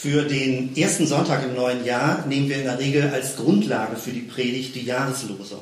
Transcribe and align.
Für 0.00 0.22
den 0.22 0.74
ersten 0.78 1.06
Sonntag 1.06 1.44
im 1.44 1.54
neuen 1.54 1.84
Jahr 1.84 2.24
nehmen 2.26 2.48
wir 2.48 2.56
in 2.56 2.64
der 2.64 2.78
Regel 2.78 3.10
als 3.12 3.36
Grundlage 3.36 3.96
für 3.96 4.12
die 4.12 4.22
Predigt 4.22 4.74
die 4.74 4.86
Jahreslosung. 4.86 5.60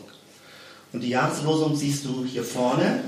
Und 0.93 1.01
die 1.01 1.09
Jahreslosung 1.09 1.75
siehst 1.75 2.05
du 2.05 2.25
hier 2.25 2.45
vorne 2.45 3.01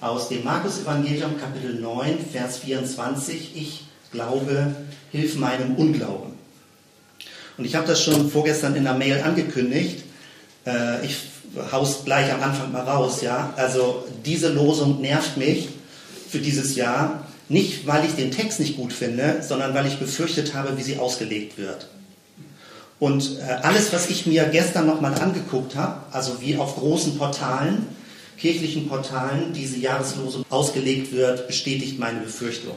aus 0.00 0.28
dem 0.28 0.42
Markus-Evangelium, 0.42 1.38
Kapitel 1.38 1.78
9, 1.80 2.18
Vers 2.32 2.58
24. 2.58 3.52
Ich 3.54 3.84
glaube, 4.10 4.74
hilf 5.12 5.36
meinem 5.36 5.76
Unglauben. 5.76 6.32
Und 7.58 7.64
ich 7.64 7.76
habe 7.76 7.86
das 7.86 8.02
schon 8.02 8.28
vorgestern 8.28 8.74
in 8.74 8.82
der 8.82 8.94
Mail 8.94 9.22
angekündigt. 9.22 10.02
Äh, 10.66 11.06
ich 11.06 11.16
haus 11.70 12.04
gleich 12.04 12.32
am 12.32 12.42
Anfang 12.42 12.72
mal 12.72 12.82
raus, 12.82 13.22
ja. 13.22 13.54
Also 13.56 14.04
diese 14.24 14.52
Losung 14.52 15.00
nervt 15.00 15.36
mich 15.36 15.68
für 16.28 16.40
dieses 16.40 16.74
Jahr. 16.74 17.21
Nicht, 17.52 17.86
weil 17.86 18.06
ich 18.06 18.14
den 18.14 18.30
Text 18.30 18.60
nicht 18.60 18.76
gut 18.76 18.94
finde, 18.94 19.42
sondern 19.46 19.74
weil 19.74 19.86
ich 19.86 19.98
befürchtet 19.98 20.54
habe, 20.54 20.78
wie 20.78 20.82
sie 20.82 20.96
ausgelegt 20.96 21.58
wird. 21.58 21.86
Und 22.98 23.40
äh, 23.40 23.42
alles, 23.62 23.92
was 23.92 24.08
ich 24.08 24.24
mir 24.24 24.44
gestern 24.44 24.86
nochmal 24.86 25.12
angeguckt 25.20 25.76
habe, 25.76 26.00
also 26.12 26.40
wie 26.40 26.56
auf 26.56 26.76
großen 26.76 27.18
Portalen, 27.18 27.88
kirchlichen 28.38 28.88
Portalen 28.88 29.52
diese 29.52 29.76
Jahreslosung 29.76 30.46
ausgelegt 30.48 31.12
wird, 31.12 31.46
bestätigt 31.46 31.98
meine 31.98 32.20
Befürchtung. 32.20 32.74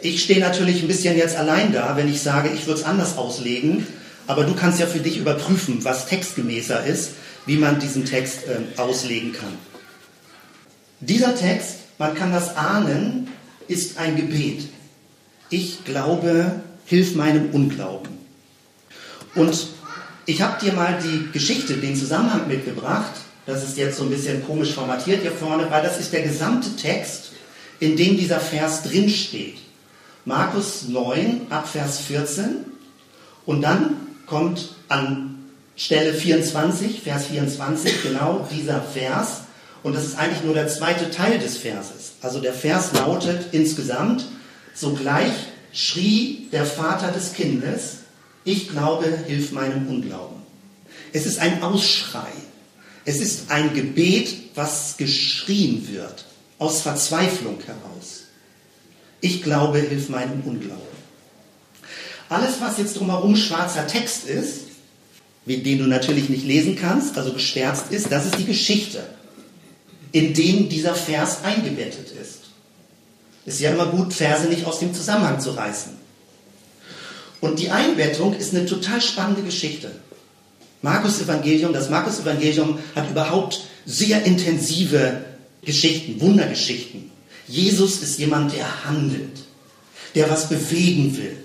Ich 0.00 0.24
stehe 0.24 0.40
natürlich 0.40 0.82
ein 0.82 0.88
bisschen 0.88 1.16
jetzt 1.16 1.36
allein 1.36 1.72
da, 1.72 1.96
wenn 1.96 2.08
ich 2.08 2.20
sage, 2.20 2.50
ich 2.52 2.66
würde 2.66 2.80
es 2.80 2.86
anders 2.86 3.16
auslegen, 3.16 3.86
aber 4.26 4.42
du 4.42 4.54
kannst 4.54 4.80
ja 4.80 4.86
für 4.86 4.98
dich 4.98 5.18
überprüfen, 5.18 5.84
was 5.84 6.06
textgemäßer 6.06 6.84
ist, 6.84 7.12
wie 7.46 7.58
man 7.58 7.78
diesen 7.78 8.06
Text 8.06 8.40
äh, 8.48 8.80
auslegen 8.80 9.32
kann. 9.32 9.56
Dieser 10.98 11.36
Text, 11.36 11.76
man 11.98 12.16
kann 12.16 12.32
das 12.32 12.56
ahnen, 12.56 13.28
ist 13.68 13.98
ein 13.98 14.16
Gebet. 14.16 14.68
Ich 15.50 15.84
glaube, 15.84 16.60
hilf 16.86 17.14
meinem 17.14 17.50
Unglauben. 17.50 18.10
Und 19.34 19.68
ich 20.26 20.40
habe 20.42 20.64
dir 20.64 20.72
mal 20.72 20.98
die 21.02 21.32
Geschichte, 21.32 21.74
den 21.74 21.96
Zusammenhang 21.96 22.48
mitgebracht. 22.48 23.12
Das 23.46 23.62
ist 23.64 23.76
jetzt 23.76 23.98
so 23.98 24.04
ein 24.04 24.10
bisschen 24.10 24.44
komisch 24.46 24.72
formatiert 24.72 25.22
hier 25.22 25.32
vorne, 25.32 25.68
weil 25.70 25.82
das 25.82 25.98
ist 25.98 26.12
der 26.12 26.22
gesamte 26.22 26.76
Text, 26.76 27.32
in 27.80 27.96
dem 27.96 28.16
dieser 28.16 28.38
Vers 28.40 28.84
drinsteht. 28.84 29.56
Markus 30.24 30.88
9 30.88 31.48
ab 31.50 31.68
Vers 31.68 32.00
14 32.02 32.64
und 33.44 33.62
dann 33.62 33.96
kommt 34.26 34.76
an 34.88 35.50
Stelle 35.74 36.14
24, 36.14 37.02
Vers 37.02 37.26
24, 37.26 38.02
genau 38.04 38.46
dieser 38.52 38.80
Vers. 38.80 39.42
Und 39.82 39.94
das 39.94 40.04
ist 40.04 40.18
eigentlich 40.18 40.44
nur 40.44 40.54
der 40.54 40.68
zweite 40.68 41.10
Teil 41.10 41.38
des 41.38 41.56
Verses. 41.56 42.12
Also 42.20 42.40
der 42.40 42.54
Vers 42.54 42.92
lautet 42.92 43.46
insgesamt, 43.52 44.24
sogleich 44.74 45.32
schrie 45.72 46.48
der 46.52 46.66
Vater 46.66 47.08
des 47.08 47.32
Kindes, 47.32 47.98
ich 48.44 48.68
glaube, 48.68 49.06
hilf 49.26 49.52
meinem 49.52 49.88
Unglauben. 49.88 50.42
Es 51.12 51.26
ist 51.26 51.38
ein 51.38 51.62
Ausschrei. 51.62 52.28
Es 53.04 53.20
ist 53.20 53.50
ein 53.50 53.74
Gebet, 53.74 54.34
was 54.54 54.96
geschrien 54.96 55.88
wird, 55.88 56.24
aus 56.58 56.82
Verzweiflung 56.82 57.58
heraus. 57.64 58.24
Ich 59.20 59.42
glaube, 59.42 59.78
hilf 59.78 60.08
meinem 60.08 60.42
Unglauben. 60.42 60.82
Alles, 62.28 62.60
was 62.60 62.78
jetzt 62.78 62.98
drumherum 62.98 63.36
schwarzer 63.36 63.86
Text 63.86 64.26
ist, 64.26 64.62
den 65.46 65.78
du 65.78 65.84
natürlich 65.84 66.28
nicht 66.28 66.44
lesen 66.44 66.76
kannst, 66.76 67.18
also 67.18 67.32
geschwärzt 67.32 67.86
ist, 67.90 68.10
das 68.10 68.26
ist 68.26 68.38
die 68.38 68.46
Geschichte 68.46 69.04
in 70.12 70.34
dem 70.34 70.68
dieser 70.68 70.94
Vers 70.94 71.38
eingebettet 71.42 72.12
ist. 72.20 72.40
Ist 73.44 73.60
ja 73.60 73.72
immer 73.72 73.86
gut, 73.86 74.12
Verse 74.12 74.46
nicht 74.46 74.66
aus 74.66 74.78
dem 74.78 74.94
Zusammenhang 74.94 75.40
zu 75.40 75.50
reißen. 75.50 75.92
Und 77.40 77.58
die 77.58 77.70
Einbettung 77.70 78.34
ist 78.34 78.54
eine 78.54 78.66
total 78.66 79.00
spannende 79.00 79.42
Geschichte. 79.42 79.90
Markus 80.80 81.20
Evangelium, 81.20 81.72
das 81.72 81.90
Markus 81.90 82.20
Evangelium 82.20 82.78
hat 82.94 83.10
überhaupt 83.10 83.62
sehr 83.84 84.22
intensive 84.24 85.24
Geschichten, 85.64 86.20
Wundergeschichten. 86.20 87.10
Jesus 87.48 88.02
ist 88.02 88.18
jemand, 88.18 88.52
der 88.52 88.84
handelt, 88.84 89.40
der 90.14 90.30
was 90.30 90.48
bewegen 90.48 91.16
will, 91.16 91.36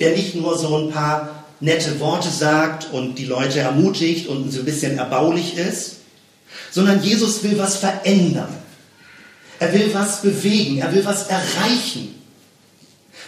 der 0.00 0.16
nicht 0.16 0.34
nur 0.34 0.58
so 0.58 0.76
ein 0.76 0.90
paar 0.90 1.44
nette 1.60 2.00
Worte 2.00 2.28
sagt 2.28 2.92
und 2.92 3.18
die 3.18 3.24
Leute 3.24 3.60
ermutigt 3.60 4.28
und 4.28 4.50
so 4.50 4.60
ein 4.60 4.64
bisschen 4.64 4.98
erbaulich 4.98 5.56
ist, 5.56 5.95
sondern 6.70 7.02
Jesus 7.02 7.42
will 7.42 7.58
was 7.58 7.76
verändern. 7.76 8.54
Er 9.58 9.72
will 9.72 9.92
was 9.92 10.22
bewegen, 10.22 10.78
er 10.78 10.92
will 10.94 11.04
was 11.04 11.28
erreichen. 11.28 12.14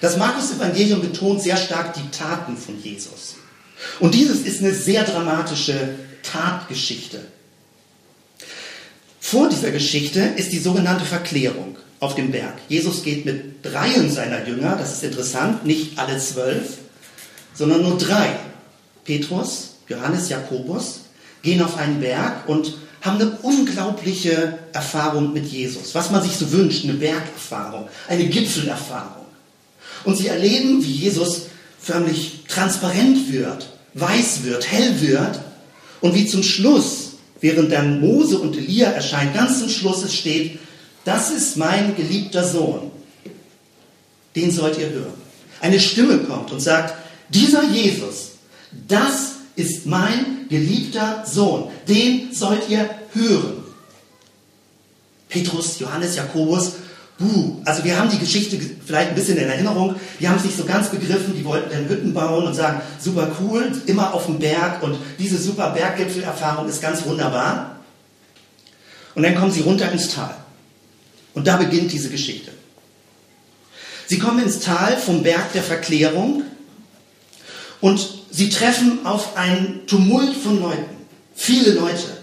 Das 0.00 0.16
Markus-Evangelium 0.16 1.00
betont 1.00 1.42
sehr 1.42 1.56
stark 1.56 1.94
die 1.94 2.08
Taten 2.10 2.56
von 2.56 2.80
Jesus. 2.82 3.36
Und 4.00 4.14
dieses 4.14 4.40
ist 4.40 4.60
eine 4.60 4.74
sehr 4.74 5.04
dramatische 5.04 5.94
Tatgeschichte. 6.22 7.20
Vor 9.20 9.48
dieser 9.48 9.70
Geschichte 9.70 10.20
ist 10.20 10.52
die 10.52 10.58
sogenannte 10.58 11.04
Verklärung 11.04 11.76
auf 12.00 12.14
dem 12.14 12.30
Berg. 12.30 12.54
Jesus 12.68 13.02
geht 13.02 13.24
mit 13.24 13.64
dreien 13.64 14.10
seiner 14.10 14.46
Jünger, 14.46 14.76
das 14.76 14.92
ist 14.92 15.04
interessant, 15.04 15.64
nicht 15.64 15.98
alle 15.98 16.18
zwölf, 16.18 16.78
sondern 17.54 17.82
nur 17.82 17.98
drei. 17.98 18.36
Petrus, 19.04 19.76
Johannes, 19.88 20.28
Jakobus 20.28 21.00
gehen 21.42 21.62
auf 21.62 21.76
einen 21.76 22.00
Berg 22.00 22.48
und 22.48 22.74
haben 23.00 23.20
eine 23.20 23.30
unglaubliche 23.42 24.58
Erfahrung 24.72 25.32
mit 25.32 25.46
Jesus, 25.46 25.94
was 25.94 26.10
man 26.10 26.22
sich 26.22 26.36
so 26.36 26.50
wünscht, 26.50 26.84
eine 26.84 26.94
Bergerfahrung, 26.94 27.88
eine 28.08 28.26
Gipfelerfahrung. 28.26 29.26
Und 30.04 30.16
sie 30.16 30.28
erleben, 30.28 30.82
wie 30.82 30.92
Jesus 30.92 31.42
förmlich 31.80 32.40
transparent 32.48 33.32
wird, 33.32 33.68
weiß 33.94 34.42
wird, 34.44 34.70
hell 34.70 35.00
wird 35.00 35.40
und 36.00 36.14
wie 36.14 36.26
zum 36.26 36.42
Schluss, 36.42 37.12
während 37.40 37.72
dann 37.72 38.00
Mose 38.00 38.38
und 38.38 38.56
Elia 38.56 38.90
erscheinen, 38.90 39.34
ganz 39.34 39.60
zum 39.60 39.68
Schluss 39.68 40.02
es 40.02 40.14
steht, 40.14 40.58
das 41.04 41.30
ist 41.30 41.56
mein 41.56 41.96
geliebter 41.96 42.46
Sohn, 42.46 42.90
den 44.34 44.50
sollt 44.50 44.78
ihr 44.78 44.90
hören. 44.90 45.14
Eine 45.60 45.80
Stimme 45.80 46.18
kommt 46.18 46.52
und 46.52 46.60
sagt, 46.60 46.94
dieser 47.30 47.64
Jesus, 47.64 48.32
das 48.86 49.32
ist 49.56 49.86
mein 49.86 50.37
geliebter 50.48 51.24
Sohn, 51.26 51.70
den 51.86 52.32
sollt 52.32 52.68
ihr 52.68 52.88
hören. 53.12 53.64
Petrus, 55.28 55.78
Johannes, 55.78 56.16
Jakobus, 56.16 56.72
buh. 57.18 57.56
Also 57.64 57.84
wir 57.84 57.98
haben 57.98 58.10
die 58.10 58.18
Geschichte 58.18 58.58
vielleicht 58.84 59.10
ein 59.10 59.14
bisschen 59.14 59.36
in 59.36 59.48
Erinnerung, 59.48 59.96
die 60.18 60.28
haben 60.28 60.36
es 60.36 60.44
nicht 60.44 60.56
so 60.56 60.64
ganz 60.64 60.88
begriffen, 60.88 61.34
die 61.36 61.44
wollten 61.44 61.70
dann 61.70 61.88
Hütten 61.88 62.14
bauen 62.14 62.46
und 62.46 62.54
sagen, 62.54 62.80
super 62.98 63.30
cool, 63.40 63.70
immer 63.86 64.14
auf 64.14 64.26
dem 64.26 64.38
Berg 64.38 64.82
und 64.82 64.96
diese 65.18 65.38
super 65.38 65.70
Berggipfelerfahrung 65.70 66.68
ist 66.68 66.80
ganz 66.80 67.04
wunderbar. 67.04 67.76
Und 69.14 69.22
dann 69.24 69.34
kommen 69.34 69.50
sie 69.50 69.62
runter 69.62 69.90
ins 69.90 70.08
Tal. 70.14 70.34
Und 71.34 71.46
da 71.46 71.56
beginnt 71.56 71.92
diese 71.92 72.08
Geschichte. 72.08 72.52
Sie 74.06 74.18
kommen 74.18 74.42
ins 74.42 74.60
Tal 74.60 74.96
vom 74.96 75.22
Berg 75.22 75.52
der 75.52 75.62
Verklärung 75.62 76.44
und 77.80 78.17
sie 78.30 78.50
treffen 78.50 79.04
auf 79.04 79.36
einen 79.36 79.86
Tumult 79.86 80.36
von 80.36 80.60
Leuten. 80.60 80.96
Viele 81.34 81.72
Leute 81.72 82.18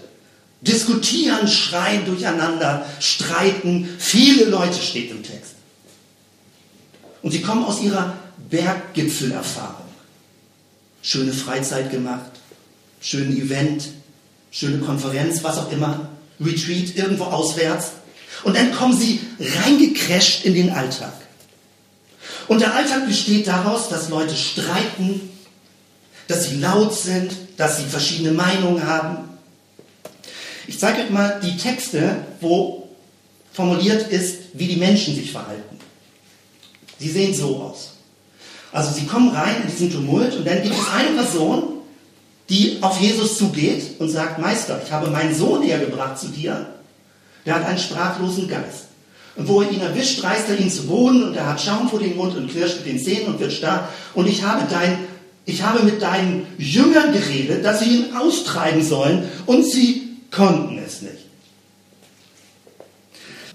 diskutieren, 0.60 1.48
schreien 1.48 2.04
durcheinander, 2.04 2.86
streiten. 3.00 3.88
Viele 3.98 4.46
Leute 4.46 4.80
steht 4.80 5.10
im 5.10 5.22
Text. 5.22 5.54
Und 7.22 7.32
sie 7.32 7.42
kommen 7.42 7.64
aus 7.64 7.80
ihrer 7.82 8.16
Berggipfelerfahrung. 8.50 9.86
Schöne 11.02 11.32
Freizeit 11.32 11.90
gemacht, 11.90 12.30
schönen 13.00 13.36
Event, 13.36 13.88
schöne 14.50 14.78
Konferenz, 14.78 15.42
was 15.42 15.58
auch 15.58 15.70
immer, 15.70 16.08
Retreat 16.40 16.96
irgendwo 16.96 17.24
auswärts. 17.24 17.92
Und 18.44 18.56
dann 18.56 18.72
kommen 18.72 18.96
sie 18.96 19.20
reingecrasht 19.38 20.44
in 20.44 20.54
den 20.54 20.70
Alltag. 20.70 21.14
Und 22.48 22.60
der 22.60 22.74
Alltag 22.74 23.06
besteht 23.06 23.46
daraus, 23.46 23.88
dass 23.88 24.08
Leute 24.08 24.36
streiten, 24.36 25.20
dass 26.28 26.48
sie 26.48 26.56
laut 26.56 26.94
sind, 26.94 27.32
dass 27.56 27.78
sie 27.78 27.84
verschiedene 27.84 28.32
Meinungen 28.32 28.86
haben. 28.86 29.18
Ich 30.66 30.78
zeige 30.78 31.02
euch 31.02 31.10
mal 31.10 31.40
die 31.42 31.56
Texte, 31.56 32.16
wo 32.40 32.88
formuliert 33.52 34.10
ist, 34.10 34.38
wie 34.54 34.66
die 34.66 34.76
Menschen 34.76 35.14
sich 35.14 35.30
verhalten. 35.30 35.78
Sie 36.98 37.08
sehen 37.08 37.34
so 37.34 37.56
aus. 37.56 37.92
Also 38.72 38.92
sie 38.92 39.06
kommen 39.06 39.30
rein 39.30 39.62
in 39.62 39.70
diesen 39.70 39.92
Tumult 39.92 40.34
und 40.36 40.46
dann 40.46 40.62
gibt 40.62 40.74
es 40.74 40.92
eine 40.92 41.16
Person, 41.16 41.76
die 42.48 42.78
auf 42.80 43.00
Jesus 43.00 43.38
zugeht 43.38 43.98
und 43.98 44.08
sagt, 44.08 44.38
Meister, 44.38 44.80
ich 44.84 44.92
habe 44.92 45.10
meinen 45.10 45.34
Sohn 45.34 45.62
hergebracht 45.62 46.18
zu 46.18 46.28
dir, 46.28 46.66
der 47.44 47.54
hat 47.54 47.64
einen 47.64 47.78
sprachlosen 47.78 48.48
Geist. 48.48 48.86
Und 49.36 49.48
wo 49.48 49.60
er 49.60 49.70
ihn 49.70 49.80
erwischt, 49.80 50.22
reißt 50.22 50.48
er 50.48 50.58
ihn 50.58 50.70
zu 50.70 50.86
Boden 50.86 51.24
und 51.24 51.36
er 51.36 51.46
hat 51.46 51.60
Schaum 51.60 51.88
vor 51.88 52.00
den 52.00 52.16
Mund 52.16 52.34
und 52.36 52.50
knirscht 52.50 52.78
mit 52.78 52.86
den 52.86 52.98
Zähnen 52.98 53.28
und 53.28 53.40
wird 53.40 53.52
starr. 53.52 53.88
Und 54.14 54.26
ich 54.26 54.42
habe 54.42 54.66
dein 54.70 54.98
ich 55.46 55.62
habe 55.62 55.84
mit 55.84 56.02
deinen 56.02 56.46
Jüngern 56.58 57.12
geredet, 57.12 57.64
dass 57.64 57.78
sie 57.78 57.86
ihn 57.86 58.16
austreiben 58.16 58.82
sollen 58.82 59.28
und 59.46 59.64
sie 59.64 60.18
konnten 60.32 60.76
es 60.78 61.02
nicht. 61.02 61.14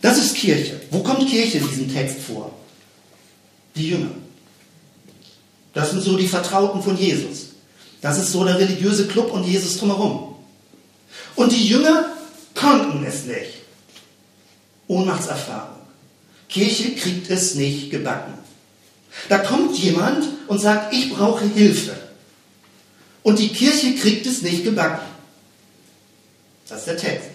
Das 0.02 0.18
ist 0.18 0.36
Kirche. 0.36 0.80
Wo 0.90 1.04
kommt 1.04 1.30
Kirche 1.30 1.60
in 1.60 1.68
diesem 1.68 1.94
Text 1.94 2.20
vor? 2.22 2.54
Die 3.76 3.90
Jünger. 3.90 4.12
Das 5.74 5.92
sind 5.92 6.02
so 6.02 6.18
die 6.18 6.28
Vertrauten 6.28 6.82
von 6.82 6.98
Jesus. 6.98 7.48
Das 8.02 8.18
ist 8.18 8.32
so 8.32 8.44
der 8.46 8.58
religiöse 8.58 9.08
Club 9.08 9.32
und 9.32 9.44
Jesus 9.44 9.78
drumherum. 9.78 10.36
Und 11.36 11.52
die 11.52 11.68
Jünger 11.68 12.06
konnten 12.56 13.06
es 13.06 13.26
nicht. 13.26 13.62
Ohnmachtserfahrung. 14.88 15.78
Kirche 16.48 16.96
kriegt 16.96 17.30
es 17.30 17.56
nicht 17.56 17.92
gebacken. 17.92 18.34
Da 19.30 19.40
kommt 19.40 19.78
jemand 19.78 20.26
und 20.52 20.60
sagt, 20.60 20.94
ich 20.94 21.14
brauche 21.14 21.46
Hilfe. 21.46 21.96
Und 23.24 23.40
die 23.40 23.48
Kirche 23.48 23.96
kriegt 23.96 24.26
es 24.26 24.42
nicht 24.42 24.66
gebacken. 24.66 25.08
Das 26.68 26.80
ist 26.80 26.88
der 26.88 26.98
Text. 26.98 27.30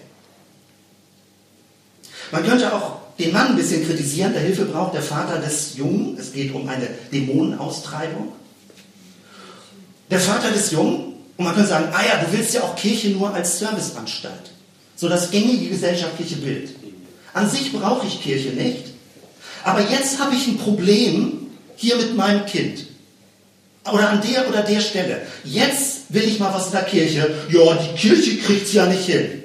Man 2.31 2.45
könnte 2.45 2.71
auch 2.75 2.99
den 3.19 3.33
Mann 3.33 3.47
ein 3.47 3.57
bisschen 3.57 3.87
kritisieren, 3.87 4.35
der 4.35 4.43
Hilfe 4.43 4.67
braucht 4.67 4.93
der 4.93 5.01
Vater 5.01 5.39
des 5.39 5.79
Jungen. 5.79 6.19
Es 6.19 6.35
geht 6.35 6.53
um 6.53 6.69
eine 6.69 6.91
Dämonenaustreibung. 7.11 8.33
Der 10.11 10.21
Vater 10.21 10.51
des 10.51 10.71
Jungen, 10.73 11.15
und 11.39 11.45
man 11.47 11.55
könnte 11.55 11.71
sagen, 11.71 11.89
ah 11.95 12.05
ja, 12.07 12.23
du 12.23 12.31
willst 12.37 12.53
ja 12.53 12.65
auch 12.65 12.77
Kirche 12.77 13.09
nur 13.09 13.33
als 13.33 13.59
Serviceanstalt. 13.59 14.51
So 14.95 15.09
das 15.09 15.31
gängige 15.31 15.71
gesellschaftliche 15.71 16.37
Bild. 16.37 16.69
An 17.33 17.49
sich 17.49 17.73
brauche 17.73 18.07
ich 18.07 18.23
Kirche 18.23 18.51
nicht. 18.51 18.85
Aber 19.65 19.81
jetzt 19.81 20.21
habe 20.21 20.35
ich 20.35 20.47
ein 20.49 20.59
Problem 20.59 21.47
hier 21.77 21.97
mit 21.97 22.15
meinem 22.15 22.45
Kind. 22.45 22.87
Oder 23.93 24.11
an 24.11 24.21
der 24.21 24.49
oder 24.49 24.63
der 24.63 24.81
Stelle. 24.81 25.23
Jetzt 25.45 26.05
will 26.09 26.25
ich 26.25 26.39
mal 26.39 26.53
was 26.53 26.67
in 26.67 26.73
der 26.73 26.85
Kirche. 26.85 27.35
Ja, 27.51 27.75
die 27.75 27.97
Kirche 27.97 28.37
kriegt 28.39 28.67
es 28.67 28.73
ja 28.73 28.87
nicht 28.87 29.07
hin. 29.07 29.43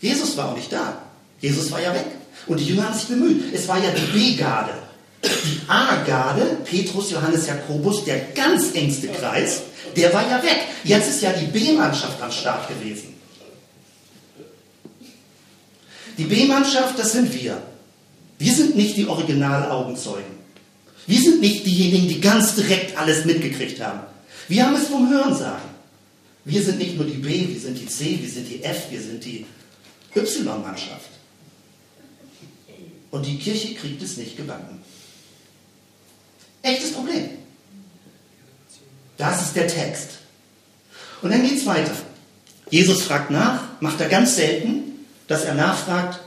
Jesus 0.00 0.36
war 0.36 0.50
auch 0.50 0.56
nicht 0.56 0.72
da. 0.72 1.02
Jesus 1.40 1.70
war 1.70 1.80
ja 1.80 1.94
weg. 1.94 2.06
Und 2.46 2.60
die 2.60 2.66
Jünger 2.66 2.88
haben 2.88 2.98
sich 2.98 3.08
bemüht. 3.08 3.54
Es 3.54 3.66
war 3.68 3.78
ja 3.78 3.90
die 3.90 4.18
B-Garde. 4.18 4.72
Die 5.24 5.60
A-Garde, 5.66 6.58
Petrus, 6.64 7.10
Johannes, 7.10 7.46
Jakobus, 7.46 8.04
der 8.04 8.18
ganz 8.34 8.74
engste 8.74 9.08
Kreis, 9.08 9.62
der 9.96 10.12
war 10.12 10.28
ja 10.28 10.42
weg. 10.42 10.66
Jetzt 10.84 11.08
ist 11.08 11.22
ja 11.22 11.32
die 11.32 11.46
B-Mannschaft 11.46 12.20
am 12.20 12.30
Start 12.30 12.68
gewesen. 12.68 13.14
Die 16.18 16.24
B-Mannschaft, 16.24 16.98
das 16.98 17.12
sind 17.12 17.32
wir. 17.34 17.60
Wir 18.38 18.52
sind 18.52 18.76
nicht 18.76 18.96
die 18.96 19.06
Original-Augenzeugen. 19.06 20.35
Wir 21.06 21.20
sind 21.20 21.40
nicht 21.40 21.64
diejenigen, 21.64 22.08
die 22.08 22.20
ganz 22.20 22.54
direkt 22.54 22.96
alles 22.96 23.24
mitgekriegt 23.24 23.80
haben. 23.80 24.00
Wir 24.48 24.66
haben 24.66 24.74
es 24.74 24.88
vom 24.88 25.08
Hören 25.08 25.36
sagen. 25.36 25.68
Wir 26.44 26.62
sind 26.62 26.78
nicht 26.78 26.96
nur 26.96 27.06
die 27.06 27.18
B, 27.18 27.48
wir 27.48 27.60
sind 27.60 27.78
die 27.78 27.86
C, 27.86 28.18
wir 28.20 28.28
sind 28.28 28.48
die 28.48 28.62
F, 28.62 28.90
wir 28.90 29.00
sind 29.00 29.24
die 29.24 29.46
Y-Mannschaft. 30.14 31.10
Und 33.10 33.26
die 33.26 33.38
Kirche 33.38 33.74
kriegt 33.74 34.02
es 34.02 34.16
nicht 34.16 34.36
gebacken. 34.36 34.80
Echtes 36.62 36.92
Problem. 36.92 37.30
Das 39.16 39.42
ist 39.42 39.56
der 39.56 39.68
Text. 39.68 40.10
Und 41.22 41.30
dann 41.30 41.42
geht 41.42 41.58
es 41.58 41.66
weiter. 41.66 41.92
Jesus 42.70 43.04
fragt 43.04 43.30
nach, 43.30 43.62
macht 43.80 44.00
er 44.00 44.08
ganz 44.08 44.36
selten, 44.36 45.04
dass 45.28 45.44
er 45.44 45.54
nachfragt, 45.54 46.20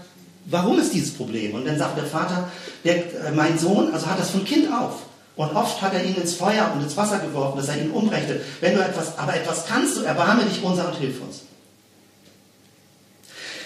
warum 0.50 0.80
ist 0.80 0.94
dieses 0.94 1.13
Problem? 1.13 1.54
Und 1.54 1.66
dann 1.66 1.78
sagt 1.78 1.98
der 1.98 2.06
Vater, 2.06 2.50
der, 2.84 2.96
äh, 2.96 3.31
mein 3.34 3.57
Sohn, 3.57 3.94
also 3.94 4.07
hat 4.07 4.19
das 4.19 4.31
von 4.31 4.44
Kind 4.44 4.72
auf. 4.72 5.04
Und 5.36 5.56
oft 5.56 5.81
hat 5.81 5.94
er 5.94 6.04
ihn 6.04 6.16
ins 6.16 6.34
Feuer 6.34 6.72
und 6.75 6.84
ins 6.84 6.98
Wasser 6.98 7.19
geworfen, 7.19 7.57
dass 7.57 7.69
er 7.69 7.81
ihn 7.81 7.92
umbrächte. 7.92 8.42
Wenn 8.60 8.75
du 8.75 8.81
etwas, 8.81 9.18
aber 9.18 9.36
etwas 9.36 9.66
kannst, 9.68 9.96
so 9.96 10.04
erbarme 10.04 10.44
dich 10.44 10.62
unser 10.62 10.88
und 10.88 10.96
hilf 10.98 11.22
uns. 11.22 11.44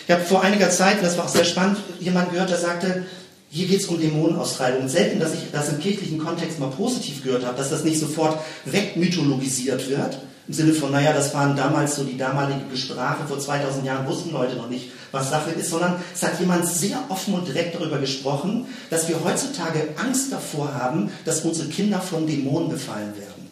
Ich 0.06 0.14
habe 0.14 0.24
vor 0.24 0.44
einiger 0.44 0.70
Zeit, 0.70 1.02
das 1.02 1.18
war 1.18 1.26
auch 1.26 1.30
sehr 1.30 1.46
spannend, 1.46 1.78
jemand 2.00 2.32
gehört, 2.32 2.50
der 2.50 2.58
sagte, 2.58 3.06
hier 3.50 3.68
geht 3.68 3.82
es 3.82 3.88
um 3.88 4.00
Dämonenaustreibung. 4.00 4.90
Selten, 4.90 5.20
dass 5.20 5.34
ich 5.34 5.52
das 5.52 5.70
im 5.70 5.80
kirchlichen 5.80 6.20
Kontext 6.20 6.60
mal 6.60 6.70
positiv 6.70 7.24
gehört 7.24 7.46
habe, 7.46 7.58
dass 7.58 7.70
das 7.70 7.84
nicht 7.84 8.00
sofort 8.00 8.38
wegmythologisiert 8.66 9.90
wird. 9.90 10.20
Im 10.48 10.54
Sinne 10.54 10.74
von, 10.74 10.92
naja, 10.92 11.14
das 11.14 11.34
waren 11.34 11.56
damals 11.56 11.96
so 11.96 12.04
die 12.04 12.18
damalige 12.18 12.76
Sprache, 12.76 13.26
vor 13.28 13.40
2000 13.40 13.86
Jahren 13.86 14.06
wussten 14.08 14.32
Leute 14.32 14.56
noch 14.58 14.70
nicht, 14.70 14.90
was 15.14 15.30
Sache 15.30 15.52
ist, 15.52 15.70
sondern 15.70 16.04
es 16.14 16.22
hat 16.22 16.38
jemand 16.42 16.68
sehr 16.68 17.02
offen 17.08 17.36
und 17.36 17.48
direkt 17.48 17.76
darüber 17.76 18.00
gesprochen, 18.00 18.66
dass 18.90 19.08
wir 19.08 19.24
heutzutage 19.24 19.88
Angst 19.96 20.34
davor 20.34 20.74
haben, 20.74 21.10
dass 21.24 21.46
unsere 21.46 21.70
Kinder 21.70 22.02
von 22.02 22.28
Dämonen 22.28 22.68
befallen 22.68 23.16
werden. 23.18 23.48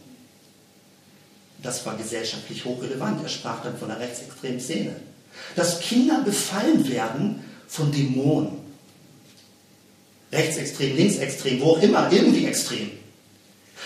Das 1.63 1.85
war 1.85 1.95
gesellschaftlich 1.95 2.65
hochrelevant. 2.65 3.23
Er 3.23 3.29
sprach 3.29 3.63
dann 3.63 3.77
von 3.77 3.87
der 3.87 3.99
rechtsextremen 3.99 4.59
Szene 4.59 4.95
dass 5.55 5.79
Kinder 5.79 6.21
befallen 6.23 6.87
werden 6.89 7.43
von 7.67 7.91
Dämonen. 7.91 8.59
Rechtsextrem, 10.31 10.95
linksextrem, 10.95 11.59
wo 11.61 11.71
auch 11.71 11.81
immer, 11.81 12.11
irgendwie 12.11 12.45
extrem. 12.45 12.91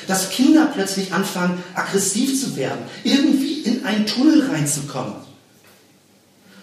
Dass 0.07 0.29
Kinder 0.29 0.69
plötzlich 0.73 1.11
anfangen, 1.11 1.63
aggressiv 1.73 2.39
zu 2.39 2.55
werden, 2.55 2.83
irgendwie 3.03 3.61
in 3.61 3.85
einen 3.85 4.05
Tunnel 4.05 4.47
reinzukommen. 4.47 5.15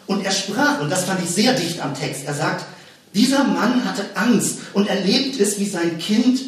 Und 0.06 0.24
er 0.24 0.32
sprach, 0.32 0.80
und 0.80 0.90
das 0.90 1.04
fand 1.04 1.22
ich 1.22 1.30
sehr 1.30 1.54
dicht 1.54 1.80
am 1.80 1.94
Text, 1.94 2.24
er 2.26 2.34
sagt, 2.34 2.66
dieser 3.14 3.44
Mann 3.44 3.84
hatte 3.84 4.16
Angst 4.16 4.58
und 4.72 4.88
erlebt 4.88 5.38
es, 5.38 5.58
wie 5.58 5.68
sein 5.68 5.98
Kind 5.98 6.40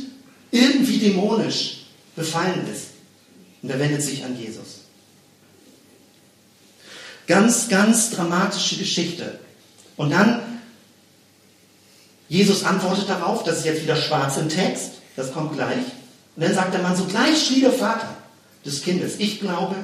irgendwie 0.51 0.99
dämonisch 0.99 1.85
befallen 2.17 2.67
ist. 2.73 2.87
Und 3.63 3.71
er 3.71 3.79
wendet 3.79 4.03
sich 4.03 4.25
an 4.25 4.39
Jesus. 4.39 4.85
Ganz, 7.27 7.69
ganz 7.69 8.11
dramatische 8.11 8.77
Geschichte. 8.77 9.39
Und 9.97 10.11
dann, 10.11 10.41
Jesus 12.29 12.65
antwortet 12.65 13.09
darauf, 13.09 13.45
das 13.45 13.59
ist 13.59 13.65
jetzt 13.67 13.83
wieder 13.83 13.97
schwarz 13.97 14.37
im 14.37 14.49
Text, 14.49 14.93
das 15.17 15.33
kommt 15.33 15.55
gleich. 15.55 15.85
Und 16.37 16.43
dann 16.45 16.55
sagt 16.55 16.75
der 16.75 16.83
Mann, 16.83 16.97
sogleich 16.97 17.47
schrie 17.47 17.61
der 17.61 17.73
Vater 17.73 18.17
des 18.65 18.83
Kindes, 18.83 19.15
ich 19.19 19.41
glaube, 19.41 19.77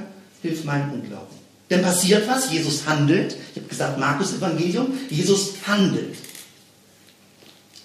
hilf 0.42 0.64
meinem 0.64 0.92
Unglauben. 0.92 1.39
Denn 1.70 1.82
passiert 1.82 2.28
was, 2.28 2.50
Jesus 2.50 2.84
handelt. 2.86 3.36
Ich 3.52 3.60
habe 3.60 3.68
gesagt, 3.68 3.98
Markus 3.98 4.34
Evangelium, 4.34 4.92
Jesus 5.08 5.52
handelt. 5.66 6.16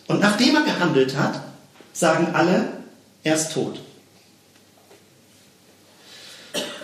Und 0.08 0.20
nachdem 0.20 0.56
er 0.56 0.64
gehandelt 0.64 1.16
hat, 1.16 1.42
sagen 1.94 2.34
alle, 2.34 2.68
er 3.24 3.36
ist 3.36 3.54
tot. 3.54 3.80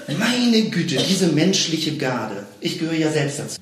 Meine 0.08 0.64
Güte, 0.70 0.98
diese 0.98 1.28
menschliche 1.28 1.98
Garde. 1.98 2.46
Ich 2.60 2.80
gehöre 2.80 2.96
ja 2.96 3.12
selbst 3.12 3.40
dazu. 3.40 3.58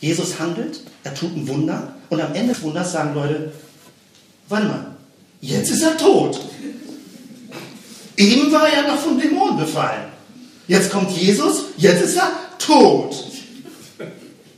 Jesus 0.00 0.38
handelt, 0.38 0.80
er 1.04 1.14
tut 1.14 1.34
ein 1.34 1.48
Wunder 1.48 1.94
und 2.10 2.20
am 2.20 2.34
Ende 2.34 2.52
des 2.52 2.62
Wunders 2.62 2.92
sagen 2.92 3.14
Leute, 3.14 3.52
warte 4.48 4.66
mal, 4.66 4.96
jetzt 5.40 5.70
ist 5.70 5.82
er 5.82 5.96
tot. 5.96 6.38
Eben 8.16 8.52
war 8.52 8.68
er 8.68 8.88
noch 8.88 8.98
vom 8.98 9.18
Dämon 9.18 9.56
befallen. 9.56 10.04
Jetzt 10.68 10.90
kommt 10.90 11.10
Jesus, 11.12 11.64
jetzt 11.76 12.02
ist 12.02 12.16
er 12.16 12.30
tot. 12.58 13.16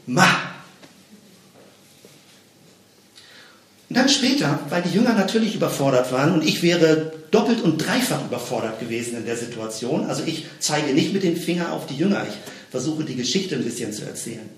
Ma. 0.06 0.26
Und 3.88 3.96
dann 3.96 4.08
später, 4.08 4.60
weil 4.68 4.82
die 4.82 4.94
Jünger 4.94 5.14
natürlich 5.14 5.54
überfordert 5.54 6.12
waren 6.12 6.34
und 6.34 6.46
ich 6.46 6.62
wäre 6.62 7.12
doppelt 7.30 7.62
und 7.62 7.78
dreifach 7.78 8.24
überfordert 8.24 8.80
gewesen 8.80 9.16
in 9.16 9.24
der 9.24 9.36
Situation, 9.36 10.06
also 10.06 10.22
ich 10.26 10.44
zeige 10.58 10.92
nicht 10.92 11.12
mit 11.12 11.22
dem 11.22 11.36
Finger 11.36 11.72
auf 11.72 11.86
die 11.86 11.96
Jünger, 11.96 12.26
ich 12.28 12.34
versuche 12.70 13.04
die 13.04 13.16
Geschichte 13.16 13.54
ein 13.54 13.64
bisschen 13.64 13.92
zu 13.92 14.04
erzählen. 14.04 14.48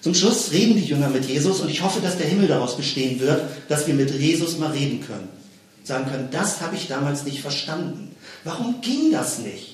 Zum 0.00 0.14
Schluss 0.14 0.52
reden 0.52 0.74
die 0.74 0.84
Jünger 0.84 1.08
mit 1.08 1.24
Jesus 1.26 1.60
und 1.60 1.70
ich 1.70 1.82
hoffe, 1.82 2.00
dass 2.00 2.18
der 2.18 2.26
Himmel 2.26 2.48
daraus 2.48 2.76
bestehen 2.76 3.20
wird, 3.20 3.42
dass 3.68 3.86
wir 3.86 3.94
mit 3.94 4.10
Jesus 4.10 4.58
mal 4.58 4.70
reden 4.70 5.00
können. 5.00 5.28
Sagen 5.82 6.10
können, 6.10 6.28
das 6.30 6.60
habe 6.60 6.76
ich 6.76 6.88
damals 6.88 7.24
nicht 7.24 7.40
verstanden. 7.40 8.14
Warum 8.42 8.80
ging 8.80 9.12
das 9.12 9.38
nicht? 9.38 9.73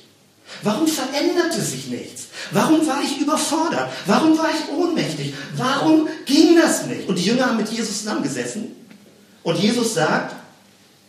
Warum 0.63 0.87
veränderte 0.87 1.61
sich 1.61 1.87
nichts? 1.87 2.27
Warum 2.51 2.87
war 2.87 3.03
ich 3.03 3.19
überfordert? 3.19 3.91
Warum 4.07 4.37
war 4.37 4.51
ich 4.51 4.73
ohnmächtig? 4.73 5.35
Warum 5.57 6.09
ging 6.27 6.57
das 6.57 6.87
nicht? 6.87 7.09
Und 7.09 7.19
die 7.19 7.25
Jünger 7.25 7.47
haben 7.47 7.57
mit 7.57 7.71
Jesus 7.71 7.99
zusammengesessen 7.99 8.73
und 9.43 9.59
Jesus 9.59 9.95
sagt, 9.95 10.35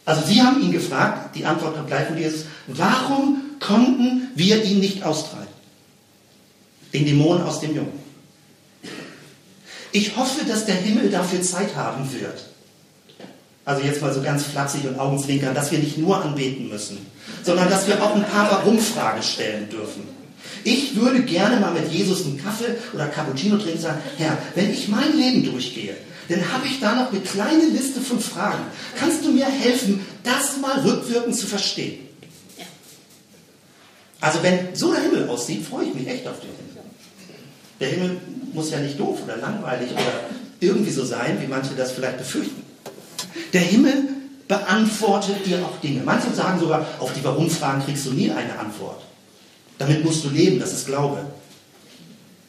also 0.05 0.25
sie 0.25 0.41
haben 0.41 0.61
ihn 0.61 0.71
gefragt, 0.71 1.35
die 1.35 1.45
Antwort 1.45 1.75
kommt 1.75 1.87
gleich 1.87 2.07
von 2.07 2.17
Jesus, 2.17 2.45
warum 2.67 3.41
konnten 3.59 4.29
wir 4.35 4.63
ihn 4.63 4.79
nicht 4.79 5.03
austreiben? 5.03 5.47
Den 6.93 7.05
Dämon 7.05 7.41
aus 7.41 7.59
dem 7.59 7.75
Jungen. 7.75 7.99
Ich 9.91 10.15
hoffe, 10.15 10.45
dass 10.45 10.65
der 10.65 10.75
Himmel 10.75 11.09
dafür 11.09 11.41
Zeit 11.41 11.75
haben 11.75 12.11
wird. 12.13 12.45
Also 13.63 13.83
jetzt 13.83 14.01
mal 14.01 14.13
so 14.13 14.21
ganz 14.21 14.43
flapsig 14.43 14.85
und 14.85 14.99
Augenzwinkern, 14.99 15.53
dass 15.53 15.71
wir 15.71 15.79
nicht 15.79 15.97
nur 15.97 16.23
anbeten 16.23 16.69
müssen, 16.69 16.97
sondern 17.43 17.69
dass 17.69 17.87
wir 17.87 18.01
auch 18.01 18.15
ein 18.15 18.25
paar 18.25 18.49
Warum-Fragen 18.51 19.21
stellen 19.21 19.69
dürfen. 19.69 20.03
Ich 20.63 20.95
würde 20.95 21.21
gerne 21.21 21.59
mal 21.59 21.73
mit 21.73 21.91
Jesus 21.91 22.25
einen 22.25 22.41
Kaffee 22.41 22.75
oder 22.93 23.07
Cappuccino 23.07 23.57
trinken 23.57 23.77
und 23.77 23.81
sagen, 23.81 24.01
Herr, 24.17 24.37
wenn 24.55 24.71
ich 24.71 24.87
mein 24.87 25.15
Leben 25.15 25.43
durchgehe, 25.43 25.95
dann 26.29 26.51
habe 26.51 26.65
ich 26.65 26.79
da 26.79 26.95
noch 26.95 27.11
eine 27.11 27.21
kleine 27.21 27.65
Liste 27.65 27.99
von 27.99 28.19
Fragen. 28.19 28.63
Kannst 28.97 29.25
du 29.25 29.31
mir 29.31 29.45
helfen, 29.45 30.05
das 30.23 30.57
mal 30.57 30.79
rückwirkend 30.79 31.35
zu 31.35 31.47
verstehen? 31.47 31.99
Also 34.19 34.41
wenn 34.43 34.75
so 34.75 34.93
der 34.93 35.01
Himmel 35.01 35.27
aussieht, 35.27 35.65
freue 35.65 35.85
ich 35.85 35.93
mich 35.93 36.07
echt 36.07 36.27
auf 36.27 36.39
den 36.39 36.49
Himmel. 36.49 36.83
Der 37.79 37.89
Himmel 37.89 38.21
muss 38.53 38.69
ja 38.69 38.79
nicht 38.79 38.99
doof 38.99 39.19
oder 39.23 39.37
langweilig 39.37 39.91
oder 39.91 40.29
irgendwie 40.59 40.91
so 40.91 41.03
sein, 41.03 41.39
wie 41.41 41.47
manche 41.47 41.73
das 41.75 41.91
vielleicht 41.91 42.19
befürchten. 42.19 42.61
Der 43.53 43.61
Himmel 43.61 44.09
beantwortet 44.47 45.45
dir 45.45 45.63
auch 45.65 45.79
Dinge. 45.79 46.01
Manche 46.03 46.33
sagen 46.33 46.59
sogar, 46.59 46.85
auf 46.99 47.13
die 47.13 47.23
Warum-Fragen 47.23 47.83
kriegst 47.83 48.05
du 48.05 48.11
nie 48.11 48.29
eine 48.29 48.57
Antwort. 48.59 49.01
Damit 49.77 50.03
musst 50.03 50.23
du 50.23 50.29
leben, 50.29 50.59
das 50.59 50.73
ist 50.73 50.85
Glaube. 50.85 51.25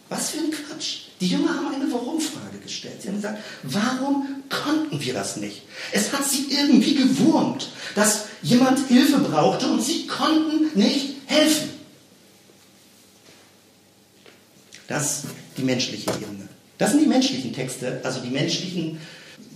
Was 0.09 0.31
für 0.31 0.39
ein 0.39 0.51
Quatsch. 0.51 1.03
Die 1.21 1.29
Jünger 1.29 1.51
haben 1.55 1.75
eine 1.75 1.91
Warum-Frage 1.93 2.59
gestellt. 2.63 3.01
Sie 3.01 3.09
haben 3.09 3.17
gesagt, 3.17 3.39
warum 3.63 4.27
konnten 4.49 5.01
wir 5.01 5.15
das 5.15 5.37
nicht? 5.37 5.63
Es 5.93 6.13
hat 6.13 6.29
sie 6.29 6.49
irgendwie 6.51 6.97
gewurmt, 6.97 7.71
dass 7.95 8.25
jemand 8.43 8.87
Hilfe 8.89 9.19
brauchte 9.19 9.69
und 9.69 9.83
sie 9.83 10.07
konnten 10.07 10.77
nicht 10.79 11.15
helfen. 11.27 11.71
Das 14.89 15.23
die 15.57 15.63
menschliche 15.63 16.11
Ebene. 16.11 16.49
Das 16.79 16.91
sind 16.91 17.01
die 17.03 17.09
menschlichen 17.09 17.55
Texte, 17.55 18.01
also 18.03 18.21
die 18.21 18.31
menschlichen 18.31 18.99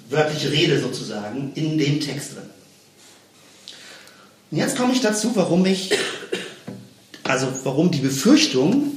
wörtliche 0.08 0.50
Rede 0.52 0.80
sozusagen 0.80 1.52
in 1.54 1.78
dem 1.78 2.00
Text 2.00 2.34
drin. 2.34 2.50
Und 4.50 4.58
jetzt 4.58 4.76
komme 4.76 4.92
ich 4.92 5.00
dazu, 5.00 5.32
warum 5.34 5.66
ich, 5.66 5.90
also 7.24 7.48
warum 7.64 7.90
die 7.90 7.98
Befürchtung, 7.98 8.92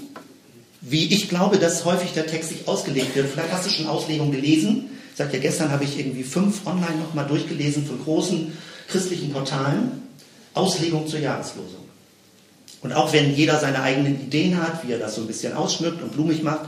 wie 0.82 1.14
ich 1.14 1.30
glaube, 1.30 1.58
dass 1.58 1.86
häufig 1.86 2.12
der 2.14 2.28
Text 2.28 2.50
sich 2.50 2.68
ausgelegt 2.68 3.16
wird. 3.16 3.30
Vielleicht 3.30 3.52
hast 3.52 3.66
du 3.66 3.70
schon 3.70 3.88
Auslegungen 3.88 4.32
gelesen. 4.32 4.90
Ich 5.12 5.18
sagte 5.18 5.38
ja, 5.38 5.42
gestern 5.42 5.72
habe 5.72 5.84
ich 5.84 6.00
irgendwie 6.00 6.24
fünf 6.24 6.66
online 6.66 6.98
nochmal 6.98 7.28
durchgelesen 7.28 7.86
von 7.86 8.02
großen 8.02 8.54
christlichen 8.88 9.32
Portalen. 9.32 10.04
Auslegung 10.54 11.08
zur 11.08 11.20
Jahreslosung. 11.20 11.86
Und 12.82 12.94
auch 12.94 13.12
wenn 13.14 13.36
jeder 13.36 13.60
seine 13.60 13.82
eigenen 13.82 14.22
Ideen 14.22 14.62
hat, 14.62 14.88
wie 14.88 14.94
er 14.94 15.00
das 15.00 15.16
so 15.16 15.22
ein 15.22 15.28
bisschen 15.28 15.54
ausschmückt 15.54 16.02
und 16.02 16.14
blumig 16.14 16.44
macht, 16.44 16.62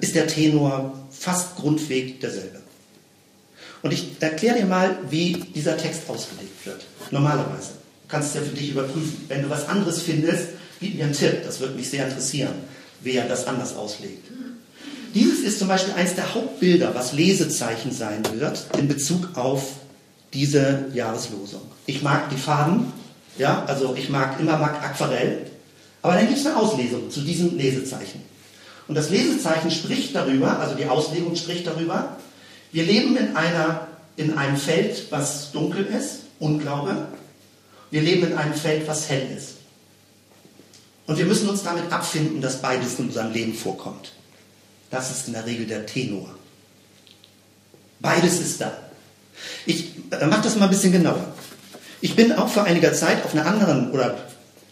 ist 0.00 0.14
der 0.14 0.26
Tenor 0.26 1.06
fast 1.10 1.56
grundweg 1.56 2.20
derselbe. 2.20 2.62
Und 3.82 3.92
ich 3.92 4.16
erkläre 4.20 4.58
dir 4.58 4.66
mal, 4.66 4.98
wie 5.10 5.32
dieser 5.54 5.76
Text 5.76 6.02
ausgelegt 6.08 6.64
wird. 6.64 6.84
Normalerweise. 7.10 7.72
Du 8.02 8.08
kannst 8.08 8.28
es 8.30 8.34
ja 8.34 8.40
für 8.42 8.56
dich 8.56 8.70
überprüfen. 8.70 9.24
Wenn 9.28 9.42
du 9.42 9.50
was 9.50 9.68
anderes 9.68 10.02
findest, 10.02 10.48
gib 10.80 10.96
mir 10.96 11.04
einen 11.04 11.12
Tipp. 11.12 11.42
Das 11.44 11.60
würde 11.60 11.74
mich 11.74 11.90
sehr 11.90 12.06
interessieren, 12.06 12.54
wer 13.02 13.26
das 13.28 13.46
anders 13.46 13.74
auslegt. 13.74 14.26
Dieses 15.14 15.40
ist 15.40 15.58
zum 15.58 15.68
Beispiel 15.68 15.94
eines 15.94 16.14
der 16.14 16.34
Hauptbilder, 16.34 16.94
was 16.94 17.12
Lesezeichen 17.12 17.90
sein 17.90 18.22
wird 18.38 18.66
in 18.78 18.86
Bezug 18.86 19.36
auf 19.36 19.72
diese 20.34 20.86
Jahreslosung. 20.92 21.62
Ich 21.86 22.02
mag 22.02 22.28
die 22.28 22.36
Farben, 22.36 22.92
ja, 23.38 23.64
also 23.64 23.94
ich 23.96 24.10
mag 24.10 24.38
immer 24.38 24.58
mag 24.58 24.82
Aquarell, 24.82 25.46
aber 26.02 26.14
dann 26.14 26.26
gibt 26.26 26.38
es 26.38 26.46
eine 26.46 26.56
Auslesung 26.56 27.10
zu 27.10 27.20
diesem 27.20 27.56
Lesezeichen. 27.56 28.20
Und 28.88 28.94
das 28.94 29.10
Lesezeichen 29.10 29.70
spricht 29.70 30.14
darüber, 30.14 30.58
also 30.58 30.74
die 30.74 30.86
Auslegung 30.86 31.34
spricht 31.34 31.66
darüber, 31.66 32.18
wir 32.72 32.84
leben 32.84 33.16
in, 33.16 33.36
einer, 33.36 33.88
in 34.16 34.36
einem 34.36 34.56
Feld, 34.56 35.06
was 35.10 35.52
dunkel 35.52 35.86
ist, 35.86 36.22
Unglaube. 36.38 37.08
Wir 37.90 38.02
leben 38.02 38.26
in 38.26 38.36
einem 38.36 38.54
Feld, 38.54 38.86
was 38.86 39.08
hell 39.08 39.28
ist. 39.36 39.54
Und 41.06 41.18
wir 41.18 41.24
müssen 41.24 41.48
uns 41.48 41.62
damit 41.62 41.90
abfinden, 41.92 42.40
dass 42.40 42.60
beides 42.60 42.98
in 42.98 43.06
unserem 43.06 43.32
Leben 43.32 43.54
vorkommt. 43.54 44.12
Das 44.90 45.10
ist 45.10 45.28
in 45.28 45.34
der 45.34 45.46
Regel 45.46 45.66
der 45.66 45.86
Tenor. 45.86 46.28
Beides 48.00 48.40
ist 48.40 48.60
da. 48.60 48.76
Ich 49.64 49.92
äh, 50.10 50.26
mache 50.26 50.42
das 50.42 50.56
mal 50.56 50.64
ein 50.64 50.70
bisschen 50.70 50.92
genauer. 50.92 51.32
Ich 52.00 52.14
bin 52.14 52.32
auch 52.32 52.48
vor 52.48 52.64
einiger 52.64 52.92
Zeit 52.92 53.24
auf 53.24 53.34
einer 53.34 53.46
anderen 53.46 53.90
oder 53.90 54.16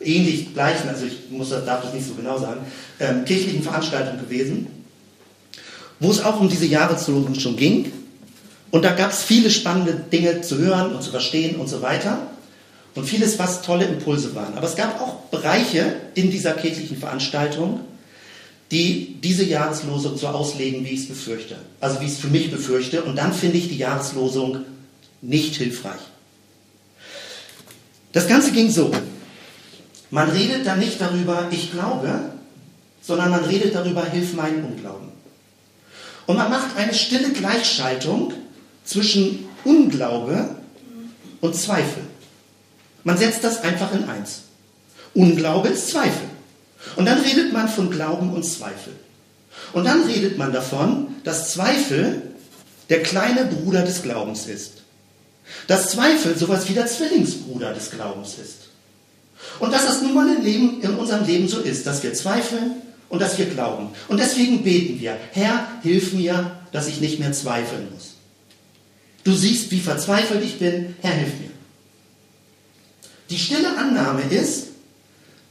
ähnlich 0.00 0.52
gleichen, 0.52 0.88
also 0.88 1.06
ich 1.06 1.30
muss, 1.30 1.50
darf 1.50 1.82
das 1.82 1.94
nicht 1.94 2.06
so 2.06 2.14
genau 2.14 2.38
sagen, 2.38 2.60
ähm, 3.00 3.24
kirchlichen 3.24 3.62
Veranstaltung 3.62 4.20
gewesen, 4.20 4.83
wo 6.00 6.10
es 6.10 6.22
auch 6.22 6.40
um 6.40 6.48
diese 6.48 6.66
Jahreslosung 6.66 7.34
schon 7.38 7.56
ging. 7.56 7.92
Und 8.70 8.84
da 8.84 8.92
gab 8.92 9.12
es 9.12 9.22
viele 9.22 9.50
spannende 9.50 9.92
Dinge 9.94 10.40
zu 10.40 10.58
hören 10.58 10.94
und 10.94 11.02
zu 11.02 11.10
verstehen 11.10 11.56
und 11.56 11.68
so 11.68 11.82
weiter. 11.82 12.18
Und 12.94 13.06
vieles, 13.06 13.38
was 13.38 13.62
tolle 13.62 13.86
Impulse 13.86 14.34
waren. 14.34 14.54
Aber 14.54 14.66
es 14.66 14.76
gab 14.76 15.00
auch 15.00 15.22
Bereiche 15.30 15.96
in 16.14 16.30
dieser 16.30 16.52
kirchlichen 16.52 16.96
Veranstaltung, 16.96 17.80
die 18.70 19.16
diese 19.22 19.44
Jahreslosung 19.44 20.16
so 20.16 20.28
auslegen, 20.28 20.84
wie 20.84 20.90
ich 20.90 21.00
es 21.00 21.08
befürchte. 21.08 21.56
Also 21.80 22.00
wie 22.00 22.06
ich 22.06 22.12
es 22.12 22.18
für 22.18 22.28
mich 22.28 22.50
befürchte. 22.50 23.02
Und 23.02 23.16
dann 23.16 23.32
finde 23.32 23.58
ich 23.58 23.68
die 23.68 23.78
Jahreslosung 23.78 24.60
nicht 25.22 25.56
hilfreich. 25.56 26.00
Das 28.12 28.28
Ganze 28.28 28.52
ging 28.52 28.70
so. 28.70 28.92
Man 30.10 30.30
redet 30.30 30.66
da 30.66 30.76
nicht 30.76 31.00
darüber, 31.00 31.48
ich 31.50 31.72
glaube, 31.72 32.20
sondern 33.02 33.30
man 33.30 33.44
redet 33.44 33.74
darüber, 33.74 34.04
hilf 34.04 34.34
meinen 34.34 34.64
Unglauben. 34.64 35.08
Und 36.26 36.36
man 36.36 36.50
macht 36.50 36.76
eine 36.76 36.94
stille 36.94 37.30
Gleichschaltung 37.30 38.32
zwischen 38.84 39.46
Unglaube 39.64 40.56
und 41.40 41.54
Zweifel. 41.54 42.02
Man 43.02 43.18
setzt 43.18 43.44
das 43.44 43.62
einfach 43.62 43.92
in 43.92 44.08
eins. 44.08 44.42
Unglaube 45.14 45.68
ist 45.68 45.90
Zweifel. 45.90 46.28
Und 46.96 47.06
dann 47.06 47.20
redet 47.20 47.52
man 47.52 47.68
von 47.68 47.90
Glauben 47.90 48.32
und 48.32 48.44
Zweifel. 48.44 48.94
Und 49.72 49.84
dann 49.84 50.02
redet 50.04 50.38
man 50.38 50.52
davon, 50.52 51.08
dass 51.24 51.52
Zweifel 51.52 52.22
der 52.88 53.02
kleine 53.02 53.44
Bruder 53.46 53.82
des 53.82 54.02
Glaubens 54.02 54.46
ist. 54.46 54.82
Dass 55.66 55.90
Zweifel 55.90 56.36
sowas 56.36 56.68
wie 56.68 56.74
der 56.74 56.86
Zwillingsbruder 56.86 57.74
des 57.74 57.90
Glaubens 57.90 58.38
ist. 58.38 58.68
Und 59.58 59.72
dass 59.72 59.86
das 59.86 60.02
nun 60.02 60.14
mal 60.14 60.34
im 60.34 60.42
Leben, 60.42 60.80
in 60.80 60.94
unserem 60.96 61.26
Leben 61.26 61.48
so 61.48 61.60
ist, 61.60 61.86
dass 61.86 62.02
wir 62.02 62.14
zweifeln 62.14 62.82
und 63.14 63.20
dass 63.20 63.38
wir 63.38 63.46
glauben. 63.46 63.90
Und 64.08 64.18
deswegen 64.18 64.64
beten 64.64 65.00
wir, 65.00 65.16
Herr, 65.32 65.68
hilf 65.82 66.12
mir, 66.12 66.50
dass 66.72 66.88
ich 66.88 67.00
nicht 67.00 67.20
mehr 67.20 67.32
zweifeln 67.32 67.88
muss. 67.94 68.14
Du 69.22 69.32
siehst, 69.32 69.70
wie 69.70 69.78
verzweifelt 69.78 70.44
ich 70.44 70.58
bin, 70.58 70.96
Herr, 71.00 71.12
hilf 71.12 71.32
mir. 71.40 71.50
Die 73.30 73.38
stille 73.38 73.78
Annahme 73.78 74.22
ist, 74.22 74.68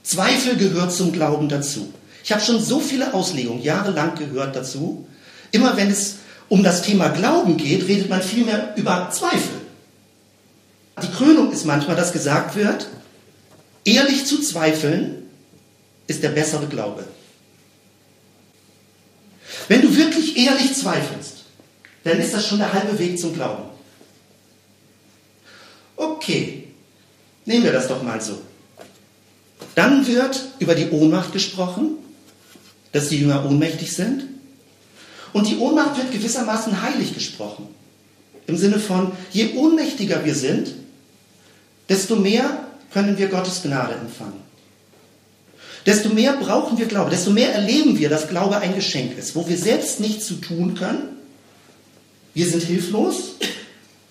Zweifel 0.03 0.57
gehört 0.57 0.91
zum 0.91 1.13
Glauben 1.13 1.47
dazu. 1.47 1.93
Ich 2.21 2.33
habe 2.33 2.41
schon 2.41 2.61
so 2.61 2.81
viele 2.81 3.13
Auslegungen 3.13 3.63
jahrelang 3.63 4.15
gehört 4.15 4.57
dazu. 4.57 5.07
Immer 5.51 5.77
wenn 5.77 5.89
es 5.89 6.17
um 6.49 6.63
das 6.63 6.81
Thema 6.81 7.07
Glauben 7.09 7.55
geht, 7.55 7.87
redet 7.87 8.09
man 8.09 8.21
vielmehr 8.21 8.73
über 8.75 9.09
Zweifel. 9.11 9.61
Die 11.01 11.11
Krönung 11.11 11.51
ist 11.53 11.65
manchmal, 11.65 11.95
dass 11.95 12.11
gesagt 12.11 12.57
wird, 12.57 12.89
ehrlich 13.85 14.25
zu 14.25 14.41
zweifeln 14.41 15.23
ist 16.07 16.21
der 16.21 16.29
bessere 16.29 16.67
Glaube. 16.67 17.05
Wenn 19.67 19.81
du 19.81 19.95
wirklich 19.95 20.37
ehrlich 20.37 20.73
zweifelst, 20.73 21.43
dann 22.03 22.19
ist 22.19 22.33
das 22.33 22.47
schon 22.47 22.59
der 22.59 22.73
halbe 22.73 22.97
Weg 22.99 23.19
zum 23.19 23.33
Glauben. 23.33 23.63
Okay, 25.95 26.67
nehmen 27.45 27.63
wir 27.63 27.71
das 27.71 27.87
doch 27.87 28.03
mal 28.03 28.21
so. 28.21 28.41
Dann 29.75 30.05
wird 30.05 30.39
über 30.59 30.75
die 30.75 30.89
Ohnmacht 30.89 31.31
gesprochen, 31.31 31.97
dass 32.91 33.09
die 33.09 33.19
Jünger 33.19 33.45
ohnmächtig 33.45 33.93
sind. 33.93 34.25
Und 35.31 35.47
die 35.47 35.57
Ohnmacht 35.57 35.97
wird 35.97 36.11
gewissermaßen 36.11 36.81
heilig 36.81 37.13
gesprochen. 37.13 37.67
Im 38.45 38.57
Sinne 38.57 38.79
von, 38.79 39.11
je 39.31 39.53
ohnmächtiger 39.55 40.23
wir 40.25 40.35
sind, 40.35 40.73
desto 41.89 42.15
mehr 42.15 42.67
können 42.91 43.17
wir 43.17 43.27
Gottes 43.27 43.63
Gnade 43.63 43.95
empfangen. 43.95 44.52
Desto 45.85 46.09
mehr 46.09 46.33
brauchen 46.33 46.77
wir 46.77 46.85
Glaube, 46.85 47.09
desto 47.09 47.31
mehr 47.31 47.53
erleben 47.53 47.97
wir, 47.97 48.09
dass 48.09 48.29
Glaube 48.29 48.57
ein 48.57 48.75
Geschenk 48.75 49.17
ist, 49.17 49.35
wo 49.35 49.47
wir 49.47 49.57
selbst 49.57 49.99
nichts 49.99 50.27
zu 50.27 50.35
tun 50.35 50.75
können. 50.75 51.09
Wir 52.33 52.47
sind 52.47 52.63
hilflos, 52.63 53.35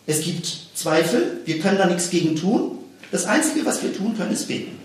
es 0.07 0.21
gibt 0.21 0.47
Zweifel, 0.75 1.41
wir 1.45 1.59
können 1.61 1.79
da 1.79 1.87
nichts 1.87 2.11
gegen 2.11 2.37
tun. 2.37 2.79
Das 3.11 3.25
Einzige, 3.25 3.65
was 3.65 3.83
wir 3.83 3.95
tun 3.95 4.17
können, 4.17 4.33
ist 4.33 4.49
beten. 4.49 4.79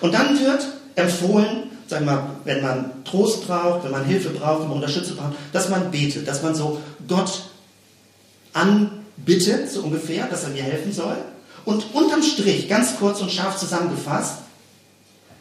Und 0.00 0.14
dann 0.14 0.38
wird 0.38 0.66
empfohlen, 0.94 1.64
wir 1.88 2.00
mal, 2.00 2.30
wenn 2.44 2.62
man 2.62 3.04
Trost 3.04 3.46
braucht, 3.46 3.84
wenn 3.84 3.90
man 3.90 4.04
Hilfe 4.04 4.30
braucht, 4.30 4.60
wenn 4.60 4.68
man 4.68 4.76
Unterstützung 4.76 5.16
braucht, 5.16 5.34
dass 5.52 5.68
man 5.68 5.90
betet, 5.90 6.28
dass 6.28 6.42
man 6.42 6.54
so 6.54 6.80
Gott 7.06 7.42
anbittet, 8.52 9.70
so 9.70 9.82
ungefähr, 9.82 10.26
dass 10.26 10.44
er 10.44 10.50
mir 10.50 10.62
helfen 10.62 10.92
soll. 10.92 11.16
Und 11.64 11.84
unterm 11.94 12.22
Strich, 12.22 12.68
ganz 12.68 12.96
kurz 12.98 13.20
und 13.20 13.30
scharf 13.30 13.56
zusammengefasst, 13.56 14.38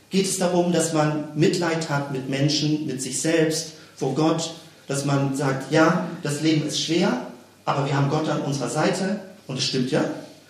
geht 0.10 0.26
es 0.26 0.38
darum, 0.38 0.72
dass 0.72 0.94
man 0.94 1.26
Mitleid 1.36 1.90
hat 1.90 2.12
mit 2.12 2.30
Menschen, 2.30 2.86
mit 2.86 3.02
sich 3.02 3.22
selbst, 3.22 3.74
vor 3.96 4.16
Gott, 4.16 4.54
dass 4.88 5.06
man 5.06 5.36
sagt, 5.36 5.72
ja, 5.72 6.08
das 6.24 6.42
Leben 6.42 6.66
ist 6.68 6.82
schwer, 6.82 7.28
aber 7.66 7.86
wir 7.86 7.96
haben 7.96 8.10
Gott 8.10 8.30
an 8.30 8.42
unserer 8.42 8.70
Seite 8.70 9.20
und 9.48 9.58
es 9.58 9.66
stimmt 9.66 9.92
ja. 9.92 10.04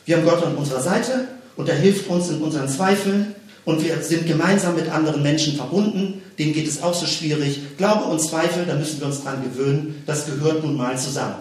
Wir 0.06 0.18
haben 0.18 0.26
Gott 0.26 0.44
an 0.44 0.56
unserer 0.56 0.82
Seite 0.82 1.28
und 1.56 1.68
er 1.68 1.76
hilft 1.76 2.08
uns 2.10 2.30
in 2.30 2.42
unseren 2.42 2.70
Zweifeln 2.70 3.36
und 3.66 3.84
wir 3.84 4.02
sind 4.02 4.28
gemeinsam 4.28 4.76
mit 4.76 4.90
anderen 4.90 5.24
Menschen 5.24 5.56
verbunden. 5.56 6.22
Denen 6.38 6.54
geht 6.54 6.68
es 6.68 6.84
auch 6.84 6.94
so 6.94 7.08
schwierig. 7.08 7.60
Glaube 7.78 8.06
und 8.06 8.22
Zweifel, 8.22 8.66
da 8.66 8.76
müssen 8.76 9.00
wir 9.00 9.08
uns 9.08 9.24
dran 9.24 9.44
gewöhnen. 9.44 10.04
Das 10.06 10.28
gehört 10.28 10.64
nun 10.64 10.78
mal 10.78 10.98
zusammen. 10.98 11.36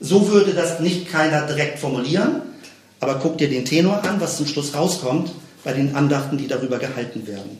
So 0.00 0.28
würde 0.28 0.52
das 0.52 0.80
nicht 0.80 1.08
keiner 1.08 1.46
direkt 1.46 1.78
formulieren, 1.78 2.42
aber 3.00 3.16
guck 3.16 3.38
dir 3.38 3.48
den 3.48 3.64
Tenor 3.64 4.04
an, 4.04 4.20
was 4.20 4.36
zum 4.36 4.46
Schluss 4.46 4.74
rauskommt 4.74 5.30
bei 5.64 5.72
den 5.72 5.94
Andachten, 5.94 6.38
die 6.38 6.48
darüber 6.48 6.78
gehalten 6.78 7.26
werden. 7.26 7.58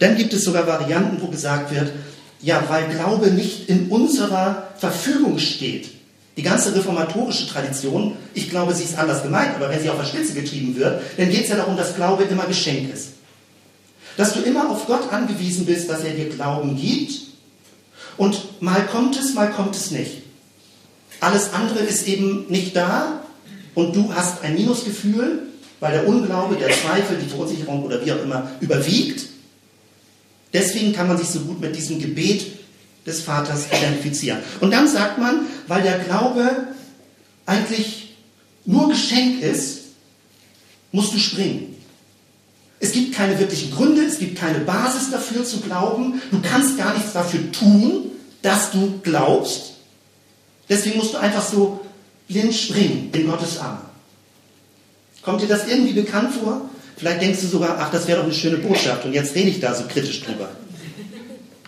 Dann 0.00 0.16
gibt 0.16 0.32
es 0.34 0.44
sogar 0.44 0.66
Varianten, 0.66 1.20
wo 1.22 1.28
gesagt 1.28 1.74
wird, 1.74 1.92
ja, 2.40 2.62
weil 2.68 2.88
Glaube 2.88 3.30
nicht 3.30 3.68
in 3.68 3.88
unserer 3.88 4.68
Verfügung 4.78 5.38
steht, 5.38 5.90
Die 6.36 6.42
ganze 6.42 6.74
reformatorische 6.74 7.46
Tradition, 7.46 8.16
ich 8.32 8.48
glaube, 8.48 8.74
sie 8.74 8.84
ist 8.84 8.98
anders 8.98 9.22
gemeint, 9.22 9.54
aber 9.54 9.68
wenn 9.68 9.80
sie 9.80 9.90
auf 9.90 9.98
der 9.98 10.06
Spitze 10.06 10.32
getrieben 10.32 10.74
wird, 10.76 11.02
dann 11.18 11.30
geht 11.30 11.42
es 11.42 11.50
ja 11.50 11.56
darum, 11.56 11.76
dass 11.76 11.94
Glaube 11.94 12.24
immer 12.24 12.46
Geschenk 12.46 12.92
ist. 12.92 13.08
Dass 14.16 14.32
du 14.32 14.40
immer 14.40 14.70
auf 14.70 14.86
Gott 14.86 15.12
angewiesen 15.12 15.66
bist, 15.66 15.90
dass 15.90 16.04
er 16.04 16.14
dir 16.14 16.30
Glauben 16.30 16.76
gibt 16.76 17.20
und 18.16 18.62
mal 18.62 18.86
kommt 18.86 19.18
es, 19.18 19.34
mal 19.34 19.50
kommt 19.50 19.76
es 19.76 19.90
nicht. 19.90 20.22
Alles 21.20 21.52
andere 21.52 21.80
ist 21.80 22.08
eben 22.08 22.46
nicht 22.48 22.74
da 22.76 23.22
und 23.74 23.94
du 23.94 24.14
hast 24.14 24.42
ein 24.42 24.54
Minusgefühl, 24.54 25.40
weil 25.82 25.94
der 25.94 26.06
Unglaube, 26.06 26.54
der 26.54 26.70
Zweifel, 26.70 27.18
die 27.18 27.28
Verunsicherung 27.28 27.82
oder 27.82 28.06
wie 28.06 28.12
auch 28.12 28.22
immer 28.22 28.48
überwiegt. 28.60 29.24
Deswegen 30.52 30.92
kann 30.92 31.08
man 31.08 31.18
sich 31.18 31.26
so 31.26 31.40
gut 31.40 31.60
mit 31.60 31.74
diesem 31.74 31.98
Gebet 31.98 32.46
des 33.04 33.22
Vaters 33.22 33.66
identifizieren. 33.66 34.38
Und 34.60 34.70
dann 34.70 34.86
sagt 34.86 35.18
man, 35.18 35.40
weil 35.66 35.82
der 35.82 35.98
Glaube 35.98 36.68
eigentlich 37.46 38.14
nur 38.64 38.90
Geschenk 38.90 39.42
ist, 39.42 39.80
musst 40.92 41.14
du 41.14 41.18
springen. 41.18 41.74
Es 42.78 42.92
gibt 42.92 43.12
keine 43.12 43.36
wirklichen 43.40 43.72
Gründe, 43.72 44.02
es 44.02 44.20
gibt 44.20 44.38
keine 44.38 44.60
Basis 44.60 45.10
dafür 45.10 45.44
zu 45.44 45.62
glauben. 45.62 46.22
Du 46.30 46.40
kannst 46.42 46.78
gar 46.78 46.94
nichts 46.94 47.12
dafür 47.12 47.50
tun, 47.50 48.12
dass 48.40 48.70
du 48.70 49.00
glaubst. 49.02 49.72
Deswegen 50.68 50.98
musst 50.98 51.12
du 51.14 51.18
einfach 51.18 51.44
so 51.44 51.80
blind 52.28 52.54
springen 52.54 53.10
in 53.12 53.26
Gottes 53.26 53.58
Arme. 53.58 53.91
Kommt 55.22 55.40
dir 55.40 55.48
das 55.48 55.66
irgendwie 55.68 55.92
bekannt 55.92 56.34
vor? 56.34 56.68
Vielleicht 56.96 57.22
denkst 57.22 57.40
du 57.40 57.46
sogar, 57.46 57.78
ach, 57.78 57.90
das 57.90 58.06
wäre 58.06 58.18
doch 58.18 58.24
eine 58.24 58.34
schöne 58.34 58.58
Botschaft 58.58 59.04
und 59.04 59.12
jetzt 59.12 59.34
rede 59.34 59.48
ich 59.48 59.60
da 59.60 59.74
so 59.74 59.84
kritisch 59.84 60.22
drüber. 60.22 60.50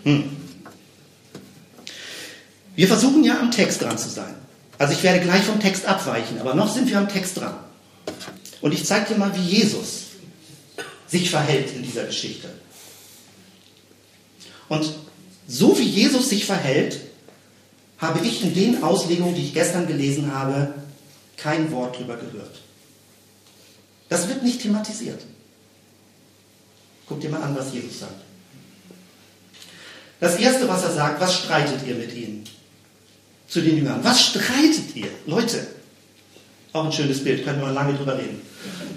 Hm. 0.02 0.24
Wir 2.76 2.88
versuchen 2.88 3.24
ja 3.24 3.38
am 3.40 3.50
Text 3.50 3.82
dran 3.82 3.96
zu 3.96 4.08
sein. 4.08 4.34
Also 4.78 4.92
ich 4.92 5.02
werde 5.02 5.20
gleich 5.20 5.42
vom 5.42 5.60
Text 5.60 5.86
abweichen, 5.86 6.40
aber 6.40 6.54
noch 6.54 6.72
sind 6.72 6.90
wir 6.90 6.98
am 6.98 7.08
Text 7.08 7.38
dran. 7.38 7.54
Und 8.60 8.74
ich 8.74 8.84
zeige 8.84 9.14
dir 9.14 9.18
mal, 9.18 9.34
wie 9.36 9.56
Jesus 9.56 10.04
sich 11.06 11.30
verhält 11.30 11.74
in 11.74 11.82
dieser 11.82 12.04
Geschichte. 12.04 12.48
Und 14.68 14.92
so 15.46 15.78
wie 15.78 15.84
Jesus 15.84 16.30
sich 16.30 16.44
verhält, 16.44 17.00
habe 17.98 18.26
ich 18.26 18.42
in 18.42 18.54
den 18.54 18.82
Auslegungen, 18.82 19.34
die 19.34 19.44
ich 19.44 19.54
gestern 19.54 19.86
gelesen 19.86 20.34
habe, 20.34 20.74
kein 21.36 21.70
Wort 21.70 21.98
drüber 21.98 22.16
gehört. 22.16 22.63
Das 24.08 24.28
wird 24.28 24.42
nicht 24.42 24.60
thematisiert. 24.60 25.20
Guck 27.06 27.20
dir 27.20 27.30
mal 27.30 27.42
an, 27.42 27.56
was 27.56 27.72
Jesus 27.72 28.00
sagt. 28.00 28.20
Das 30.20 30.36
Erste, 30.36 30.68
was 30.68 30.84
er 30.84 30.92
sagt, 30.92 31.20
was 31.20 31.34
streitet 31.34 31.86
ihr 31.86 31.94
mit 31.96 32.14
ihnen? 32.14 32.44
Zu 33.48 33.60
den 33.60 33.76
Jüngern. 33.76 34.00
Was 34.02 34.22
streitet 34.22 34.94
ihr? 34.94 35.08
Leute, 35.26 35.66
auch 36.72 36.86
ein 36.86 36.92
schönes 36.92 37.22
Bild, 37.22 37.44
können 37.44 37.60
wir 37.60 37.70
lange 37.70 37.94
drüber 37.94 38.16
reden. 38.16 38.40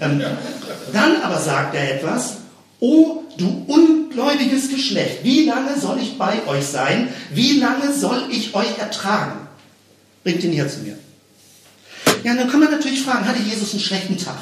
Ähm, 0.00 0.22
dann 0.92 1.22
aber 1.22 1.38
sagt 1.38 1.74
er 1.74 1.96
etwas, 1.96 2.38
O 2.80 3.24
du 3.36 3.64
ungläubiges 3.66 4.68
Geschlecht, 4.68 5.22
wie 5.22 5.44
lange 5.44 5.78
soll 5.78 6.00
ich 6.00 6.16
bei 6.16 6.46
euch 6.46 6.64
sein? 6.64 7.08
Wie 7.30 7.58
lange 7.58 7.92
soll 7.92 8.28
ich 8.30 8.54
euch 8.54 8.78
ertragen? 8.78 9.48
Bringt 10.22 10.42
ihn 10.44 10.52
hier 10.52 10.68
zu 10.68 10.80
mir. 10.80 10.98
Ja, 12.24 12.34
dann 12.34 12.50
kann 12.50 12.60
man 12.60 12.70
natürlich 12.70 13.02
fragen, 13.02 13.26
hatte 13.26 13.42
Jesus 13.42 13.72
einen 13.72 13.80
schlechten 13.80 14.16
Tag? 14.16 14.38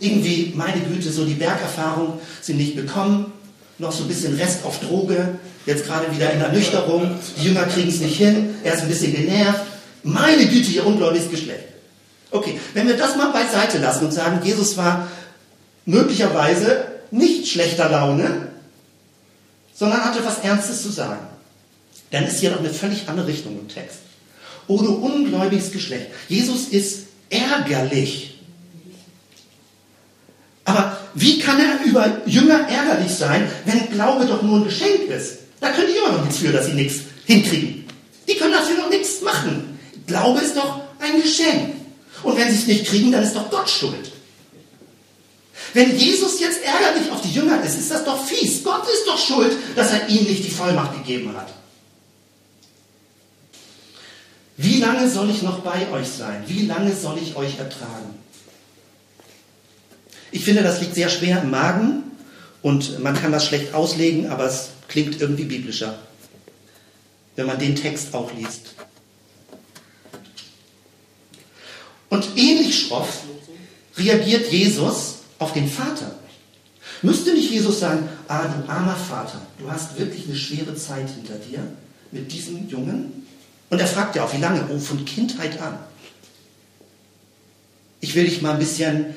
Irgendwie, 0.00 0.52
meine 0.54 0.80
Güte, 0.80 1.10
so 1.10 1.24
die 1.24 1.34
Bergerfahrung 1.34 2.20
sind 2.40 2.58
nicht 2.58 2.76
bekommen, 2.76 3.32
noch 3.78 3.92
so 3.92 4.04
ein 4.04 4.08
bisschen 4.08 4.34
Rest 4.36 4.64
auf 4.64 4.80
Droge, 4.80 5.38
jetzt 5.66 5.86
gerade 5.86 6.14
wieder 6.14 6.30
in 6.30 6.40
der 6.40 6.52
Nüchterung, 6.52 7.10
die 7.38 7.46
Jünger 7.46 7.64
kriegen 7.64 7.88
es 7.88 8.00
nicht 8.00 8.16
hin, 8.16 8.54
er 8.62 8.74
ist 8.74 8.82
ein 8.82 8.88
bisschen 8.88 9.14
genervt. 9.14 9.62
Meine 10.02 10.46
Güte, 10.46 10.70
ihr 10.70 10.86
ungläubiges 10.86 11.30
Geschlecht. 11.30 11.64
Okay, 12.30 12.60
wenn 12.74 12.86
wir 12.86 12.96
das 12.96 13.16
mal 13.16 13.30
beiseite 13.30 13.78
lassen 13.78 14.06
und 14.06 14.12
sagen, 14.12 14.44
Jesus 14.44 14.76
war 14.76 15.08
möglicherweise 15.86 16.86
nicht 17.10 17.48
schlechter 17.48 17.88
Laune, 17.88 18.48
sondern 19.74 20.04
hatte 20.04 20.24
was 20.24 20.40
Ernstes 20.40 20.82
zu 20.82 20.90
sagen, 20.90 21.26
dann 22.10 22.24
ist 22.24 22.40
hier 22.40 22.50
noch 22.50 22.60
eine 22.60 22.70
völlig 22.70 23.08
andere 23.08 23.26
Richtung 23.26 23.58
im 23.58 23.68
Text. 23.68 23.98
O 24.66 24.78
du 24.78 24.94
ungläubiges 24.94 25.72
Geschlecht. 25.72 26.06
Jesus 26.28 26.68
ist 26.68 27.03
ärgerlich. 27.34 28.38
Aber 30.64 30.98
wie 31.14 31.38
kann 31.38 31.60
er 31.60 31.84
über 31.84 32.22
Jünger 32.26 32.66
ärgerlich 32.68 33.12
sein, 33.12 33.50
wenn 33.66 33.90
Glaube 33.90 34.24
doch 34.26 34.42
nur 34.42 34.58
ein 34.58 34.64
Geschenk 34.64 35.08
ist? 35.08 35.38
Da 35.60 35.70
können 35.70 35.88
die 35.88 35.94
Jünger 35.94 36.12
noch 36.12 36.24
nichts 36.24 36.38
für, 36.38 36.52
dass 36.52 36.66
sie 36.66 36.72
nichts 36.72 37.00
hinkriegen. 37.26 37.84
Die 38.28 38.36
können 38.36 38.52
dafür 38.52 38.78
noch 38.78 38.90
nichts 38.90 39.20
machen. 39.20 39.78
Glaube 40.06 40.40
ist 40.40 40.56
doch 40.56 40.80
ein 40.98 41.20
Geschenk. 41.20 41.74
Und 42.22 42.36
wenn 42.38 42.48
sie 42.50 42.56
es 42.56 42.66
nicht 42.66 42.86
kriegen, 42.86 43.12
dann 43.12 43.22
ist 43.22 43.36
doch 43.36 43.50
Gott 43.50 43.68
schuld. 43.68 44.10
Wenn 45.74 45.96
Jesus 45.96 46.40
jetzt 46.40 46.60
ärgerlich 46.62 47.10
auf 47.10 47.20
die 47.20 47.32
Jünger 47.32 47.62
ist, 47.62 47.78
ist 47.78 47.90
das 47.90 48.04
doch 48.04 48.24
fies. 48.24 48.62
Gott 48.62 48.84
ist 48.84 49.06
doch 49.06 49.18
schuld, 49.18 49.52
dass 49.76 49.92
er 49.92 50.08
ihnen 50.08 50.26
nicht 50.26 50.44
die 50.44 50.50
Vollmacht 50.50 50.94
gegeben 50.94 51.36
hat. 51.36 51.48
Wie 54.56 54.78
lange 54.78 55.08
soll 55.10 55.30
ich 55.30 55.42
noch 55.42 55.60
bei 55.60 55.90
euch 55.90 56.08
sein? 56.08 56.44
Wie 56.46 56.66
lange 56.66 56.94
soll 56.94 57.18
ich 57.18 57.34
euch 57.36 57.58
ertragen? 57.58 58.14
Ich 60.30 60.44
finde, 60.44 60.62
das 60.62 60.80
liegt 60.80 60.94
sehr 60.94 61.08
schwer 61.08 61.42
im 61.42 61.50
Magen 61.50 62.04
und 62.62 63.00
man 63.00 63.14
kann 63.14 63.32
das 63.32 63.46
schlecht 63.46 63.74
auslegen, 63.74 64.30
aber 64.30 64.46
es 64.46 64.70
klingt 64.88 65.20
irgendwie 65.20 65.44
biblischer, 65.44 65.98
wenn 67.36 67.46
man 67.46 67.58
den 67.58 67.76
Text 67.76 68.14
auch 68.14 68.32
liest. 68.32 68.74
Und 72.08 72.26
ähnlich 72.36 72.86
schroff 72.86 73.24
reagiert 73.96 74.50
Jesus 74.52 75.16
auf 75.38 75.52
den 75.52 75.68
Vater. 75.68 76.14
Müsste 77.02 77.34
nicht 77.34 77.50
Jesus 77.50 77.80
sagen, 77.80 78.08
ah 78.28 78.44
du 78.44 78.68
armer 78.68 78.96
Vater, 78.96 79.42
du 79.58 79.70
hast 79.70 79.98
wirklich 79.98 80.26
eine 80.26 80.36
schwere 80.36 80.74
Zeit 80.76 81.10
hinter 81.10 81.34
dir 81.34 81.60
mit 82.12 82.32
diesem 82.32 82.68
Jungen? 82.68 83.23
Und 83.70 83.80
er 83.80 83.86
fragt 83.86 84.16
ja 84.16 84.24
auch, 84.24 84.32
wie 84.32 84.40
lange? 84.40 84.66
Oh, 84.70 84.78
von 84.78 85.04
Kindheit 85.04 85.60
an. 85.60 85.78
Ich 88.00 88.14
will 88.14 88.24
dich 88.24 88.42
mal 88.42 88.52
ein 88.52 88.58
bisschen 88.58 89.14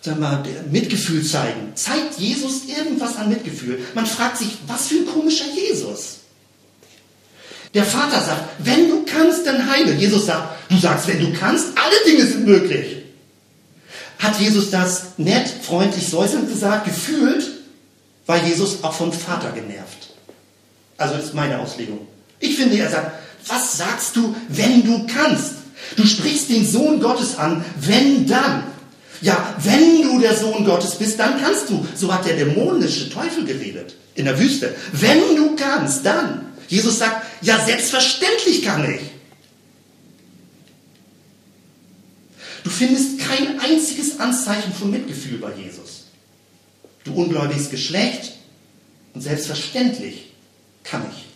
sag 0.00 0.18
mal, 0.18 0.42
Mitgefühl 0.70 1.24
zeigen. 1.24 1.72
Zeigt 1.74 2.18
Jesus 2.18 2.64
irgendwas 2.66 3.16
an 3.16 3.28
Mitgefühl? 3.28 3.80
Man 3.94 4.06
fragt 4.06 4.38
sich, 4.38 4.58
was 4.66 4.88
für 4.88 4.96
ein 4.96 5.06
komischer 5.06 5.46
Jesus. 5.54 6.18
Der 7.74 7.84
Vater 7.84 8.20
sagt, 8.20 8.44
wenn 8.60 8.88
du 8.88 9.04
kannst, 9.04 9.46
dann 9.46 9.70
heile. 9.70 9.94
Jesus 9.94 10.26
sagt, 10.26 10.70
du 10.70 10.78
sagst, 10.78 11.06
wenn 11.08 11.20
du 11.20 11.38
kannst, 11.38 11.66
alle 11.76 12.10
Dinge 12.10 12.26
sind 12.26 12.46
möglich. 12.46 12.96
Hat 14.18 14.40
Jesus 14.40 14.70
das 14.70 15.18
nett, 15.18 15.48
freundlich, 15.62 16.08
säuselnd 16.08 16.48
gesagt? 16.48 16.86
Gefühlt 16.86 17.46
war 18.26 18.42
Jesus 18.42 18.82
auch 18.82 18.94
vom 18.94 19.12
Vater 19.12 19.52
genervt. 19.52 20.10
Also 20.96 21.14
das 21.14 21.26
ist 21.26 21.34
meine 21.34 21.58
Auslegung. 21.60 22.08
Ich 22.40 22.56
finde, 22.56 22.78
er 22.78 22.90
sagt, 22.90 23.12
was 23.46 23.76
sagst 23.78 24.16
du, 24.16 24.34
wenn 24.48 24.84
du 24.84 25.06
kannst? 25.06 25.52
Du 25.96 26.04
sprichst 26.04 26.50
den 26.50 26.66
Sohn 26.66 27.00
Gottes 27.00 27.36
an, 27.38 27.64
wenn 27.80 28.26
dann. 28.26 28.64
Ja, 29.20 29.54
wenn 29.62 30.02
du 30.02 30.20
der 30.20 30.36
Sohn 30.36 30.64
Gottes 30.64 30.94
bist, 30.94 31.18
dann 31.18 31.40
kannst 31.40 31.70
du. 31.70 31.86
So 31.94 32.12
hat 32.12 32.26
der 32.26 32.36
dämonische 32.36 33.10
Teufel 33.10 33.44
geredet 33.44 33.94
in 34.14 34.26
der 34.26 34.38
Wüste. 34.38 34.74
Wenn 34.92 35.36
du 35.36 35.56
kannst, 35.56 36.04
dann. 36.04 36.46
Jesus 36.68 36.98
sagt, 36.98 37.26
ja, 37.40 37.64
selbstverständlich 37.64 38.62
kann 38.62 38.88
ich. 38.94 39.00
Du 42.62 42.70
findest 42.70 43.18
kein 43.20 43.58
einziges 43.60 44.20
Anzeichen 44.20 44.72
von 44.72 44.90
Mitgefühl 44.90 45.38
bei 45.38 45.52
Jesus. 45.54 46.04
Du 47.04 47.14
ungläubiges 47.14 47.70
Geschlecht 47.70 48.34
und 49.14 49.22
selbstverständlich 49.22 50.32
kann 50.84 51.06
ich. 51.10 51.27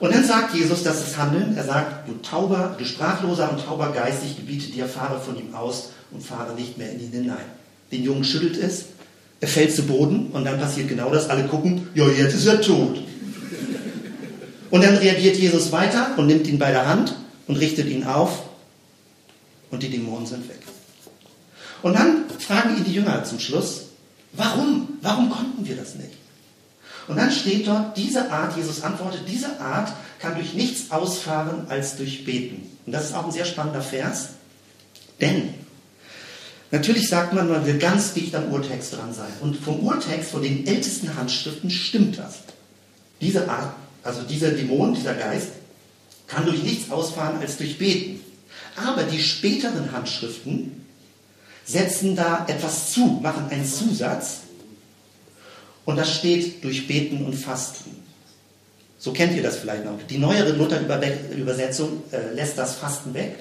Und 0.00 0.12
dann 0.12 0.24
sagt 0.24 0.54
Jesus, 0.54 0.82
das 0.82 1.06
ist 1.06 1.16
Handeln. 1.16 1.56
Er 1.56 1.64
sagt, 1.64 2.08
du 2.08 2.14
tauber, 2.14 2.74
du 2.78 2.84
sprachloser 2.84 3.50
und 3.50 3.64
tauber 3.64 3.92
Geist, 3.92 4.22
gebiete 4.36 4.72
dir, 4.72 4.86
fahre 4.86 5.20
von 5.20 5.38
ihm 5.38 5.54
aus 5.54 5.90
und 6.10 6.22
fahre 6.22 6.54
nicht 6.54 6.76
mehr 6.78 6.90
in 6.92 7.00
ihn 7.00 7.12
hinein. 7.12 7.44
Den 7.92 8.02
Jungen 8.02 8.24
schüttelt 8.24 8.56
es, 8.56 8.86
er 9.40 9.48
fällt 9.48 9.74
zu 9.74 9.82
Boden 9.82 10.30
und 10.32 10.44
dann 10.44 10.58
passiert 10.58 10.88
genau 10.88 11.10
das. 11.10 11.30
Alle 11.30 11.44
gucken, 11.44 11.88
ja, 11.94 12.08
jetzt 12.08 12.34
ist 12.34 12.46
er 12.46 12.60
tot. 12.60 13.02
Und 14.70 14.82
dann 14.82 14.96
reagiert 14.96 15.36
Jesus 15.36 15.70
weiter 15.70 16.14
und 16.16 16.26
nimmt 16.26 16.46
ihn 16.46 16.58
bei 16.58 16.70
der 16.70 16.88
Hand 16.88 17.14
und 17.46 17.56
richtet 17.56 17.86
ihn 17.86 18.04
auf 18.04 18.42
und 19.70 19.82
die 19.82 19.90
Dämonen 19.90 20.26
sind 20.26 20.48
weg. 20.48 20.60
Und 21.82 21.94
dann 21.94 22.24
fragen 22.38 22.76
ihn 22.76 22.84
die 22.84 22.94
Jünger 22.94 23.22
zum 23.24 23.38
Schluss, 23.38 23.86
warum? 24.32 24.88
Warum 25.02 25.30
konnten 25.30 25.66
wir 25.66 25.76
das 25.76 25.94
nicht? 25.94 26.12
Und 27.06 27.16
dann 27.16 27.30
steht 27.30 27.66
dort, 27.66 27.96
diese 27.96 28.30
Art, 28.30 28.56
Jesus 28.56 28.82
antwortet, 28.82 29.22
diese 29.28 29.60
Art 29.60 29.92
kann 30.18 30.34
durch 30.36 30.54
nichts 30.54 30.90
ausfahren 30.90 31.66
als 31.68 31.96
durch 31.96 32.24
Beten. 32.24 32.70
Und 32.86 32.92
das 32.92 33.06
ist 33.06 33.14
auch 33.14 33.26
ein 33.26 33.32
sehr 33.32 33.44
spannender 33.44 33.82
Vers, 33.82 34.30
denn 35.20 35.54
natürlich 36.70 37.08
sagt 37.08 37.32
man, 37.32 37.48
man 37.48 37.66
will 37.66 37.78
ganz 37.78 38.14
dicht 38.14 38.34
am 38.34 38.50
Urtext 38.52 38.94
dran 38.94 39.12
sein. 39.12 39.32
Und 39.40 39.56
vom 39.56 39.80
Urtext, 39.80 40.30
von 40.30 40.42
den 40.42 40.66
ältesten 40.66 41.14
Handschriften 41.16 41.70
stimmt 41.70 42.18
das. 42.18 42.36
Diese 43.20 43.48
Art, 43.48 43.74
also 44.02 44.22
dieser 44.22 44.50
Dämon, 44.50 44.94
dieser 44.94 45.14
Geist, 45.14 45.48
kann 46.26 46.46
durch 46.46 46.62
nichts 46.62 46.90
ausfahren 46.90 47.38
als 47.40 47.56
durch 47.58 47.78
Beten. 47.78 48.20
Aber 48.76 49.04
die 49.04 49.20
späteren 49.20 49.92
Handschriften 49.92 50.84
setzen 51.64 52.16
da 52.16 52.44
etwas 52.48 52.92
zu, 52.92 53.20
machen 53.22 53.48
einen 53.50 53.64
Zusatz. 53.64 54.40
Und 55.84 55.96
das 55.96 56.14
steht 56.14 56.64
durch 56.64 56.86
Beten 56.86 57.24
und 57.24 57.34
Fasten. 57.34 57.90
So 58.98 59.12
kennt 59.12 59.36
ihr 59.36 59.42
das 59.42 59.56
vielleicht 59.56 59.84
noch. 59.84 59.98
Die 60.08 60.18
neuere 60.18 60.52
Luther-Übersetzung 60.52 62.02
äh, 62.10 62.34
lässt 62.34 62.56
das 62.56 62.76
Fasten 62.76 63.12
weg. 63.12 63.36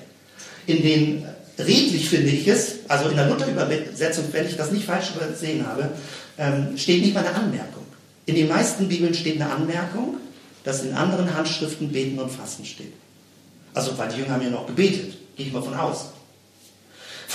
In 0.65 0.81
den 0.81 1.25
redlich 1.57 2.09
finde 2.09 2.31
ich 2.31 2.47
es, 2.47 2.79
also 2.89 3.09
in 3.09 3.15
der 3.15 3.29
Luther-Übersetzung, 3.29 4.25
wenn 4.31 4.45
ich 4.45 4.57
das 4.57 4.71
nicht 4.71 4.85
falsch 4.85 5.11
übersehen 5.15 5.65
habe, 5.65 5.89
ähm, 6.37 6.77
steht 6.77 7.01
nicht 7.01 7.13
mal 7.13 7.25
eine 7.25 7.35
Anmerkung. 7.35 7.83
In 8.25 8.35
den 8.35 8.47
meisten 8.49 8.87
Bibeln 8.87 9.13
steht 9.13 9.39
eine 9.39 9.49
Anmerkung, 9.49 10.17
dass 10.63 10.83
in 10.83 10.93
anderen 10.93 11.33
Handschriften 11.33 11.91
Beten 11.91 12.19
und 12.19 12.29
Fasten 12.29 12.65
steht. 12.65 12.93
Also, 13.73 13.97
weil 13.97 14.09
die 14.09 14.19
Jünger 14.19 14.33
haben 14.33 14.43
ja 14.43 14.49
noch 14.49 14.67
gebetet, 14.67 15.13
gehe 15.35 15.47
ich 15.47 15.53
mal 15.53 15.61
von 15.61 15.73
aus. 15.73 16.11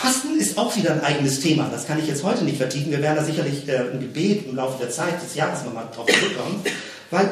Fasten 0.01 0.39
ist 0.39 0.57
auch 0.57 0.77
wieder 0.77 0.93
ein 0.93 1.01
eigenes 1.01 1.41
Thema. 1.41 1.69
Das 1.73 1.89
kann 1.89 1.99
ich 1.99 2.07
jetzt 2.07 2.23
heute 2.23 2.45
nicht 2.45 2.59
vertiefen. 2.59 2.93
Wir 2.93 3.03
werden 3.03 3.17
da 3.17 3.25
sicherlich 3.25 3.69
äh, 3.69 3.89
im 3.89 3.99
Gebet 3.99 4.47
im 4.47 4.55
Laufe 4.55 4.79
der 4.79 4.91
Zeit 4.91 5.21
des 5.21 5.35
Jahres 5.35 5.65
nochmal 5.65 5.89
drauf 5.93 6.07
zurückkommen. 6.07 6.63
Weil 7.11 7.29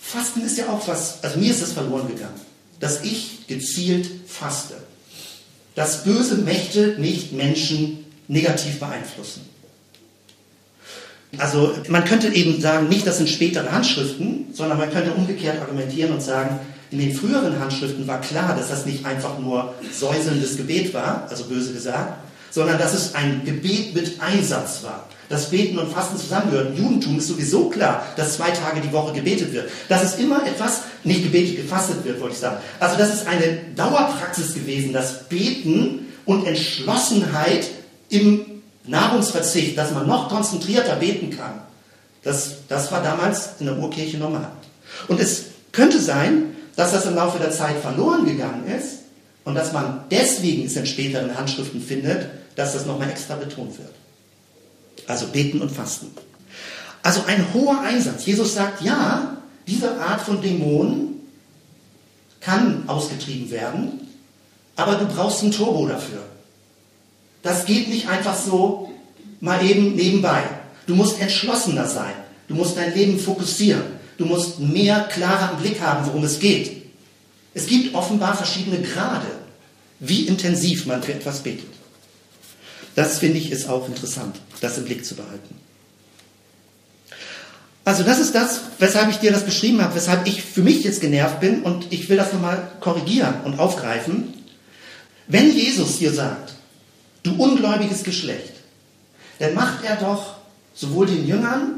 Fasten 0.00 0.40
ist 0.40 0.56
ja 0.56 0.68
auch 0.68 0.88
was, 0.88 1.22
also 1.22 1.38
mir 1.38 1.50
ist 1.50 1.60
das 1.60 1.72
verloren 1.72 2.08
gegangen, 2.08 2.40
dass 2.80 3.02
ich 3.04 3.46
gezielt 3.48 4.08
faste. 4.26 4.76
Dass 5.74 6.04
böse 6.04 6.36
Mächte 6.36 6.96
nicht 6.98 7.32
Menschen 7.32 8.06
negativ 8.28 8.80
beeinflussen. 8.80 9.42
Also 11.36 11.74
man 11.88 12.06
könnte 12.06 12.28
eben 12.28 12.62
sagen, 12.62 12.88
nicht 12.88 13.06
das 13.06 13.18
sind 13.18 13.28
spätere 13.28 13.70
Handschriften, 13.70 14.54
sondern 14.54 14.78
man 14.78 14.90
könnte 14.90 15.12
umgekehrt 15.12 15.60
argumentieren 15.60 16.12
und 16.12 16.22
sagen, 16.22 16.60
in 16.90 16.98
den 16.98 17.14
früheren 17.14 17.58
Handschriften 17.58 18.06
war 18.06 18.20
klar, 18.20 18.54
dass 18.56 18.68
das 18.68 18.86
nicht 18.86 19.04
einfach 19.04 19.38
nur 19.38 19.74
säuselndes 19.92 20.56
Gebet 20.56 20.94
war, 20.94 21.26
also 21.28 21.44
böse 21.44 21.72
gesagt, 21.72 22.18
sondern 22.50 22.78
dass 22.78 22.94
es 22.94 23.14
ein 23.14 23.42
Gebet 23.44 23.94
mit 23.94 24.20
Einsatz 24.20 24.82
war. 24.82 25.08
Dass 25.28 25.50
Beten 25.50 25.76
und 25.76 25.92
Fasten 25.92 26.16
zusammengehören. 26.16 26.76
Judentum 26.76 27.18
ist 27.18 27.26
sowieso 27.26 27.68
klar, 27.68 28.06
dass 28.16 28.36
zwei 28.36 28.50
Tage 28.50 28.80
die 28.80 28.92
Woche 28.92 29.12
gebetet 29.12 29.52
wird. 29.52 29.68
Dass 29.88 30.04
es 30.04 30.20
immer 30.20 30.46
etwas, 30.46 30.82
nicht 31.02 31.24
gebetet, 31.24 31.56
gefastet 31.56 32.04
wird, 32.04 32.20
wollte 32.20 32.34
ich 32.34 32.40
sagen. 32.40 32.58
Also 32.78 32.96
das 32.96 33.12
ist 33.12 33.26
eine 33.26 33.58
Dauerpraxis 33.74 34.54
gewesen, 34.54 34.92
dass 34.92 35.24
Beten 35.24 36.06
und 36.26 36.46
Entschlossenheit 36.46 37.66
im 38.08 38.62
Nahrungsverzicht, 38.86 39.76
dass 39.76 39.90
man 39.92 40.06
noch 40.06 40.28
konzentrierter 40.28 40.94
beten 40.96 41.36
kann, 41.36 41.60
das, 42.22 42.66
das 42.68 42.90
war 42.90 43.02
damals 43.02 43.50
in 43.60 43.66
der 43.66 43.78
Urkirche 43.78 44.18
normal. 44.18 44.50
Und 45.08 45.20
es 45.20 45.44
könnte 45.72 46.00
sein, 46.00 46.55
dass 46.76 46.92
das 46.92 47.06
im 47.06 47.14
Laufe 47.14 47.38
der 47.38 47.50
Zeit 47.50 47.78
verloren 47.78 48.24
gegangen 48.26 48.66
ist 48.66 48.98
und 49.44 49.54
dass 49.54 49.72
man 49.72 50.04
deswegen 50.10 50.66
es 50.66 50.76
in 50.76 50.86
späteren 50.86 51.36
Handschriften 51.36 51.80
findet, 51.80 52.28
dass 52.54 52.74
das 52.74 52.86
nochmal 52.86 53.10
extra 53.10 53.34
betont 53.36 53.78
wird. 53.78 53.92
Also 55.06 55.26
beten 55.26 55.60
und 55.60 55.70
fasten. 55.70 56.08
Also 57.02 57.22
ein 57.26 57.46
hoher 57.54 57.80
Einsatz. 57.80 58.26
Jesus 58.26 58.54
sagt, 58.54 58.82
ja, 58.82 59.36
diese 59.66 60.00
Art 60.00 60.20
von 60.20 60.40
Dämonen 60.42 61.20
kann 62.40 62.84
ausgetrieben 62.88 63.50
werden, 63.50 64.00
aber 64.76 64.96
du 64.96 65.06
brauchst 65.06 65.42
ein 65.42 65.50
Turbo 65.50 65.86
dafür. 65.86 66.22
Das 67.42 67.64
geht 67.64 67.88
nicht 67.88 68.08
einfach 68.08 68.36
so 68.36 68.92
mal 69.40 69.64
eben 69.64 69.94
nebenbei. 69.94 70.42
Du 70.86 70.94
musst 70.94 71.20
entschlossener 71.20 71.86
sein. 71.86 72.12
Du 72.48 72.54
musst 72.54 72.76
dein 72.76 72.94
Leben 72.94 73.18
fokussieren. 73.18 73.82
Du 74.18 74.24
musst 74.24 74.58
mehr 74.58 75.00
klarer 75.12 75.56
Blick 75.56 75.80
haben, 75.80 76.06
worum 76.06 76.24
es 76.24 76.38
geht. 76.38 76.84
Es 77.54 77.66
gibt 77.66 77.94
offenbar 77.94 78.36
verschiedene 78.36 78.80
Grade, 78.80 79.26
wie 80.00 80.26
intensiv 80.26 80.86
man 80.86 81.02
für 81.02 81.14
etwas 81.14 81.40
betet. 81.40 81.68
Das 82.94 83.18
finde 83.18 83.38
ich 83.38 83.50
ist 83.50 83.68
auch 83.68 83.88
interessant, 83.88 84.36
das 84.60 84.78
im 84.78 84.84
Blick 84.84 85.04
zu 85.04 85.14
behalten. 85.16 85.54
Also 87.84 88.02
das 88.02 88.18
ist 88.18 88.34
das, 88.34 88.62
weshalb 88.78 89.10
ich 89.10 89.18
dir 89.18 89.30
das 89.30 89.44
beschrieben 89.44 89.80
habe, 89.80 89.94
weshalb 89.94 90.26
ich 90.26 90.42
für 90.42 90.62
mich 90.62 90.82
jetzt 90.82 91.00
genervt 91.00 91.40
bin 91.40 91.62
und 91.62 91.92
ich 91.92 92.08
will 92.08 92.16
das 92.16 92.32
nochmal 92.32 92.68
korrigieren 92.80 93.34
und 93.44 93.60
aufgreifen. 93.60 94.34
Wenn 95.28 95.52
Jesus 95.52 95.98
hier 95.98 96.12
sagt, 96.12 96.54
du 97.22 97.34
ungläubiges 97.36 98.02
Geschlecht, 98.02 98.54
dann 99.38 99.54
macht 99.54 99.84
er 99.84 99.96
doch 99.96 100.34
sowohl 100.74 101.06
den 101.06 101.28
Jüngern 101.28 101.75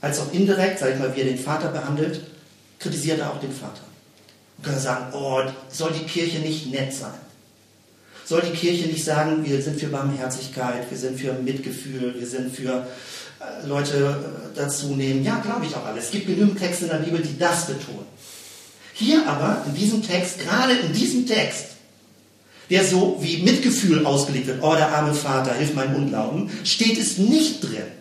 als 0.00 0.20
auch 0.20 0.32
indirekt, 0.32 0.78
sag 0.78 0.92
ich 0.92 0.98
mal, 0.98 1.14
wie 1.14 1.20
er 1.20 1.26
den 1.26 1.38
Vater 1.38 1.68
behandelt, 1.68 2.20
kritisiert 2.78 3.18
er 3.20 3.30
auch 3.30 3.40
den 3.40 3.52
Vater. 3.52 3.82
Und 4.56 4.64
kann 4.64 4.74
er 4.74 4.80
sagen, 4.80 5.06
oh, 5.12 5.42
soll 5.70 5.92
die 5.92 6.06
Kirche 6.06 6.38
nicht 6.38 6.70
nett 6.70 6.92
sein? 6.92 7.14
Soll 8.24 8.42
die 8.42 8.56
Kirche 8.56 8.88
nicht 8.88 9.04
sagen, 9.04 9.44
wir 9.44 9.62
sind 9.62 9.80
für 9.80 9.86
Barmherzigkeit, 9.86 10.90
wir 10.90 10.98
sind 10.98 11.18
für 11.18 11.32
Mitgefühl, 11.32 12.14
wir 12.18 12.26
sind 12.26 12.54
für 12.54 12.86
äh, 13.40 13.66
Leute 13.66 13.96
äh, 13.96 14.56
dazu 14.56 14.88
nehmen? 14.88 15.24
Ja, 15.24 15.38
glaube 15.38 15.64
ich 15.64 15.74
auch 15.74 15.86
alles. 15.86 16.06
Es 16.06 16.10
gibt 16.10 16.26
genügend 16.26 16.58
Texte 16.58 16.84
in 16.84 16.90
der 16.90 16.98
Bibel, 16.98 17.22
die 17.22 17.38
das 17.38 17.66
betonen. 17.66 18.06
Hier 18.92 19.26
aber, 19.26 19.64
in 19.66 19.74
diesem 19.74 20.06
Text, 20.06 20.40
gerade 20.40 20.74
in 20.74 20.92
diesem 20.92 21.26
Text, 21.26 21.68
der 22.68 22.84
so 22.84 23.16
wie 23.20 23.38
Mitgefühl 23.38 24.04
ausgelegt 24.04 24.46
wird, 24.46 24.62
oh 24.62 24.74
der 24.74 24.94
arme 24.94 25.14
Vater, 25.14 25.54
hilf 25.54 25.72
meinem 25.74 25.96
Unglauben, 25.96 26.50
steht 26.64 26.98
es 26.98 27.16
nicht 27.16 27.62
drin. 27.62 27.97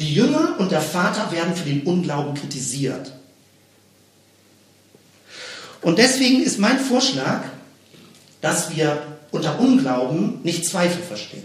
Die 0.00 0.14
Jünger 0.14 0.56
und 0.58 0.70
der 0.70 0.80
Vater 0.80 1.32
werden 1.32 1.56
für 1.56 1.68
den 1.68 1.82
Unglauben 1.82 2.34
kritisiert. 2.34 3.12
Und 5.82 5.98
deswegen 5.98 6.42
ist 6.42 6.58
mein 6.58 6.78
Vorschlag, 6.78 7.42
dass 8.40 8.74
wir 8.76 9.02
unter 9.30 9.58
Unglauben 9.58 10.40
nicht 10.42 10.66
Zweifel 10.66 11.02
verstehen. 11.02 11.44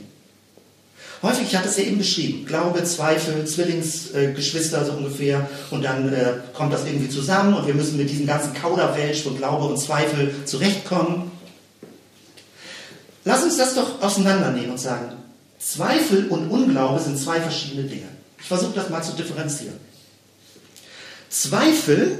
Häufig, 1.21 1.47
ich 1.47 1.55
hatte 1.55 1.69
es 1.69 1.77
ja 1.77 1.83
eben 1.83 1.97
beschrieben, 1.97 2.45
Glaube, 2.45 2.83
Zweifel, 2.83 3.45
Zwillingsgeschwister 3.45 4.81
äh, 4.81 4.85
so 4.85 4.91
ungefähr 4.91 5.49
und 5.71 5.83
dann 5.83 6.11
äh, 6.11 6.33
kommt 6.53 6.73
das 6.73 6.85
irgendwie 6.85 7.07
zusammen 7.07 7.53
und 7.53 7.65
wir 7.65 7.73
müssen 7.73 7.95
mit 7.95 8.09
diesem 8.09 8.27
ganzen 8.27 8.53
Kauderwelsch 8.53 9.23
von 9.23 9.37
Glaube 9.37 9.65
und 9.65 9.77
Zweifel 9.77 10.35
zurechtkommen. 10.43 11.31
Lass 13.23 13.43
uns 13.43 13.55
das 13.55 13.75
doch 13.75 14.01
auseinandernehmen 14.01 14.71
und 14.71 14.79
sagen, 14.79 15.13
Zweifel 15.59 16.27
und 16.27 16.49
Unglaube 16.49 16.99
sind 16.99 17.17
zwei 17.17 17.39
verschiedene 17.39 17.87
Dinge. 17.87 18.09
Ich 18.43 18.47
versuche 18.47 18.75
das 18.75 18.89
mal 18.89 19.01
zu 19.01 19.13
differenzieren. 19.13 19.79
Zweifel 21.29 22.19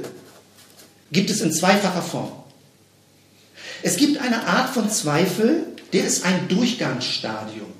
gibt 1.12 1.30
es 1.30 1.40
in 1.40 1.52
zweifacher 1.52 2.02
Form. 2.02 2.32
Es 3.82 3.96
gibt 3.96 4.18
eine 4.20 4.44
Art 4.46 4.70
von 4.70 4.90
Zweifel, 4.90 5.66
der 5.92 6.04
ist 6.04 6.24
ein 6.24 6.48
Durchgangsstadium 6.48 7.74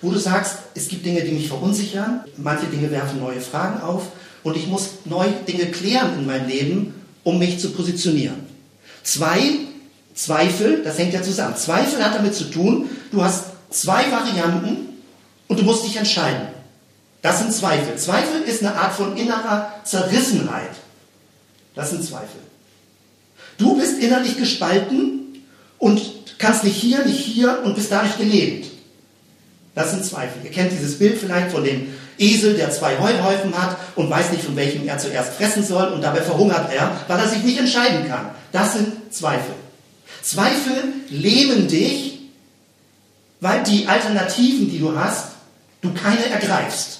wo 0.00 0.10
du 0.10 0.18
sagst, 0.18 0.58
es 0.74 0.88
gibt 0.88 1.04
Dinge, 1.04 1.22
die 1.22 1.32
mich 1.32 1.48
verunsichern, 1.48 2.20
manche 2.36 2.66
Dinge 2.66 2.90
werfen 2.90 3.20
neue 3.20 3.40
Fragen 3.40 3.80
auf 3.80 4.04
und 4.42 4.56
ich 4.56 4.66
muss 4.66 4.90
neue 5.04 5.32
Dinge 5.46 5.66
klären 5.66 6.18
in 6.18 6.26
meinem 6.26 6.48
Leben, 6.48 6.94
um 7.24 7.38
mich 7.38 7.58
zu 7.58 7.70
positionieren. 7.70 8.46
Zwei, 9.02 9.40
Zweifel, 10.14 10.82
das 10.84 10.98
hängt 10.98 11.14
ja 11.14 11.22
zusammen. 11.22 11.56
Zweifel 11.56 12.02
hat 12.04 12.14
damit 12.14 12.34
zu 12.34 12.44
tun, 12.44 12.88
du 13.10 13.22
hast 13.22 13.46
zwei 13.70 14.10
Varianten 14.10 14.88
und 15.48 15.58
du 15.58 15.64
musst 15.64 15.84
dich 15.84 15.96
entscheiden. 15.96 16.48
Das 17.22 17.40
sind 17.40 17.52
Zweifel. 17.52 17.96
Zweifel 17.96 18.42
ist 18.42 18.62
eine 18.62 18.74
Art 18.74 18.94
von 18.94 19.16
innerer 19.16 19.72
Zerrissenheit. 19.84 20.70
Das 21.74 21.90
sind 21.90 22.04
Zweifel. 22.04 22.40
Du 23.56 23.76
bist 23.76 23.98
innerlich 23.98 24.36
gespalten 24.36 25.44
und 25.78 26.00
kannst 26.38 26.64
nicht 26.64 26.76
hier, 26.76 27.04
nicht 27.04 27.20
hier 27.20 27.60
und 27.64 27.74
bist 27.74 27.90
dadurch 27.90 28.16
gelebt. 28.18 28.70
Das 29.74 29.90
sind 29.90 30.04
Zweifel. 30.04 30.44
Ihr 30.44 30.50
kennt 30.50 30.72
dieses 30.72 30.98
Bild 30.98 31.18
vielleicht 31.18 31.52
von 31.52 31.64
dem 31.64 31.92
Esel, 32.18 32.54
der 32.54 32.70
zwei 32.70 32.98
Heuhäufen 32.98 33.56
hat 33.56 33.76
und 33.94 34.10
weiß 34.10 34.32
nicht, 34.32 34.44
von 34.44 34.56
welchem 34.56 34.86
er 34.86 34.98
zuerst 34.98 35.34
fressen 35.34 35.64
soll 35.64 35.88
und 35.88 36.02
dabei 36.02 36.20
verhungert 36.20 36.72
er, 36.72 37.00
weil 37.06 37.18
er 37.18 37.28
sich 37.28 37.42
nicht 37.42 37.58
entscheiden 37.58 38.08
kann. 38.08 38.30
Das 38.50 38.74
sind 38.74 39.14
Zweifel. 39.14 39.54
Zweifel 40.22 40.82
lähmen 41.10 41.68
dich, 41.68 42.20
weil 43.40 43.62
die 43.62 43.86
Alternativen, 43.86 44.68
die 44.68 44.78
du 44.78 44.96
hast, 44.96 45.28
du 45.80 45.92
keine 45.94 46.26
ergreifst. 46.26 46.97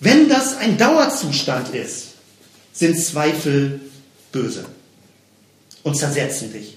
Wenn 0.00 0.28
das 0.28 0.56
ein 0.56 0.76
Dauerzustand 0.76 1.74
ist, 1.74 2.08
sind 2.72 2.98
Zweifel 2.98 3.80
böse 4.32 4.66
und 5.82 5.96
zersetzen 5.96 6.52
dich, 6.52 6.76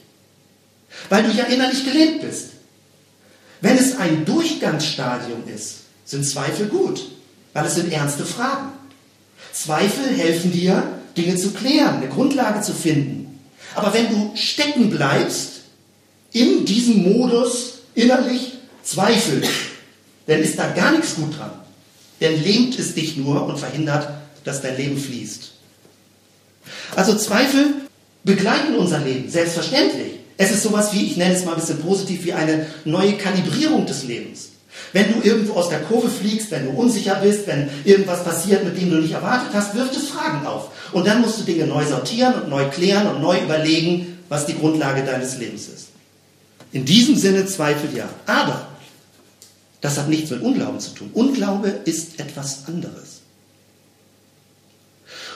weil 1.09 1.23
du 1.23 1.31
ja 1.31 1.45
innerlich 1.45 1.83
gelebt 1.83 2.21
bist. 2.21 2.49
Wenn 3.61 3.77
es 3.77 3.97
ein 3.97 4.23
Durchgangsstadium 4.25 5.43
ist, 5.53 5.77
sind 6.05 6.23
Zweifel 6.23 6.67
gut, 6.67 7.09
weil 7.53 7.65
es 7.65 7.75
sind 7.75 7.91
ernste 7.91 8.25
Fragen. 8.25 8.71
Zweifel 9.51 10.15
helfen 10.15 10.51
dir, 10.51 10.83
Dinge 11.17 11.35
zu 11.35 11.51
klären, 11.51 11.97
eine 11.97 12.09
Grundlage 12.09 12.61
zu 12.61 12.73
finden. 12.73 13.39
Aber 13.73 13.93
wenn 13.93 14.09
du 14.09 14.31
stecken 14.35 14.89
bleibst 14.91 15.61
in 16.31 16.65
diesem 16.65 17.03
Modus 17.03 17.79
innerlich 17.95 18.53
Zweifel, 18.83 19.43
dann 20.27 20.39
ist 20.39 20.57
da 20.59 20.71
gar 20.71 20.91
nichts 20.91 21.15
gut 21.15 21.37
dran. 21.37 21.51
Denn 22.21 22.41
lähmt 22.41 22.77
es 22.79 22.95
dich 22.95 23.17
nur 23.17 23.45
und 23.45 23.59
verhindert, 23.59 24.09
dass 24.43 24.61
dein 24.61 24.77
Leben 24.77 24.97
fließt. 24.97 25.51
Also 26.95 27.15
Zweifel 27.15 27.73
begleiten 28.23 28.75
unser 28.75 28.99
Leben, 28.99 29.29
selbstverständlich. 29.29 30.13
Es 30.37 30.51
ist 30.51 30.63
sowas 30.63 30.93
wie, 30.93 31.05
ich 31.05 31.17
nenne 31.17 31.33
es 31.33 31.45
mal 31.45 31.53
ein 31.53 31.59
bisschen 31.59 31.81
positiv, 31.81 32.23
wie 32.25 32.33
eine 32.33 32.67
neue 32.85 33.13
Kalibrierung 33.13 33.85
des 33.85 34.03
Lebens. 34.03 34.49
Wenn 34.93 35.11
du 35.11 35.27
irgendwo 35.27 35.53
aus 35.53 35.69
der 35.69 35.79
Kurve 35.81 36.09
fliegst, 36.09 36.51
wenn 36.51 36.65
du 36.65 36.71
unsicher 36.71 37.15
bist, 37.15 37.47
wenn 37.47 37.69
irgendwas 37.83 38.23
passiert, 38.23 38.63
mit 38.63 38.77
dem 38.77 38.91
du 38.91 38.97
nicht 38.97 39.13
erwartet 39.13 39.49
hast, 39.53 39.75
wirft 39.75 39.95
es 39.95 40.09
Fragen 40.09 40.45
auf. 40.45 40.69
Und 40.91 41.07
dann 41.07 41.21
musst 41.21 41.39
du 41.39 41.43
Dinge 41.43 41.65
neu 41.65 41.83
sortieren 41.85 42.35
und 42.35 42.49
neu 42.49 42.65
klären 42.65 43.07
und 43.07 43.21
neu 43.21 43.39
überlegen, 43.39 44.19
was 44.29 44.45
die 44.45 44.57
Grundlage 44.57 45.03
deines 45.03 45.37
Lebens 45.37 45.67
ist. 45.67 45.87
In 46.71 46.85
diesem 46.85 47.15
Sinne 47.15 47.45
Zweifel 47.45 47.89
ja. 47.95 48.07
Aber 48.25 48.66
das 49.87 49.97
hat 49.97 50.09
nichts 50.09 50.29
mit 50.31 50.41
Unglauben 50.41 50.81
zu 50.81 50.91
tun. 50.91 51.11
Unglaube 51.13 51.69
ist 51.85 52.19
etwas 52.19 52.67
anderes. 52.67 53.21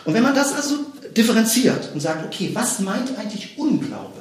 Und 0.03 0.13
wenn 0.13 0.23
man 0.23 0.35
das 0.35 0.51
also 0.51 0.79
differenziert 1.15 1.89
und 1.93 2.01
sagt, 2.01 2.25
okay, 2.25 2.49
was 2.51 2.79
meint 2.79 3.17
eigentlich 3.17 3.57
Unglaube? 3.57 4.19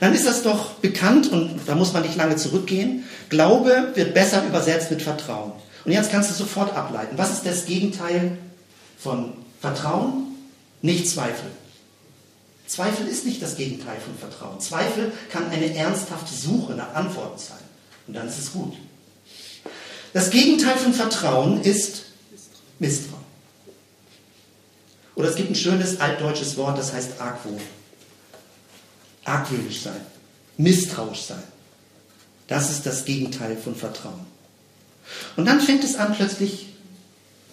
Dann 0.00 0.14
ist 0.14 0.26
das 0.26 0.42
doch 0.42 0.70
bekannt 0.76 1.30
und 1.30 1.60
da 1.66 1.74
muss 1.74 1.92
man 1.92 2.04
nicht 2.04 2.16
lange 2.16 2.36
zurückgehen. 2.36 3.04
Glaube 3.28 3.90
wird 3.94 4.14
besser 4.14 4.46
übersetzt 4.46 4.90
mit 4.90 5.02
Vertrauen. 5.02 5.52
Und 5.84 5.92
jetzt 5.92 6.10
kannst 6.10 6.30
du 6.30 6.34
sofort 6.34 6.74
ableiten. 6.74 7.18
Was 7.18 7.32
ist 7.32 7.44
das 7.44 7.66
Gegenteil 7.66 8.38
von 8.98 9.34
Vertrauen? 9.60 10.38
Nicht 10.80 11.06
Zweifel. 11.06 11.50
Zweifel 12.66 13.06
ist 13.08 13.26
nicht 13.26 13.42
das 13.42 13.56
Gegenteil 13.56 13.98
von 14.02 14.16
Vertrauen. 14.16 14.58
Zweifel 14.58 15.12
kann 15.30 15.50
eine 15.50 15.74
ernsthafte 15.74 16.34
Suche 16.34 16.72
nach 16.72 16.94
Antworten 16.94 17.38
sein. 17.38 17.59
Und 18.10 18.14
dann 18.14 18.26
ist 18.26 18.40
es 18.40 18.52
gut. 18.52 18.72
Das 20.12 20.30
Gegenteil 20.30 20.76
von 20.76 20.92
Vertrauen 20.92 21.62
ist 21.62 22.06
Misstrauen. 22.80 23.22
Oder 25.14 25.28
es 25.28 25.36
gibt 25.36 25.48
ein 25.48 25.54
schönes 25.54 26.00
altdeutsches 26.00 26.56
Wort, 26.56 26.76
das 26.76 26.92
heißt 26.92 27.20
Argwohn. 27.20 27.60
Argwöhnisch 29.24 29.82
sein, 29.82 30.00
misstrauisch 30.56 31.20
sein. 31.20 31.42
Das 32.48 32.72
ist 32.72 32.84
das 32.84 33.04
Gegenteil 33.04 33.56
von 33.56 33.76
Vertrauen. 33.76 34.26
Und 35.36 35.46
dann 35.46 35.60
fängt 35.60 35.84
es 35.84 35.94
an, 35.94 36.12
plötzlich 36.12 36.66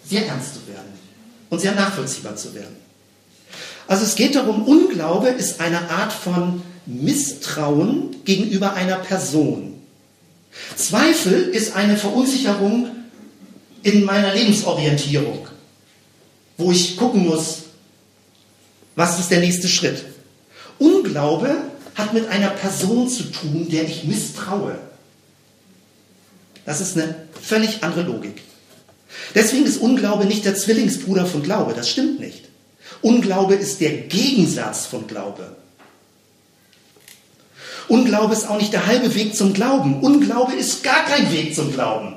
sehr 0.04 0.26
ernst 0.26 0.54
zu 0.54 0.66
werden 0.66 0.92
und 1.50 1.60
sehr 1.60 1.76
nachvollziehbar 1.76 2.34
zu 2.34 2.52
werden. 2.52 2.74
Also 3.86 4.02
es 4.02 4.16
geht 4.16 4.34
darum, 4.34 4.64
Unglaube 4.64 5.28
ist 5.28 5.60
eine 5.60 5.88
Art 5.88 6.12
von 6.12 6.62
Misstrauen 6.84 8.24
gegenüber 8.24 8.74
einer 8.74 8.96
Person. 8.96 9.77
Zweifel 10.76 11.48
ist 11.48 11.74
eine 11.74 11.96
Verunsicherung 11.96 12.88
in 13.82 14.04
meiner 14.04 14.34
Lebensorientierung, 14.34 15.46
wo 16.56 16.72
ich 16.72 16.96
gucken 16.96 17.26
muss, 17.26 17.62
was 18.96 19.18
ist 19.20 19.30
der 19.30 19.40
nächste 19.40 19.68
Schritt. 19.68 20.04
Unglaube 20.78 21.56
hat 21.94 22.14
mit 22.14 22.28
einer 22.28 22.50
Person 22.50 23.08
zu 23.08 23.24
tun, 23.24 23.68
der 23.70 23.84
ich 23.84 24.04
misstraue. 24.04 24.78
Das 26.64 26.80
ist 26.80 26.96
eine 26.96 27.14
völlig 27.40 27.82
andere 27.82 28.02
Logik. 28.02 28.42
Deswegen 29.34 29.64
ist 29.64 29.78
Unglaube 29.78 30.26
nicht 30.26 30.44
der 30.44 30.54
Zwillingsbruder 30.54 31.26
von 31.26 31.42
Glaube. 31.42 31.74
Das 31.74 31.88
stimmt 31.88 32.20
nicht. 32.20 32.44
Unglaube 33.02 33.54
ist 33.54 33.80
der 33.80 33.92
Gegensatz 33.92 34.86
von 34.86 35.06
Glaube. 35.06 35.56
Unglaube 37.88 38.34
ist 38.34 38.48
auch 38.48 38.58
nicht 38.58 38.72
der 38.72 38.86
halbe 38.86 39.14
Weg 39.14 39.34
zum 39.34 39.54
Glauben. 39.54 40.00
Unglaube 40.00 40.54
ist 40.54 40.82
gar 40.82 41.04
kein 41.06 41.32
Weg 41.32 41.54
zum 41.54 41.72
Glauben. 41.72 42.14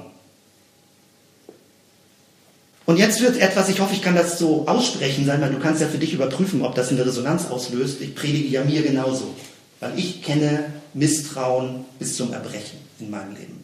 Und 2.85 2.97
jetzt 2.97 3.21
wird 3.21 3.37
etwas, 3.37 3.69
ich 3.69 3.79
hoffe, 3.79 3.93
ich 3.93 4.01
kann 4.01 4.15
das 4.15 4.37
so 4.37 4.67
aussprechen 4.67 5.25
sein, 5.25 5.39
weil 5.39 5.51
du 5.51 5.59
kannst 5.59 5.81
ja 5.81 5.87
für 5.87 5.97
dich 5.97 6.13
überprüfen, 6.13 6.61
ob 6.61 6.75
das 6.75 6.89
eine 6.89 7.05
Resonanz 7.05 7.45
auslöst. 7.47 8.01
Ich 8.01 8.15
predige 8.15 8.49
ja 8.49 8.65
mir 8.65 8.81
genauso, 8.81 9.33
weil 9.79 9.97
ich 9.97 10.21
kenne 10.21 10.73
Misstrauen 10.93 11.85
bis 11.99 12.17
zum 12.17 12.33
Erbrechen 12.33 12.79
in 12.99 13.09
meinem 13.09 13.33
Leben. 13.35 13.63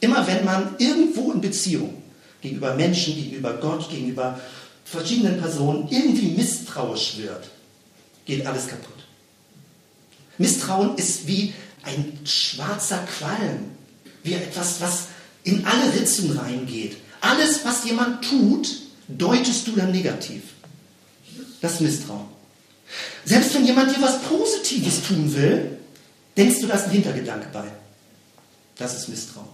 Immer 0.00 0.26
wenn 0.26 0.44
man 0.44 0.74
irgendwo 0.78 1.32
in 1.32 1.40
Beziehung 1.40 2.02
gegenüber 2.42 2.74
Menschen, 2.74 3.14
gegenüber 3.14 3.54
Gott, 3.54 3.88
gegenüber 3.88 4.38
verschiedenen 4.84 5.40
Personen 5.40 5.88
irgendwie 5.90 6.32
misstrauisch 6.32 7.16
wird, 7.16 7.48
geht 8.26 8.46
alles 8.46 8.66
kaputt. 8.68 8.97
Misstrauen 10.38 10.96
ist 10.96 11.26
wie 11.26 11.52
ein 11.82 12.18
schwarzer 12.24 12.98
Qualm, 13.18 13.70
wie 14.22 14.34
etwas, 14.34 14.80
was 14.80 15.08
in 15.44 15.64
alle 15.66 15.92
Ritzen 15.94 16.36
reingeht. 16.36 16.96
Alles, 17.20 17.64
was 17.64 17.84
jemand 17.84 18.24
tut, 18.24 18.68
deutest 19.08 19.66
du 19.66 19.72
dann 19.72 19.90
negativ. 19.90 20.42
Das 21.60 21.80
Misstrauen. 21.80 22.26
Selbst 23.24 23.54
wenn 23.54 23.66
jemand 23.66 23.94
dir 23.94 24.00
was 24.00 24.22
Positives 24.22 25.02
tun 25.06 25.34
will, 25.34 25.78
denkst 26.36 26.60
du, 26.60 26.66
da 26.66 26.74
ist 26.74 26.84
ein 26.84 26.92
Hintergedanke 26.92 27.48
bei. 27.52 27.64
Das 28.76 28.94
ist 28.96 29.08
Misstrauen. 29.08 29.48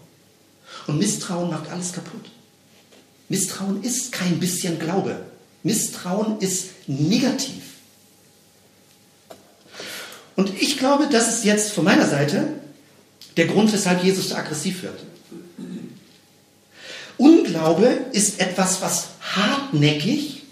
Und 0.86 0.98
Misstrauen 0.98 1.50
macht 1.50 1.70
alles 1.70 1.92
kaputt. 1.92 2.30
Misstrauen 3.28 3.82
ist 3.82 4.12
kein 4.12 4.38
bisschen 4.38 4.78
Glaube. 4.78 5.24
Misstrauen 5.62 6.38
ist 6.40 6.68
negativ. 6.86 7.63
Und 10.36 10.50
ich 10.60 10.78
glaube, 10.78 11.08
das 11.10 11.28
ist 11.28 11.44
jetzt 11.44 11.72
von 11.72 11.84
meiner 11.84 12.06
Seite 12.06 12.48
der 13.36 13.46
Grund, 13.46 13.72
weshalb 13.72 14.02
Jesus 14.02 14.30
so 14.30 14.34
aggressiv 14.34 14.82
wird. 14.82 15.00
Unglaube 17.16 17.86
ist 18.12 18.40
etwas, 18.40 18.80
was 18.82 19.08
hartnäckig 19.20 20.42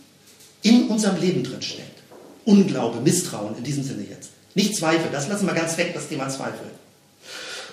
in 0.62 0.88
unserem 0.88 1.20
Leben 1.20 1.42
drin 1.42 1.62
steckt. 1.62 2.02
Unglaube, 2.44 3.00
Misstrauen 3.00 3.56
in 3.56 3.64
diesem 3.64 3.82
Sinne 3.82 4.04
jetzt. 4.08 4.30
Nicht 4.54 4.76
Zweifel, 4.76 5.10
das 5.10 5.28
lassen 5.28 5.46
wir 5.46 5.54
ganz 5.54 5.76
weg, 5.76 5.92
das 5.94 6.08
Thema 6.08 6.28
Zweifel. 6.28 6.70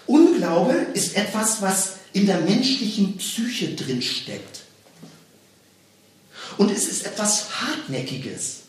Unglaube 0.07 0.73
ist 0.93 1.15
etwas, 1.15 1.61
was 1.61 1.93
in 2.13 2.25
der 2.25 2.39
menschlichen 2.41 3.17
Psyche 3.17 3.75
drin 3.75 4.01
steckt. 4.01 4.61
Und 6.57 6.71
es 6.71 6.87
ist 6.87 7.05
etwas 7.05 7.61
Hartnäckiges, 7.61 8.61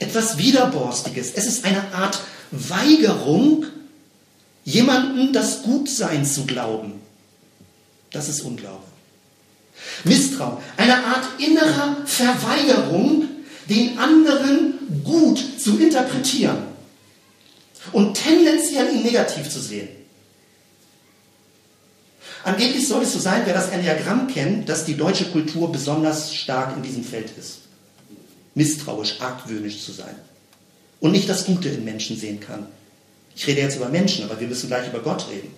etwas 0.00 0.38
Widerborstiges. 0.38 1.32
Es 1.34 1.46
ist 1.46 1.64
eine 1.64 1.92
Art 1.94 2.20
Weigerung, 2.50 3.66
jemanden 4.64 5.32
das 5.32 5.62
Gutsein 5.62 6.24
zu 6.24 6.46
glauben. 6.46 6.94
Das 8.10 8.28
ist 8.28 8.40
Unglaube. 8.40 8.84
Misstrauen, 10.04 10.58
eine 10.76 10.96
Art 11.04 11.26
innerer 11.38 11.96
Verweigerung, 12.04 13.28
den 13.68 13.98
anderen 13.98 15.02
gut 15.04 15.38
zu 15.58 15.78
interpretieren 15.78 16.58
und 17.92 18.14
tendenziell 18.14 18.92
ihn 18.94 19.02
negativ 19.02 19.48
zu 19.48 19.60
sehen. 19.60 19.88
Angeblich 22.42 22.88
soll 22.88 23.02
es 23.02 23.12
so 23.12 23.18
sein, 23.18 23.42
wer 23.44 23.54
das 23.54 23.68
Enneagramm 23.68 24.26
kennt, 24.26 24.68
dass 24.68 24.84
die 24.84 24.96
deutsche 24.96 25.26
Kultur 25.26 25.70
besonders 25.70 26.34
stark 26.34 26.76
in 26.76 26.82
diesem 26.82 27.04
Feld 27.04 27.30
ist. 27.38 27.69
Misstrauisch, 28.60 29.16
argwöhnisch 29.20 29.82
zu 29.82 29.92
sein. 29.92 30.14
Und 31.00 31.12
nicht 31.12 31.30
das 31.30 31.46
Gute 31.46 31.70
in 31.70 31.82
Menschen 31.82 32.18
sehen 32.18 32.40
kann. 32.40 32.66
Ich 33.34 33.46
rede 33.46 33.62
jetzt 33.62 33.76
über 33.76 33.88
Menschen, 33.88 34.22
aber 34.24 34.38
wir 34.38 34.48
müssen 34.48 34.68
gleich 34.68 34.86
über 34.86 34.98
Gott 34.98 35.24
reden. 35.30 35.50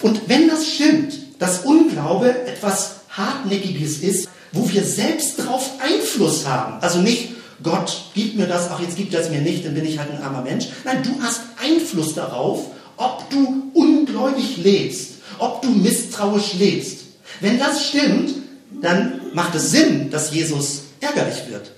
Und 0.00 0.28
wenn 0.28 0.46
das 0.46 0.68
stimmt, 0.68 1.14
dass 1.40 1.64
Unglaube 1.64 2.46
etwas 2.46 3.00
Hartnäckiges 3.08 3.98
ist, 3.98 4.28
wo 4.52 4.68
wir 4.70 4.84
selbst 4.84 5.40
darauf 5.40 5.68
Einfluss 5.80 6.46
haben, 6.46 6.80
also 6.80 7.00
nicht 7.00 7.30
Gott 7.64 8.10
gibt 8.14 8.36
mir 8.36 8.46
das, 8.46 8.70
ach 8.70 8.78
jetzt 8.78 8.96
gibt 8.96 9.14
er 9.14 9.20
es 9.20 9.30
mir 9.30 9.40
nicht, 9.40 9.66
dann 9.66 9.74
bin 9.74 9.84
ich 9.84 9.98
halt 9.98 10.12
ein 10.12 10.22
armer 10.22 10.42
Mensch. 10.42 10.66
Nein, 10.84 11.02
du 11.02 11.20
hast 11.20 11.40
Einfluss 11.60 12.14
darauf, 12.14 12.66
ob 12.96 13.28
du 13.30 13.70
ungläubig 13.74 14.58
lebst, 14.58 15.14
ob 15.40 15.60
du 15.62 15.70
misstrauisch 15.70 16.54
lebst. 16.54 17.00
Wenn 17.40 17.58
das 17.58 17.88
stimmt, 17.88 18.34
dann 18.80 19.20
macht 19.34 19.54
es 19.54 19.70
Sinn, 19.70 20.10
dass 20.10 20.32
Jesus 20.32 20.84
ärgerlich 21.00 21.48
wird 21.48 21.72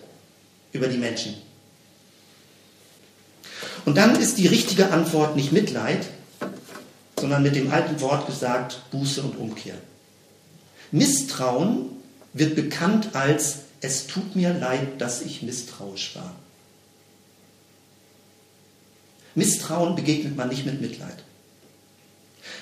über 0.73 0.89
die 0.89 0.99
Menschen. 0.99 1.35
Und 3.85 3.97
dann 3.97 4.15
ist 4.17 4.37
die 4.39 4.47
richtige 4.47 4.91
Antwort 4.91 5.37
nicht 5.37 5.53
Mitleid, 5.53 6.07
sondern 7.19 7.43
mit 7.43 7.57
dem 7.57 7.73
alten 7.73 8.01
Wort 8.01 8.27
gesagt 8.27 8.83
Buße 8.91 9.23
und 9.23 9.37
Umkehr. 9.37 9.77
Misstrauen 10.93 11.87
wird 12.33 12.55
bekannt 12.55 13.15
als 13.15 13.61
es 13.81 14.07
tut 14.07 14.37
mir 14.37 14.53
leid, 14.53 15.01
dass 15.01 15.23
ich 15.23 15.43
misstrauisch 15.43 16.17
war. 16.17 16.35
Misstrauen 19.35 19.95
begegnet 19.95 20.37
man 20.37 20.49
nicht 20.49 20.67
mit 20.67 20.81
Mitleid. 20.81 21.23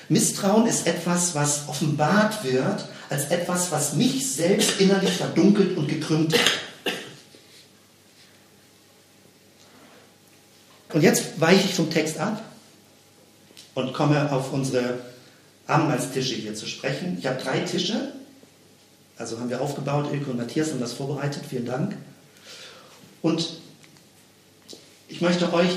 Misstrauen 0.09 0.67
ist 0.67 0.87
etwas, 0.87 1.33
was 1.35 1.67
offenbart 1.67 2.43
wird 2.43 2.85
als 3.09 3.25
etwas, 3.25 3.71
was 3.71 3.93
mich 3.93 4.31
selbst 4.31 4.79
innerlich 4.79 5.11
verdunkelt 5.11 5.77
und 5.77 5.87
gekrümmt 5.87 6.33
hat. 6.33 6.51
Und 10.93 11.01
jetzt 11.01 11.39
weiche 11.41 11.65
ich 11.65 11.73
vom 11.73 11.89
Text 11.89 12.17
ab 12.19 12.41
und 13.73 13.93
komme 13.93 14.31
auf 14.31 14.53
unsere 14.53 14.99
Abendmahlstische 15.67 16.35
hier 16.35 16.55
zu 16.55 16.67
sprechen. 16.67 17.17
Ich 17.19 17.27
habe 17.27 17.41
drei 17.41 17.59
Tische 17.59 18.13
Also 19.17 19.39
haben 19.39 19.49
wir 19.49 19.61
aufgebaut, 19.61 20.11
Ilke 20.11 20.31
und 20.31 20.37
Matthias 20.37 20.71
haben 20.71 20.81
das 20.81 20.93
vorbereitet, 20.93 21.43
vielen 21.49 21.65
Dank. 21.65 21.95
Und 23.21 23.57
ich 25.07 25.21
möchte 25.21 25.51
euch 25.53 25.69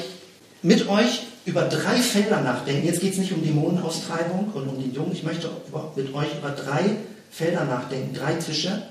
mit 0.62 0.88
euch 0.88 1.22
über 1.44 1.62
drei 1.62 1.96
Felder 1.96 2.40
nachdenken. 2.40 2.86
Jetzt 2.86 3.00
geht 3.00 3.12
es 3.12 3.18
nicht 3.18 3.32
um 3.32 3.42
Dämonenaustreibung 3.42 4.50
und 4.52 4.68
um 4.68 4.80
den 4.80 4.92
Jungen. 4.92 5.12
Ich 5.12 5.22
möchte 5.22 5.50
mit 5.94 6.12
euch 6.14 6.36
über 6.36 6.50
drei 6.50 6.96
Felder 7.30 7.64
nachdenken, 7.64 8.14
drei 8.14 8.34
Tische, 8.34 8.82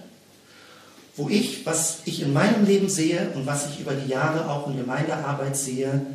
wo 1.15 1.29
ich, 1.29 1.65
was 1.65 1.99
ich 2.05 2.21
in 2.21 2.33
meinem 2.33 2.65
Leben 2.65 2.89
sehe 2.89 3.31
und 3.33 3.45
was 3.45 3.69
ich 3.71 3.79
über 3.79 3.93
die 3.93 4.09
Jahre 4.09 4.49
auch 4.49 4.67
in 4.67 4.77
Gemeindearbeit 4.77 5.57
sehe, 5.57 6.05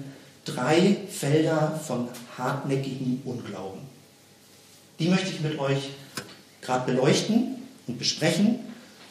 drei 0.44 0.96
Felder 1.10 1.80
von 1.86 2.08
hartnäckigem 2.38 3.22
Unglauben. 3.24 3.80
Die 4.98 5.08
möchte 5.08 5.30
ich 5.30 5.40
mit 5.40 5.58
euch 5.58 5.90
gerade 6.60 6.86
beleuchten 6.90 7.56
und 7.86 7.98
besprechen. 7.98 8.60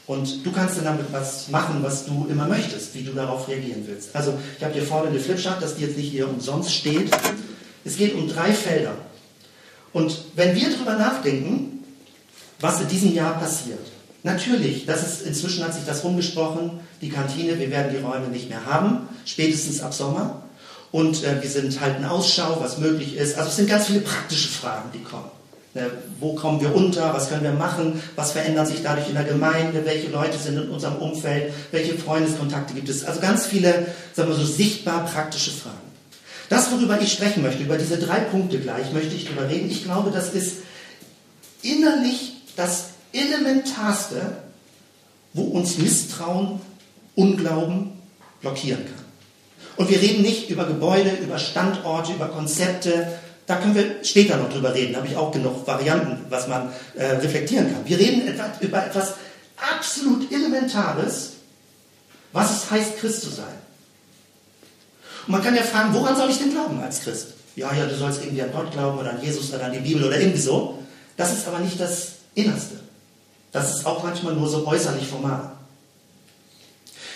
Und 0.08 0.46
du 0.46 0.52
kannst 0.52 0.78
dann 0.78 0.86
damit 0.86 1.12
was 1.12 1.50
machen, 1.50 1.84
was 1.84 2.06
du 2.06 2.28
immer 2.30 2.48
möchtest, 2.48 2.96
wie 2.96 3.04
du 3.04 3.12
darauf 3.12 3.48
reagieren 3.48 3.84
willst. 3.86 4.16
Also 4.16 4.34
ich 4.58 4.64
habe 4.64 4.74
hier 4.74 4.84
vorne 4.84 5.10
eine 5.10 5.20
Flipchart, 5.20 5.62
dass 5.62 5.76
die 5.76 5.84
jetzt 5.84 5.98
nicht 5.98 6.10
hier 6.10 6.28
umsonst 6.28 6.74
steht. 6.74 7.12
Es 7.86 7.98
geht 7.98 8.16
um 8.16 8.28
drei 8.28 8.52
Felder. 8.52 8.96
Und 9.94 10.24
wenn 10.36 10.56
wir 10.56 10.70
darüber 10.70 10.96
nachdenken, 10.96 11.81
was 12.62 12.80
in 12.80 12.88
diesem 12.88 13.14
Jahr 13.14 13.40
passiert, 13.40 13.80
natürlich, 14.24 14.86
das 14.86 15.02
ist, 15.02 15.22
inzwischen 15.26 15.64
hat 15.64 15.74
sich 15.74 15.86
das 15.86 16.04
rumgesprochen, 16.04 16.80
die 17.02 17.10
Kantine, 17.10 17.60
wir 17.60 17.72
werden 17.72 17.94
die 17.96 18.02
Räume 18.02 18.28
nicht 18.28 18.50
mehr 18.50 18.66
haben, 18.66 19.10
spätestens 19.26 19.82
ab 19.82 19.94
Sommer. 19.94 20.44
Und 20.92 21.24
äh, 21.24 21.42
wir 21.42 21.50
sind 21.50 21.80
halt 21.80 21.98
in 21.98 22.06
Ausschau, 22.06 22.58
was 22.60 22.78
möglich 22.78 23.16
ist. 23.16 23.38
Also 23.38 23.50
es 23.50 23.56
sind 23.56 23.70
ganz 23.70 23.88
viele 23.88 24.02
praktische 24.02 24.50
Fragen, 24.50 24.90
die 24.94 25.02
kommen. 25.02 25.32
Äh, 25.74 25.86
wo 26.20 26.34
kommen 26.34 26.60
wir 26.60 26.76
unter? 26.76 27.14
Was 27.14 27.30
können 27.30 27.44
wir 27.44 27.54
machen? 27.54 28.02
Was 28.18 28.34
verändert 28.34 28.68
sich 28.68 28.84
dadurch 28.84 29.08
in 29.08 29.14
der 29.14 29.24
Gemeinde? 29.24 29.86
Welche 29.86 30.10
Leute 30.10 30.38
sind 30.38 30.58
in 30.58 30.70
unserem 30.70 30.98
Umfeld? 30.98 31.54
Welche 31.72 31.98
Freundeskontakte 31.98 32.74
gibt 32.74 32.90
es? 32.90 33.06
Also 33.06 33.22
ganz 33.22 33.46
viele, 33.46 33.88
sagen 34.14 34.30
wir 34.30 34.36
so, 34.36 34.44
sichtbar 34.44 35.06
praktische 35.06 35.52
Fragen. 35.52 35.78
Das, 36.50 36.70
worüber 36.74 37.00
ich 37.00 37.14
sprechen 37.14 37.42
möchte, 37.42 37.64
über 37.64 37.78
diese 37.78 37.98
drei 37.98 38.20
Punkte 38.20 38.60
gleich, 38.60 38.92
möchte 38.92 39.16
ich 39.16 39.24
darüber 39.24 39.48
reden. 39.48 39.72
Ich 39.72 39.86
glaube, 39.86 40.12
das 40.12 40.34
ist 40.34 40.58
innerlich 41.62 42.31
das 42.56 42.86
Elementarste, 43.14 44.38
wo 45.34 45.44
uns 45.44 45.78
Misstrauen, 45.78 46.62
Unglauben 47.16 47.92
blockieren 48.42 48.86
kann. 48.86 49.06
Und 49.76 49.90
wir 49.90 50.02
reden 50.02 50.22
nicht 50.22 50.50
über 50.50 50.66
Gebäude, 50.66 51.12
über 51.22 51.38
Standorte, 51.38 52.14
über 52.14 52.28
Konzepte, 52.28 53.20
da 53.48 53.58
können 53.58 53.76
wir 53.76 54.04
später 54.04 54.38
noch 54.38 54.50
drüber 54.50 54.74
reden. 54.74 54.94
Da 54.94 55.00
habe 55.00 55.10
ich 55.10 55.18
auch 55.18 55.32
genug 55.32 55.68
Varianten, 55.68 56.26
was 56.30 56.48
man 56.48 56.72
äh, 56.96 57.06
reflektieren 57.06 57.74
kann. 57.74 57.86
Wir 57.86 58.00
reden 58.00 58.28
etwa, 58.28 58.50
über 58.62 58.86
etwas 58.86 59.16
absolut 59.58 60.32
Elementares, 60.32 61.34
was 62.32 62.52
es 62.52 62.72
heißt, 62.72 62.98
Christ 63.00 63.24
zu 63.24 63.30
sein. 63.30 63.54
Und 65.28 65.34
man 65.34 65.44
kann 65.44 65.56
ja 65.56 65.64
fragen, 65.64 65.94
woran 65.94 66.16
soll 66.16 66.30
ich 66.30 66.38
denn 66.38 66.52
glauben 66.52 66.80
als 66.82 67.02
Christ? 67.02 67.34
Ja, 67.56 67.74
ja, 67.74 67.86
du 67.86 67.96
sollst 67.96 68.22
irgendwie 68.24 68.42
an 68.42 68.54
Gott 68.54 68.72
glauben 68.72 69.00
oder 69.00 69.12
an 69.12 69.22
Jesus 69.22 69.54
oder 69.54 69.66
an 69.66 69.74
die 69.74 69.80
Bibel 69.80 70.06
oder 70.06 70.18
irgendwie 70.18 70.40
so. 70.40 70.80
Das 71.18 71.34
ist 71.34 71.46
aber 71.48 71.60
nicht 71.60 71.80
das 71.80 72.14
Innerste. 72.36 72.80
Das 73.52 73.76
ist 73.76 73.86
auch 73.86 74.04
manchmal 74.04 74.36
nur 74.36 74.50
so 74.50 74.66
äußerlich 74.66 75.08
formal. 75.08 75.52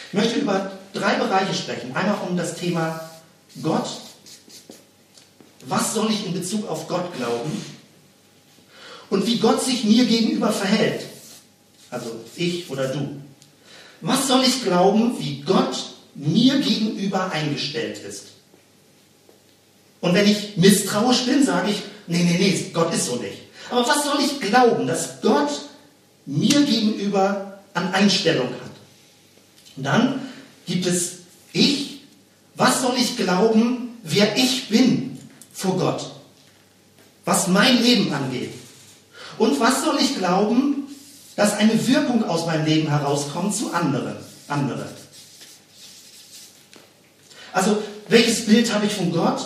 Ich 0.07 0.13
möchte 0.13 0.39
über 0.39 0.71
drei 0.93 1.15
Bereiche 1.15 1.53
sprechen. 1.53 1.95
Einmal 1.95 2.17
um 2.27 2.37
das 2.37 2.55
Thema 2.55 3.09
Gott 3.61 3.87
was 5.67 5.93
soll 5.93 6.11
ich 6.11 6.25
in 6.25 6.33
Bezug 6.33 6.67
auf 6.69 6.87
Gott 6.87 7.15
glauben 7.17 7.63
und 9.09 9.25
wie 9.25 9.37
Gott 9.39 9.63
sich 9.63 9.83
mir 9.83 10.05
gegenüber 10.05 10.51
verhält. 10.51 11.05
Also 11.89 12.11
ich 12.35 12.69
oder 12.69 12.89
du. 12.89 13.21
Was 14.01 14.27
soll 14.27 14.43
ich 14.43 14.63
glauben, 14.63 15.17
wie 15.19 15.41
Gott 15.41 15.93
mir 16.13 16.59
gegenüber 16.59 17.31
eingestellt 17.31 17.97
ist? 17.99 18.27
Und 20.01 20.13
wenn 20.13 20.27
ich 20.27 20.57
misstrauisch 20.57 21.25
bin, 21.25 21.43
sage 21.43 21.71
ich, 21.71 21.81
nee, 22.07 22.23
nee, 22.23 22.37
nee, 22.37 22.69
Gott 22.73 22.93
ist 22.93 23.07
so 23.07 23.15
nicht. 23.15 23.44
Aber 23.69 23.87
was 23.87 24.03
soll 24.03 24.19
ich 24.19 24.39
glauben, 24.39 24.87
dass 24.87 25.21
Gott 25.21 25.49
mir 26.25 26.61
gegenüber 26.61 27.59
an 27.73 27.93
Einstellung 27.93 28.47
hat? 28.47 28.71
Und 29.77 29.83
dann 29.83 30.21
gibt 30.65 30.85
es 30.85 31.17
ich. 31.53 32.01
Was 32.55 32.81
soll 32.81 32.95
ich 32.97 33.17
glauben, 33.17 33.97
wer 34.03 34.37
ich 34.37 34.69
bin? 34.69 35.15
vor 35.55 35.77
Gott, 35.77 36.11
was 37.23 37.47
mein 37.47 37.81
Leben 37.81 38.13
angeht. 38.13 38.53
Und 39.37 39.59
was 39.59 39.83
soll 39.83 39.97
ich 39.99 40.17
glauben, 40.17 40.87
dass 41.35 41.53
eine 41.53 41.87
Wirkung 41.87 42.23
aus 42.25 42.45
meinem 42.45 42.65
Leben 42.65 42.89
herauskommt 42.89 43.55
zu 43.55 43.73
anderen? 43.73 44.17
Andere. 44.47 44.87
Also, 47.53 47.81
welches 48.09 48.45
Bild 48.45 48.71
habe 48.73 48.85
ich 48.85 48.93
von 48.93 49.11
Gott? 49.11 49.41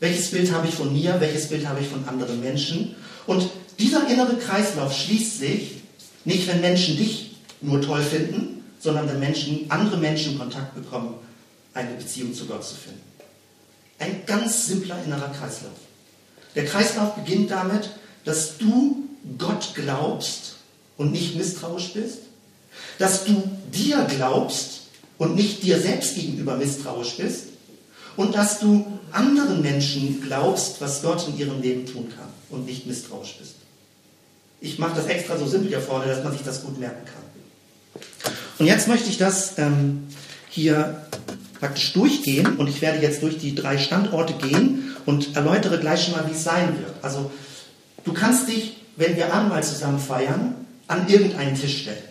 Welches 0.00 0.30
Bild 0.30 0.50
habe 0.50 0.66
ich 0.66 0.74
von 0.74 0.92
mir? 0.92 1.20
Welches 1.20 1.48
Bild 1.48 1.68
habe 1.68 1.80
ich 1.80 1.88
von 1.88 2.06
anderen 2.08 2.40
Menschen? 2.40 2.96
Und 3.26 3.48
dieser 3.78 4.08
innere 4.08 4.36
Kreislauf 4.36 4.96
schließt 4.96 5.38
sich 5.38 5.70
nicht, 6.24 6.46
wenn 6.48 6.60
Menschen 6.60 6.96
dich 6.96 7.36
nur 7.60 7.80
toll 7.80 8.02
finden, 8.02 8.64
sondern 8.80 9.08
wenn 9.08 9.20
Menschen, 9.20 9.66
andere 9.70 9.96
Menschen 9.96 10.38
Kontakt 10.38 10.74
bekommen, 10.74 11.14
eine 11.72 11.94
Beziehung 11.94 12.34
zu 12.34 12.46
Gott 12.46 12.64
zu 12.64 12.74
finden. 12.74 13.02
Ein 13.98 14.22
ganz 14.26 14.66
simpler 14.66 15.02
innerer 15.04 15.28
Kreislauf. 15.28 15.72
Der 16.54 16.66
Kreislauf 16.66 17.14
beginnt 17.14 17.50
damit, 17.50 17.90
dass 18.24 18.58
du 18.58 19.08
Gott 19.38 19.70
glaubst 19.74 20.56
und 20.96 21.12
nicht 21.12 21.36
misstrauisch 21.36 21.92
bist, 21.94 22.18
dass 22.98 23.24
du 23.24 23.42
dir 23.72 24.06
glaubst 24.16 24.82
und 25.18 25.34
nicht 25.34 25.62
dir 25.62 25.80
selbst 25.80 26.14
gegenüber 26.14 26.56
misstrauisch 26.56 27.16
bist 27.16 27.44
und 28.16 28.34
dass 28.34 28.60
du 28.60 28.86
anderen 29.12 29.62
Menschen 29.62 30.20
glaubst, 30.20 30.80
was 30.80 31.02
Gott 31.02 31.26
in 31.28 31.38
ihrem 31.38 31.60
Leben 31.60 31.86
tun 31.86 32.12
kann 32.14 32.28
und 32.54 32.66
nicht 32.66 32.86
misstrauisch 32.86 33.36
bist. 33.38 33.54
Ich 34.60 34.78
mache 34.78 34.96
das 34.96 35.06
extra 35.06 35.36
so 35.36 35.46
simpel 35.46 35.68
hier 35.68 35.80
vorne, 35.80 36.06
dass 36.06 36.24
man 36.24 36.32
sich 36.32 36.42
das 36.42 36.62
gut 36.62 36.78
merken 36.78 37.04
kann. 37.04 38.02
Und 38.58 38.66
jetzt 38.66 38.88
möchte 38.88 39.10
ich 39.10 39.18
das 39.18 39.58
ähm, 39.58 40.06
hier 40.48 41.04
praktisch 41.60 41.92
durchgehen 41.92 42.56
und 42.56 42.68
ich 42.68 42.80
werde 42.80 43.02
jetzt 43.02 43.22
durch 43.22 43.38
die 43.38 43.54
drei 43.54 43.78
Standorte 43.78 44.34
gehen 44.34 44.94
und 45.06 45.36
erläutere 45.36 45.78
gleich 45.78 46.04
schon 46.04 46.14
mal, 46.14 46.26
wie 46.28 46.34
es 46.34 46.44
sein 46.44 46.78
wird. 46.78 46.94
Also 47.02 47.30
du 48.04 48.12
kannst 48.12 48.48
dich, 48.48 48.76
wenn 48.96 49.16
wir 49.16 49.32
Abendmahl 49.32 49.62
zusammen 49.62 49.98
feiern, 49.98 50.54
an 50.86 51.08
irgendeinen 51.08 51.58
Tisch 51.58 51.82
stellen. 51.82 52.02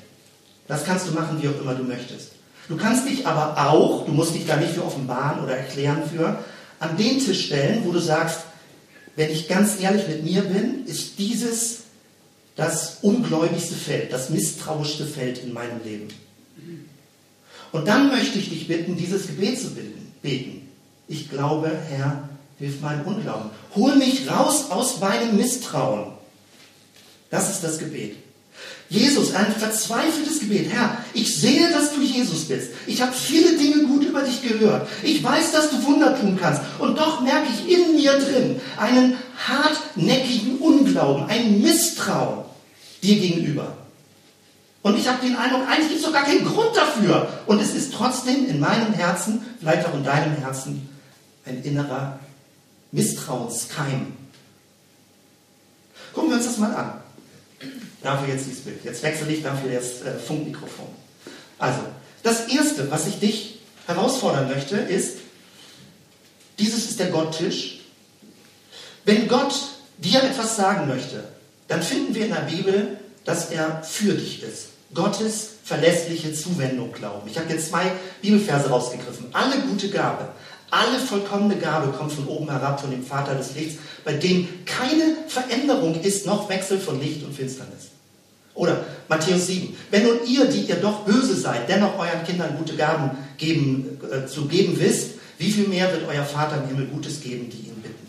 Das 0.67 0.85
kannst 0.85 1.07
du 1.07 1.13
machen, 1.13 1.41
wie 1.41 1.47
auch 1.47 1.61
immer 1.61 1.75
du 1.75 1.83
möchtest. 1.83 2.31
Du 2.67 2.77
kannst 2.77 3.07
dich 3.07 3.27
aber 3.27 3.69
auch, 3.69 4.05
du 4.05 4.11
musst 4.11 4.33
dich 4.35 4.45
da 4.45 4.55
nicht 4.55 4.73
für 4.73 4.85
offenbaren 4.85 5.43
oder 5.43 5.57
erklären 5.57 6.03
für, 6.11 6.39
an 6.79 6.97
den 6.97 7.19
Tisch 7.19 7.47
stellen, 7.47 7.83
wo 7.85 7.91
du 7.91 7.99
sagst, 7.99 8.39
wenn 9.15 9.31
ich 9.31 9.47
ganz 9.47 9.79
ehrlich 9.79 10.07
mit 10.07 10.23
mir 10.23 10.41
bin, 10.41 10.85
ist 10.85 11.19
dieses 11.19 11.79
das 12.55 12.97
ungläubigste 13.01 13.75
Feld, 13.75 14.13
das 14.13 14.29
misstrauischste 14.29 15.05
Feld 15.05 15.43
in 15.43 15.53
meinem 15.53 15.83
Leben. 15.83 16.07
Und 17.71 17.87
dann 17.87 18.09
möchte 18.09 18.37
ich 18.37 18.49
dich 18.49 18.67
bitten, 18.67 18.95
dieses 18.95 19.27
Gebet 19.27 19.59
zu 19.59 19.71
beten. 20.21 20.69
Ich 21.07 21.29
glaube, 21.29 21.71
Herr, 21.89 22.29
hilf 22.59 22.81
meinem 22.81 23.05
Unglauben. 23.05 23.49
Hol 23.75 23.95
mich 23.95 24.29
raus 24.29 24.69
aus 24.69 24.99
meinem 24.99 25.35
Misstrauen. 25.35 26.13
Das 27.31 27.49
ist 27.49 27.63
das 27.63 27.79
Gebet. 27.79 28.15
Jesus, 28.93 29.33
ein 29.33 29.51
verzweifeltes 29.51 30.39
Gebet. 30.39 30.71
Herr, 30.71 30.99
ich 31.15 31.35
sehe, 31.35 31.71
dass 31.71 31.95
du 31.95 32.01
Jesus 32.01 32.45
bist. 32.45 32.69
Ich 32.85 33.01
habe 33.01 33.11
viele 33.11 33.57
Dinge 33.57 33.85
gut 33.87 34.03
über 34.03 34.21
dich 34.21 34.43
gehört. 34.43 34.87
Ich 35.01 35.23
weiß, 35.23 35.51
dass 35.51 35.71
du 35.71 35.83
Wunder 35.83 36.19
tun 36.19 36.37
kannst. 36.39 36.61
Und 36.77 36.99
doch 36.99 37.21
merke 37.21 37.47
ich 37.51 37.75
in 37.75 37.95
mir 37.95 38.11
drin 38.19 38.61
einen 38.77 39.17
hartnäckigen 39.47 40.59
Unglauben, 40.59 41.25
ein 41.27 41.59
Misstrauen 41.59 42.45
dir 43.01 43.15
gegenüber. 43.15 43.75
Und 44.83 44.95
ich 44.95 45.07
habe 45.07 45.25
den 45.25 45.37
Eindruck, 45.37 45.67
eigentlich 45.67 45.87
gibt 45.87 45.99
es 46.01 46.05
doch 46.05 46.13
gar 46.13 46.25
keinen 46.25 46.45
Grund 46.45 46.77
dafür. 46.77 47.27
Und 47.47 47.59
es 47.59 47.73
ist 47.73 47.93
trotzdem 47.95 48.47
in 48.47 48.59
meinem 48.59 48.93
Herzen, 48.93 49.43
vielleicht 49.59 49.87
auch 49.87 49.95
in 49.95 50.03
deinem 50.03 50.35
Herzen, 50.35 50.87
ein 51.47 51.63
innerer 51.63 52.19
Misstrauenskeim. 52.91 54.13
Gucken 56.13 56.29
wir 56.29 56.37
uns 56.37 56.45
das 56.45 56.59
mal 56.59 56.75
an. 56.75 57.02
Dafür 58.03 58.33
jetzt 58.33 58.45
dieses 58.45 58.61
Bild. 58.61 58.83
Jetzt 58.83 59.01
wechsle 59.01 59.31
ich 59.31 59.41
dafür 59.41 59.71
das 59.71 60.01
äh, 60.01 60.19
Funkmikrofon. 60.19 60.87
Also, 61.57 61.79
das 62.21 62.47
Erste, 62.47 62.91
was 62.91 63.07
ich 63.07 63.19
dich 63.19 63.59
herausfordern 63.87 64.49
möchte, 64.49 64.75
ist, 64.75 65.17
dieses 66.59 66.89
ist 66.89 66.99
der 66.99 67.07
Gotttisch. 67.07 67.79
Wenn 69.05 69.27
Gott 69.27 69.53
dir 69.97 70.21
etwas 70.21 70.55
sagen 70.55 70.87
möchte, 70.87 71.23
dann 71.67 71.81
finden 71.81 72.13
wir 72.13 72.25
in 72.25 72.33
der 72.33 72.41
Bibel, 72.41 72.97
dass 73.25 73.49
er 73.51 73.81
für 73.83 74.13
dich 74.13 74.43
ist. 74.43 74.67
Gottes 74.93 75.49
verlässliche 75.63 76.33
Zuwendung 76.33 76.91
glauben. 76.91 77.27
Ich 77.29 77.37
habe 77.37 77.51
jetzt 77.51 77.69
zwei 77.69 77.91
Bibelverse 78.21 78.69
rausgegriffen. 78.69 79.27
Alle 79.33 79.59
gute 79.61 79.89
Gabe, 79.89 80.29
alle 80.73 80.97
vollkommene 80.97 81.57
Gabe 81.57 81.91
kommt 81.91 82.11
von 82.11 82.27
oben 82.27 82.49
herab, 82.49 82.81
von 82.81 82.89
dem 82.89 83.05
Vater 83.05 83.35
des 83.35 83.53
Lichts, 83.55 83.79
bei 84.03 84.13
dem 84.13 84.47
keine 84.65 85.15
Veränderung 85.27 86.01
ist, 86.01 86.25
noch 86.25 86.49
Wechsel 86.49 86.79
von 86.79 86.99
Licht 86.99 87.23
und 87.23 87.35
Finsternis. 87.35 87.91
Oder 88.55 88.83
Matthäus 89.07 89.47
7. 89.47 89.75
Wenn 89.91 90.03
nun 90.03 90.17
ihr, 90.25 90.45
die 90.45 90.61
ihr 90.61 90.75
doch 90.75 91.05
böse 91.05 91.35
seid, 91.35 91.69
dennoch 91.69 91.97
euren 91.97 92.23
Kindern 92.25 92.57
gute 92.57 92.75
Gaben 92.75 93.11
geben, 93.37 93.99
äh, 94.11 94.27
zu 94.27 94.45
geben 94.47 94.79
wisst, 94.79 95.11
wie 95.37 95.51
viel 95.51 95.67
mehr 95.67 95.91
wird 95.91 96.07
euer 96.07 96.23
Vater 96.23 96.63
im 96.63 96.67
Himmel 96.67 96.87
Gutes 96.87 97.21
geben, 97.21 97.49
die 97.49 97.67
ihn 97.67 97.81
bitten? 97.81 98.07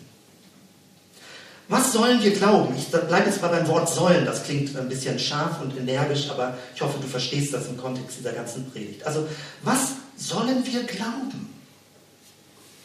Was 1.68 1.92
sollen 1.92 2.22
wir 2.22 2.32
glauben? 2.32 2.74
Ich 2.76 2.88
bleibe 2.88 3.28
jetzt 3.28 3.42
mal 3.42 3.48
beim 3.48 3.66
Wort 3.68 3.88
sollen. 3.88 4.24
Das 4.24 4.44
klingt 4.44 4.76
ein 4.76 4.88
bisschen 4.88 5.18
scharf 5.18 5.60
und 5.62 5.76
energisch, 5.76 6.30
aber 6.30 6.56
ich 6.74 6.80
hoffe, 6.80 6.98
du 7.00 7.06
verstehst 7.06 7.52
das 7.52 7.66
im 7.68 7.76
Kontext 7.76 8.18
dieser 8.18 8.32
ganzen 8.32 8.70
Predigt. 8.70 9.04
Also, 9.06 9.26
was 9.62 9.92
sollen 10.16 10.64
wir 10.64 10.82
glauben? 10.84 11.43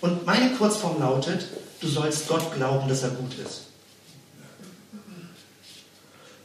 Und 0.02 0.26
meine 0.26 0.56
Kurzform 0.56 1.00
lautet, 1.00 1.47
du 1.82 1.88
sollst 1.88 2.28
Gott 2.28 2.54
glauben, 2.54 2.88
dass 2.88 3.04
er 3.04 3.10
gut 3.10 3.34
ist. 3.38 3.64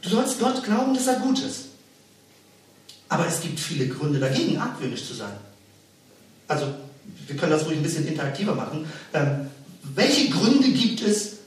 Du 0.01 0.09
sollst 0.09 0.39
Gott 0.39 0.63
glauben, 0.63 0.93
dass 0.93 1.07
er 1.07 1.19
gut 1.19 1.39
ist. 1.39 1.65
Aber 3.09 3.27
es 3.27 3.41
gibt 3.41 3.59
viele 3.59 3.87
Gründe 3.87 4.19
dagegen, 4.19 4.57
argwöhnisch 4.57 5.05
zu 5.05 5.13
sein. 5.13 5.33
Also, 6.47 6.67
wir 7.27 7.35
können 7.35 7.51
das 7.51 7.65
ruhig 7.65 7.77
ein 7.77 7.83
bisschen 7.83 8.07
interaktiver 8.07 8.55
machen. 8.55 8.85
Ähm, 9.13 9.47
welche 9.95 10.29
Gründe 10.29 10.69
gibt 10.69 11.01
es, 11.01 11.37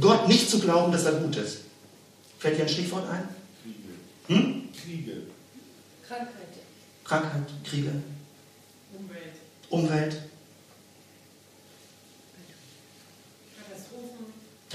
Gott 0.00 0.28
nicht 0.28 0.50
zu 0.50 0.60
glauben, 0.60 0.92
dass 0.92 1.04
er 1.04 1.12
gut 1.12 1.36
ist? 1.36 1.58
Fällt 2.38 2.58
dir 2.58 2.62
ein 2.62 2.68
Stichwort 2.68 3.08
ein? 3.08 3.28
Kriege. 3.62 4.40
Hm? 4.40 4.68
Kriege. 4.72 5.22
Krankheit. 6.06 6.30
Krankheit, 7.04 7.42
Kriege. 7.64 7.90
Umwelt. 8.92 9.34
Umwelt. 9.70 10.16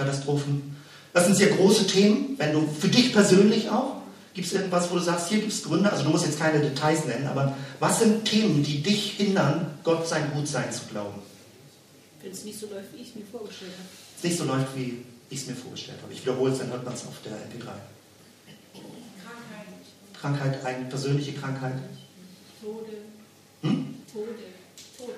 Katastrophen. 0.01 0.75
Das 1.13 1.25
sind 1.25 1.35
sehr 1.35 1.49
große 1.49 1.87
Themen, 1.87 2.35
wenn 2.37 2.53
du 2.53 2.67
für 2.67 2.87
dich 2.87 3.13
persönlich 3.13 3.69
auch. 3.69 4.01
Gibt 4.33 4.47
es 4.47 4.53
irgendwas, 4.53 4.89
wo 4.89 4.95
du 4.95 5.01
sagst, 5.01 5.27
hier 5.27 5.39
gibt 5.39 5.51
es 5.51 5.63
Gründe, 5.63 5.91
also 5.91 6.05
du 6.05 6.09
musst 6.09 6.25
jetzt 6.25 6.39
keine 6.39 6.61
Details 6.61 7.05
nennen, 7.05 7.27
aber 7.27 7.55
was 7.79 7.99
sind 7.99 8.23
Themen, 8.23 8.63
die 8.63 8.81
dich 8.81 9.11
hindern, 9.17 9.77
Gott 9.83 10.07
sein 10.07 10.31
Gutsein 10.33 10.71
zu 10.71 10.85
glauben? 10.85 11.21
Wenn 12.21 12.31
es 12.31 12.45
nicht 12.45 12.57
so 12.57 12.67
läuft, 12.67 12.93
wie 12.95 13.01
ich 13.01 13.09
es 13.09 13.15
mir 13.15 13.25
vorgestellt 13.25 13.71
habe. 13.73 13.89
Es 14.17 14.23
nicht 14.23 14.37
so 14.37 14.45
läuft, 14.45 14.75
wie 14.77 15.03
ich 15.29 15.41
es 15.41 15.47
mir 15.47 15.55
vorgestellt 15.55 15.97
habe. 16.01 16.13
Ich 16.13 16.21
wiederhole 16.21 16.53
es, 16.53 16.59
dann 16.59 16.69
hört 16.69 16.85
man 16.85 16.93
es 16.93 17.01
auf 17.01 17.15
der 17.25 17.33
MP3. 17.33 17.71
Krankheit. 19.21 19.67
Krankheit, 20.21 20.65
eine 20.65 20.85
persönliche 20.85 21.33
Krankheit. 21.33 21.73
Tode. 22.61 22.91
Hm? 23.63 23.95
Tode. 24.13 24.35
Tod. 24.97 25.15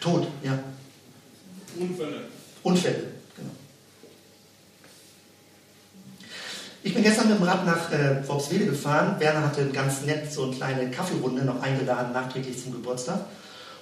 Tod, 0.00 0.28
ja. 0.42 0.58
Unfälle. 1.80 2.28
Unfälle, 2.62 3.02
genau. 3.36 3.50
Ich 6.84 6.92
bin 6.92 7.02
gestern 7.02 7.30
mit 7.30 7.38
dem 7.38 7.44
Rad 7.44 7.64
nach 7.64 7.90
äh, 7.92 8.28
Worpswede 8.28 8.66
gefahren. 8.66 9.18
Werner 9.18 9.46
hatte 9.46 9.66
ganz 9.70 10.02
nett 10.02 10.30
so 10.30 10.42
eine 10.42 10.54
kleine 10.54 10.90
Kaffeerunde 10.90 11.42
noch 11.42 11.62
eingeladen, 11.62 12.12
nachträglich 12.12 12.62
zum 12.62 12.72
Geburtstag. 12.72 13.20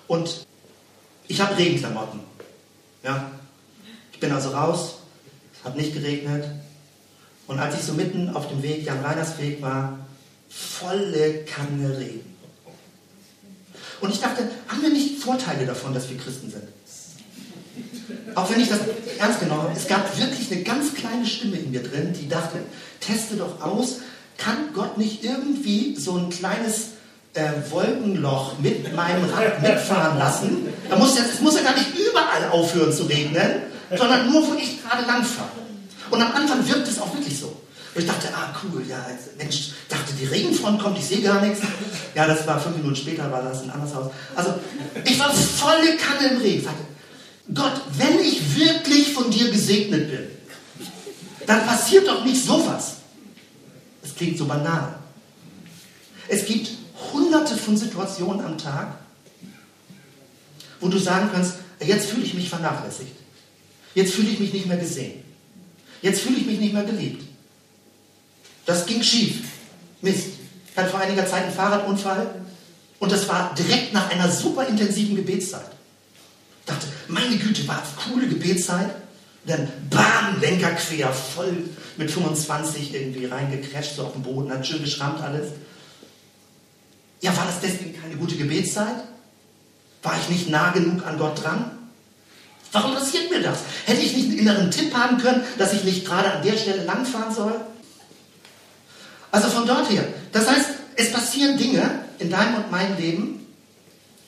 Und 0.06 0.46
ich 1.26 1.40
habe 1.40 1.58
Regenklamotten. 1.58 2.20
Ja. 3.02 3.32
Ich 4.12 4.20
bin 4.20 4.30
also 4.30 4.50
raus, 4.50 4.98
es 5.52 5.64
hat 5.64 5.76
nicht 5.76 5.94
geregnet. 5.94 6.44
Und 7.48 7.58
als 7.58 7.74
ich 7.74 7.82
so 7.82 7.94
mitten 7.94 8.36
auf 8.36 8.48
dem 8.48 8.62
Weg, 8.62 8.84
Jan 8.84 9.04
Reiners 9.04 9.36
Weg 9.38 9.60
war, 9.60 9.98
volle 10.48 11.44
Kanne 11.44 11.98
Regen. 11.98 12.36
Und 14.00 14.10
ich 14.10 14.20
dachte, 14.20 14.48
haben 14.68 14.80
wir 14.80 14.90
nicht 14.90 15.20
Vorteile 15.20 15.66
davon, 15.66 15.92
dass 15.92 16.08
wir 16.08 16.18
Christen 16.18 16.52
sind? 16.52 16.68
Auch 18.34 18.50
wenn 18.50 18.60
ich 18.60 18.68
das 18.68 18.80
ernst 19.18 19.40
genommen 19.40 19.62
habe, 19.62 19.72
es 19.76 19.86
gab 19.86 20.18
wirklich 20.18 20.50
eine 20.50 20.62
ganz 20.62 20.94
kleine 20.94 21.26
Stimme 21.26 21.56
in 21.56 21.70
mir 21.70 21.82
drin, 21.82 22.14
die 22.18 22.28
dachte, 22.28 22.58
teste 23.00 23.36
doch 23.36 23.60
aus, 23.60 23.96
kann 24.38 24.56
Gott 24.74 24.98
nicht 24.98 25.24
irgendwie 25.24 25.96
so 25.96 26.16
ein 26.16 26.30
kleines 26.30 26.90
äh, 27.34 27.50
Wolkenloch 27.70 28.58
mit 28.58 28.94
meinem 28.94 29.24
Rad 29.30 29.62
mitfahren 29.62 30.18
lassen? 30.18 30.68
Da 30.88 30.96
muss 30.96 31.16
ja, 31.16 31.24
es 31.30 31.40
muss 31.40 31.56
ja 31.56 31.62
gar 31.62 31.74
nicht 31.74 31.90
überall 31.96 32.50
aufhören 32.50 32.92
zu 32.92 33.04
regnen, 33.04 33.62
sondern 33.96 34.30
nur, 34.30 34.46
wo 34.48 34.54
ich 34.54 34.82
gerade 34.82 35.06
lang 35.06 35.22
fahre. 35.24 35.50
Und 36.10 36.20
am 36.20 36.32
Anfang 36.32 36.66
wirkt 36.66 36.88
es 36.88 36.98
auch 37.00 37.12
wirklich 37.14 37.38
so. 37.38 37.56
Und 37.94 38.00
ich 38.00 38.06
dachte, 38.06 38.28
ah 38.34 38.54
cool, 38.62 38.82
ja, 38.88 39.04
jetzt, 39.10 39.36
Mensch, 39.36 39.72
dachte, 39.88 40.14
die 40.18 40.24
Regenfront 40.24 40.82
kommt, 40.82 40.98
ich 40.98 41.04
sehe 41.04 41.20
gar 41.20 41.42
nichts. 41.42 41.60
Ja, 42.14 42.26
das 42.26 42.46
war 42.46 42.58
fünf 42.58 42.76
Minuten 42.76 42.96
später, 42.96 43.30
war 43.30 43.42
das 43.42 43.62
ein 43.62 43.70
anderes 43.70 43.94
Haus. 43.94 44.10
Also, 44.34 44.54
ich 45.04 45.18
war 45.18 45.30
volle 45.32 45.96
Kanne 45.96 46.34
im 46.34 46.40
Regen. 46.40 46.58
Ich 46.58 46.64
sagte, 46.64 46.82
Gott, 47.52 47.80
wenn 47.98 48.20
ich 48.20 48.56
wirklich 48.56 49.12
von 49.12 49.30
dir 49.30 49.50
gesegnet 49.50 50.10
bin, 50.10 50.28
dann 51.46 51.66
passiert 51.66 52.06
doch 52.06 52.24
nicht 52.24 52.44
sowas. 52.44 52.96
Das 54.00 54.14
klingt 54.14 54.38
so 54.38 54.46
banal. 54.46 54.94
Es 56.28 56.46
gibt 56.46 56.70
hunderte 57.12 57.56
von 57.56 57.76
Situationen 57.76 58.44
am 58.44 58.56
Tag, 58.58 58.96
wo 60.80 60.88
du 60.88 60.98
sagen 60.98 61.30
kannst, 61.32 61.56
jetzt 61.80 62.06
fühle 62.06 62.24
ich 62.24 62.34
mich 62.34 62.48
vernachlässigt. 62.48 63.12
Jetzt 63.94 64.14
fühle 64.14 64.30
ich 64.30 64.40
mich 64.40 64.52
nicht 64.52 64.66
mehr 64.66 64.78
gesehen. 64.78 65.22
Jetzt 66.00 66.22
fühle 66.22 66.38
ich 66.38 66.46
mich 66.46 66.58
nicht 66.58 66.72
mehr 66.72 66.84
geliebt. 66.84 67.24
Das 68.66 68.86
ging 68.86 69.02
schief. 69.02 69.42
Mist. 70.00 70.28
Ich 70.70 70.76
hatte 70.76 70.90
vor 70.90 71.00
einiger 71.00 71.26
Zeit 71.26 71.44
einen 71.44 71.54
Fahrradunfall 71.54 72.34
und 72.98 73.12
das 73.12 73.28
war 73.28 73.54
direkt 73.54 73.92
nach 73.92 74.10
einer 74.10 74.30
super 74.30 74.66
intensiven 74.66 75.16
Gebetszeit. 75.16 75.70
Dachte, 76.66 76.86
meine 77.08 77.36
Güte, 77.36 77.66
war 77.66 77.82
coole 78.08 78.26
Gebetszeit. 78.28 78.90
Dann 79.44 79.68
bam, 79.90 80.40
Lenker 80.40 80.70
quer, 80.70 81.12
voll 81.12 81.64
mit 81.96 82.10
25 82.10 82.94
irgendwie 82.94 83.26
reingecrasht, 83.26 83.96
so 83.96 84.04
auf 84.04 84.12
dem 84.12 84.22
Boden, 84.22 84.52
hat 84.52 84.66
schön 84.66 84.82
geschrammt 84.82 85.20
alles. 85.20 85.48
Ja, 87.20 87.36
war 87.36 87.46
das 87.46 87.60
deswegen 87.60 88.00
keine 88.00 88.16
gute 88.16 88.36
Gebetszeit? 88.36 89.04
War 90.02 90.14
ich 90.20 90.28
nicht 90.28 90.48
nah 90.48 90.70
genug 90.70 91.04
an 91.06 91.18
Gott 91.18 91.42
dran? 91.42 91.70
Warum 92.72 92.94
passiert 92.94 93.30
mir 93.30 93.42
das? 93.42 93.58
Hätte 93.84 94.00
ich 94.00 94.16
nicht 94.16 94.30
einen 94.30 94.38
inneren 94.38 94.70
Tipp 94.70 94.94
haben 94.94 95.18
können, 95.18 95.42
dass 95.58 95.72
ich 95.72 95.84
nicht 95.84 96.06
gerade 96.06 96.32
an 96.32 96.42
der 96.42 96.56
Stelle 96.56 96.84
langfahren 96.84 97.34
soll? 97.34 97.60
Also 99.30 99.48
von 99.48 99.66
dort 99.66 99.90
her. 99.90 100.04
Das 100.32 100.48
heißt, 100.48 100.68
es 100.96 101.12
passieren 101.12 101.58
Dinge 101.58 102.00
in 102.18 102.30
deinem 102.30 102.56
und 102.56 102.70
meinem 102.70 102.96
Leben, 102.96 103.46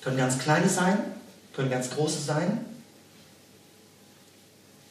können 0.03 0.17
ganz 0.19 0.39
kleine 0.39 0.69
sein, 0.69 0.99
können 1.55 1.71
ganz 1.71 1.91
große 1.91 2.21
sein, 2.21 2.65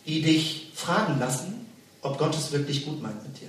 die 0.06 0.22
dich 0.22 0.72
fragen 0.74 1.20
lassen, 1.20 1.66
ob 2.02 2.18
Gott 2.18 2.36
es 2.36 2.52
wirklich 2.52 2.86
gut 2.86 3.02
meint 3.02 3.24
mit 3.24 3.40
dir. 3.42 3.48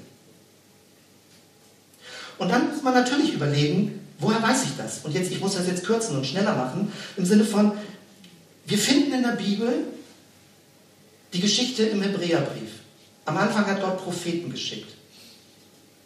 Und 2.38 2.48
dann 2.50 2.70
muss 2.70 2.82
man 2.82 2.94
natürlich 2.94 3.32
überlegen, 3.32 4.00
woher 4.18 4.42
weiß 4.42 4.64
ich 4.64 4.76
das? 4.76 5.00
Und 5.04 5.12
jetzt, 5.12 5.30
ich 5.30 5.40
muss 5.40 5.54
das 5.54 5.66
jetzt 5.66 5.84
kürzen 5.84 6.16
und 6.16 6.26
schneller 6.26 6.54
machen, 6.56 6.92
im 7.16 7.24
Sinne 7.24 7.44
von, 7.44 7.72
wir 8.66 8.78
finden 8.78 9.12
in 9.12 9.22
der 9.22 9.32
Bibel 9.32 9.84
die 11.32 11.40
Geschichte 11.40 11.84
im 11.84 12.02
Hebräerbrief. 12.02 12.70
Am 13.24 13.36
Anfang 13.36 13.66
hat 13.66 13.80
Gott 13.80 14.02
Propheten 14.02 14.50
geschickt. 14.50 14.88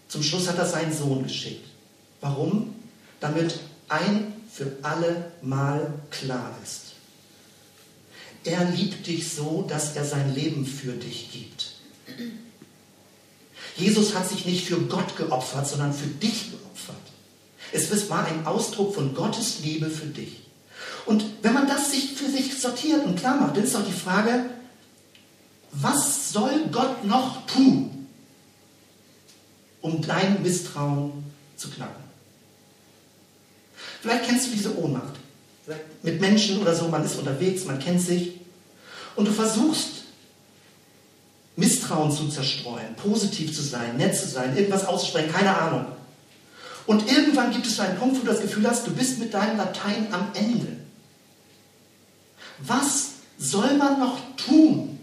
Zum 0.09 0.23
Schluss 0.23 0.49
hat 0.49 0.59
er 0.59 0.67
seinen 0.67 0.93
Sohn 0.93 1.23
geschickt. 1.23 1.67
Warum? 2.21 2.75
Damit 3.21 3.59
ein 3.89 4.33
für 4.51 4.73
alle 4.83 5.33
Mal 5.43 5.93
klar 6.11 6.55
ist. 6.63 6.88
Er 8.45 8.65
liebt 8.65 9.07
dich 9.07 9.31
so, 9.31 9.67
dass 9.69 9.97
er 9.97 10.05
sein 10.05 10.35
Leben 10.35 10.65
für 10.65 10.93
dich 10.93 11.31
gibt. 11.33 11.73
Jesus 13.77 14.15
hat 14.15 14.29
sich 14.29 14.45
nicht 14.45 14.67
für 14.67 14.81
Gott 14.81 15.17
geopfert, 15.17 15.69
sondern 15.69 15.93
für 15.93 16.09
dich 16.09 16.51
geopfert. 16.51 16.97
Es 17.73 18.11
war 18.11 18.27
ein 18.27 18.47
Ausdruck 18.47 18.95
von 18.95 19.15
Gottes 19.15 19.61
Liebe 19.63 19.91
für 19.91 20.07
dich. 20.07 20.41
Und 21.07 21.25
wenn 21.43 21.55
man 21.55 21.67
das 21.67 21.91
sich 21.91 22.13
für 22.13 22.31
sich 22.31 22.59
sortiert 22.59 23.05
und 23.05 23.19
klar 23.19 23.41
macht, 23.41 23.57
dann 23.57 23.65
ist 23.65 23.75
doch 23.75 23.87
die 23.87 23.93
Frage, 23.93 24.51
was 25.73 26.33
soll 26.33 26.67
Gott 26.73 27.05
noch 27.05 27.47
tun, 27.47 28.07
um 29.81 30.03
dein 30.03 30.43
Misstrauen 30.43 31.25
zu 31.57 31.71
knacken? 31.71 32.05
Vielleicht 34.01 34.25
kennst 34.25 34.47
du 34.47 34.51
diese 34.53 34.79
Ohnmacht. 34.79 35.18
Mit 36.03 36.21
Menschen 36.21 36.61
oder 36.61 36.75
so, 36.75 36.89
man 36.89 37.05
ist 37.05 37.17
unterwegs, 37.17 37.65
man 37.65 37.79
kennt 37.79 38.01
sich. 38.01 38.41
Und 39.17 39.27
du 39.27 39.33
versuchst, 39.33 40.05
Misstrauen 41.57 42.13
zu 42.13 42.29
zerstreuen, 42.29 42.95
positiv 42.95 43.55
zu 43.55 43.63
sein, 43.63 43.97
nett 43.97 44.17
zu 44.17 44.29
sein, 44.29 44.57
irgendwas 44.57 44.87
auszusprechen, 44.87 45.33
keine 45.33 45.57
Ahnung. 45.57 45.87
Und 46.87 47.11
irgendwann 47.11 47.53
gibt 47.53 47.67
es 47.67 47.79
einen 47.81 47.99
Punkt, 47.99 48.17
wo 48.17 48.21
du 48.21 48.33
das 48.33 48.41
Gefühl 48.41 48.67
hast, 48.67 48.87
du 48.87 48.93
bist 48.93 49.19
mit 49.19 49.35
deinem 49.35 49.59
Latein 49.59 50.07
am 50.13 50.29
Ende. 50.35 50.69
Was 52.59 53.11
soll 53.39 53.75
man 53.75 53.99
noch 53.99 54.19
tun? 54.37 54.99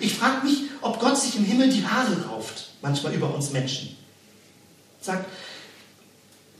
Ich 0.00 0.14
frage 0.14 0.46
mich, 0.46 0.62
ob 0.80 1.00
Gott 1.00 1.18
sich 1.18 1.36
im 1.36 1.44
Himmel 1.44 1.68
die 1.68 1.86
Haare 1.86 2.26
rauft, 2.28 2.70
manchmal 2.80 3.12
über 3.12 3.34
uns 3.34 3.50
Menschen. 3.50 3.96
Sagt, 5.00 5.26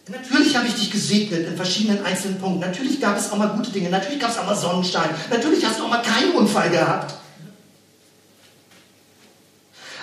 Natürlich 0.08 0.54
habe 0.54 0.66
ich 0.66 0.74
dich 0.74 0.90
gesegnet 0.90 1.48
in 1.48 1.56
verschiedenen 1.56 2.04
einzelnen 2.04 2.38
Punkten. 2.38 2.60
Natürlich 2.60 3.00
gab 3.00 3.16
es 3.16 3.30
auch 3.30 3.38
mal 3.38 3.48
gute 3.48 3.70
Dinge. 3.70 3.88
Natürlich 3.88 4.20
gab 4.20 4.30
es 4.30 4.38
auch 4.38 4.46
mal 4.46 4.56
Sonnenstein. 4.56 5.08
Natürlich 5.30 5.64
hast 5.64 5.78
du 5.78 5.84
auch 5.84 5.88
mal 5.88 6.02
keinen 6.02 6.32
Unfall 6.32 6.70
gehabt. 6.70 7.14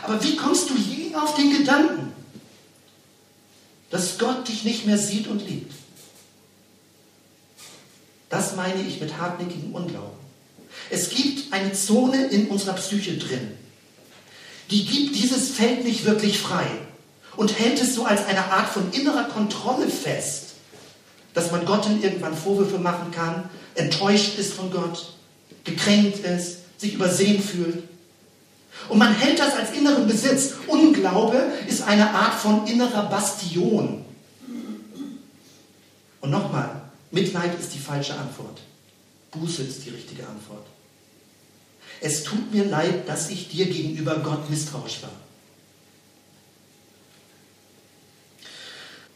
Aber 0.04 0.24
wie 0.24 0.36
kommst 0.36 0.70
du 0.70 0.76
je 0.76 1.14
auf 1.16 1.36
den 1.36 1.56
Gedanken, 1.56 2.12
dass 3.92 4.18
Gott 4.18 4.48
dich 4.48 4.64
nicht 4.64 4.88
mehr 4.88 4.98
sieht 4.98 5.28
und 5.28 5.48
liebt. 5.48 5.74
Das 8.30 8.56
meine 8.56 8.82
ich 8.82 9.00
mit 9.02 9.18
hartnäckigem 9.18 9.76
Unglauben. 9.76 10.18
Es 10.90 11.10
gibt 11.10 11.52
eine 11.54 11.74
Zone 11.74 12.28
in 12.28 12.48
unserer 12.48 12.74
Psyche 12.74 13.18
drin, 13.18 13.52
die 14.72 14.86
gibt 14.86 15.16
dieses 15.16 15.50
Feld 15.50 15.84
nicht 15.84 16.06
wirklich 16.06 16.40
frei 16.40 16.66
und 17.36 17.58
hält 17.58 17.82
es 17.82 17.96
so 17.96 18.06
als 18.06 18.26
eine 18.26 18.46
Art 18.52 18.70
von 18.70 18.92
innerer 18.92 19.26
Kontrolle 19.26 19.88
fest, 19.88 20.54
dass 21.34 21.52
man 21.52 21.66
Gott 21.66 21.86
dann 21.86 22.02
irgendwann 22.02 22.36
Vorwürfe 22.36 22.78
machen 22.78 23.12
kann, 23.12 23.50
enttäuscht 23.76 24.38
ist 24.38 24.54
von 24.54 24.72
Gott, 24.72 25.14
gekränkt 25.64 26.20
ist, 26.20 26.58
sich 26.78 26.94
übersehen 26.94 27.42
fühlt. 27.42 27.84
Und 28.90 28.98
man 28.98 29.14
hält 29.14 29.40
das 29.40 29.56
als 29.56 29.72
inneren 29.72 30.08
Besitz. 30.08 30.54
Unglaube 30.68 31.52
ist 31.68 31.84
eine 31.84 32.10
Art 32.10 32.34
von 32.34 32.66
innerer 32.68 33.04
Bastion. 33.10 34.04
Und 36.20 36.30
nochmal, 36.30 36.82
Mitleid 37.12 37.58
ist 37.60 37.74
die 37.74 37.80
falsche 37.80 38.14
Antwort. 38.14 38.60
Buße 39.32 39.64
ist 39.64 39.86
die 39.86 39.90
richtige 39.90 40.28
Antwort. 40.28 40.66
Es 42.02 42.24
tut 42.24 42.52
mir 42.54 42.66
leid, 42.66 43.08
dass 43.08 43.30
ich 43.30 43.50
dir 43.50 43.68
gegenüber 43.68 44.18
Gott 44.18 44.50
misstrauisch 44.50 45.04
war. 45.04 45.12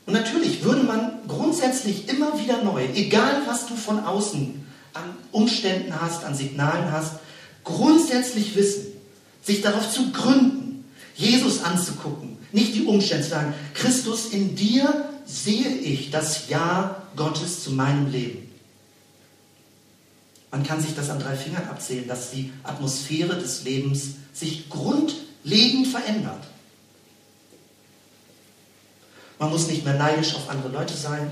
Und 0.05 0.13
natürlich 0.13 0.63
würde 0.63 0.83
man 0.83 1.19
grundsätzlich 1.27 2.09
immer 2.09 2.39
wieder 2.39 2.63
neu, 2.63 2.85
egal 2.93 3.41
was 3.47 3.67
du 3.67 3.75
von 3.75 3.99
außen 3.99 4.65
an 4.93 5.03
Umständen 5.31 5.99
hast, 5.99 6.23
an 6.23 6.35
Signalen 6.35 6.91
hast, 6.91 7.13
grundsätzlich 7.63 8.55
wissen, 8.55 8.85
sich 9.43 9.61
darauf 9.61 9.91
zu 9.91 10.11
gründen, 10.11 10.85
Jesus 11.15 11.63
anzugucken, 11.63 12.37
nicht 12.51 12.75
die 12.75 12.85
Umstände 12.85 13.23
zu 13.23 13.29
sagen, 13.31 13.53
Christus, 13.73 14.27
in 14.27 14.55
dir 14.55 15.09
sehe 15.25 15.69
ich 15.69 16.11
das 16.11 16.49
Ja 16.49 17.01
Gottes 17.15 17.63
zu 17.63 17.71
meinem 17.71 18.11
Leben. 18.11 18.51
Man 20.51 20.63
kann 20.63 20.81
sich 20.81 20.95
das 20.95 21.09
an 21.09 21.19
drei 21.19 21.35
Fingern 21.35 21.67
abzählen, 21.67 22.07
dass 22.07 22.31
die 22.31 22.53
Atmosphäre 22.63 23.35
des 23.35 23.63
Lebens 23.63 24.15
sich 24.33 24.69
grundlegend 24.69 25.87
verändert. 25.87 26.43
Man 29.39 29.49
muss 29.49 29.67
nicht 29.67 29.83
mehr 29.83 29.95
neidisch 29.95 30.35
auf 30.35 30.49
andere 30.49 30.69
Leute 30.69 30.93
sein, 30.93 31.31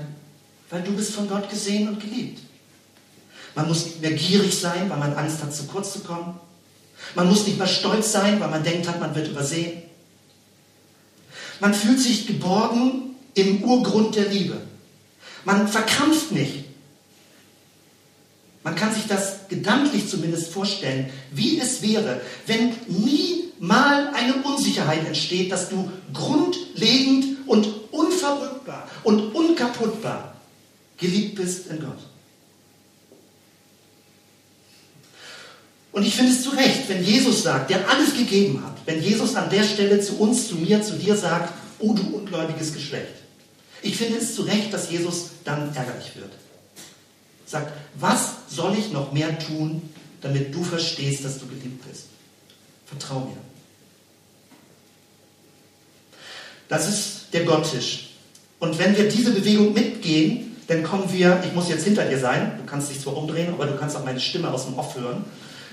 weil 0.70 0.82
du 0.82 0.92
bist 0.92 1.12
von 1.12 1.28
Gott 1.28 1.48
gesehen 1.48 1.88
und 1.88 2.00
geliebt. 2.00 2.40
Man 3.54 3.68
muss 3.68 3.84
nicht 3.84 4.00
mehr 4.00 4.12
gierig 4.12 4.58
sein, 4.58 4.90
weil 4.90 4.98
man 4.98 5.14
Angst 5.14 5.42
hat, 5.42 5.54
zu 5.54 5.64
kurz 5.64 5.92
zu 5.92 6.00
kommen. 6.00 6.38
Man 7.14 7.28
muss 7.28 7.46
nicht 7.46 7.58
mehr 7.58 7.66
stolz 7.66 8.12
sein, 8.12 8.40
weil 8.40 8.50
man 8.50 8.64
denkt 8.64 8.88
hat, 8.88 9.00
man 9.00 9.14
wird 9.14 9.28
übersehen. 9.28 9.82
Man 11.60 11.72
fühlt 11.72 12.00
sich 12.00 12.26
geborgen 12.26 13.14
im 13.34 13.62
Urgrund 13.62 14.16
der 14.16 14.28
Liebe. 14.28 14.60
Man 15.44 15.68
verkrampft 15.68 16.32
nicht. 16.32 16.64
Man 18.64 18.74
kann 18.74 18.94
sich 18.94 19.06
das 19.06 19.48
gedanklich 19.48 20.08
zumindest 20.08 20.50
vorstellen, 20.52 21.10
wie 21.30 21.60
es 21.60 21.82
wäre, 21.82 22.22
wenn 22.46 22.72
nie 22.88 23.44
mal 23.60 24.08
eine 24.14 24.42
Unsicherheit 24.42 25.06
entsteht, 25.06 25.52
dass 25.52 25.68
du 25.68 25.90
grundlegend 26.12 27.46
und 27.46 27.68
unverrückbar 28.32 28.88
und 29.02 29.34
unkaputtbar 29.34 30.34
geliebt 30.98 31.36
bist 31.36 31.66
in 31.68 31.80
Gott. 31.80 31.98
Und 35.92 36.04
ich 36.04 36.14
finde 36.16 36.32
es 36.32 36.42
zu 36.42 36.50
Recht, 36.50 36.88
wenn 36.88 37.04
Jesus 37.04 37.44
sagt, 37.44 37.70
der 37.70 37.88
alles 37.88 38.14
gegeben 38.14 38.64
hat, 38.64 38.74
wenn 38.84 39.00
Jesus 39.00 39.36
an 39.36 39.48
der 39.48 39.62
Stelle 39.62 40.00
zu 40.00 40.18
uns, 40.18 40.48
zu 40.48 40.56
mir, 40.56 40.82
zu 40.82 40.94
dir 40.94 41.16
sagt, 41.16 41.52
oh 41.78 41.92
du 41.92 42.02
ungläubiges 42.16 42.72
Geschlecht. 42.72 43.14
Ich 43.80 43.96
finde 43.96 44.18
es 44.18 44.34
zu 44.34 44.42
Recht, 44.42 44.72
dass 44.72 44.90
Jesus 44.90 45.30
dann 45.44 45.74
ärgerlich 45.74 46.16
wird. 46.16 46.32
Sagt, 47.46 47.72
was 47.94 48.32
soll 48.48 48.76
ich 48.76 48.90
noch 48.90 49.12
mehr 49.12 49.38
tun, 49.38 49.82
damit 50.20 50.52
du 50.52 50.64
verstehst, 50.64 51.24
dass 51.24 51.38
du 51.38 51.46
geliebt 51.46 51.86
bist? 51.88 52.06
Vertrau 52.86 53.20
mir. 53.20 53.36
Das 56.68 56.88
ist 56.88 57.26
der 57.32 57.44
Gotttisch. 57.44 58.13
Und 58.64 58.78
wenn 58.78 58.96
wir 58.96 59.10
diese 59.10 59.32
Bewegung 59.32 59.74
mitgehen, 59.74 60.56
dann 60.68 60.82
kommen 60.82 61.12
wir, 61.12 61.42
ich 61.46 61.52
muss 61.52 61.68
jetzt 61.68 61.84
hinter 61.84 62.06
dir 62.06 62.18
sein, 62.18 62.52
du 62.56 62.64
kannst 62.64 62.90
dich 62.90 62.98
zwar 62.98 63.14
umdrehen, 63.14 63.52
aber 63.52 63.66
du 63.66 63.76
kannst 63.76 63.94
auch 63.94 64.06
meine 64.06 64.18
Stimme 64.18 64.50
aus 64.50 64.64
dem 64.64 64.78
Off 64.78 64.96
hören, 64.96 65.22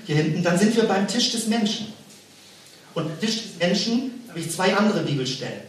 hier 0.05 0.17
hinten, 0.17 0.43
dann 0.43 0.59
sind 0.59 0.75
wir 0.75 0.83
beim 0.83 1.07
Tisch 1.07 1.31
des 1.31 1.47
Menschen. 1.47 1.93
Und 2.93 3.07
Tisch 3.21 3.43
des 3.43 3.57
Menschen 3.59 4.25
habe 4.27 4.41
ich 4.41 4.51
zwei 4.51 4.75
andere 4.75 5.03
Bibelstellen. 5.03 5.61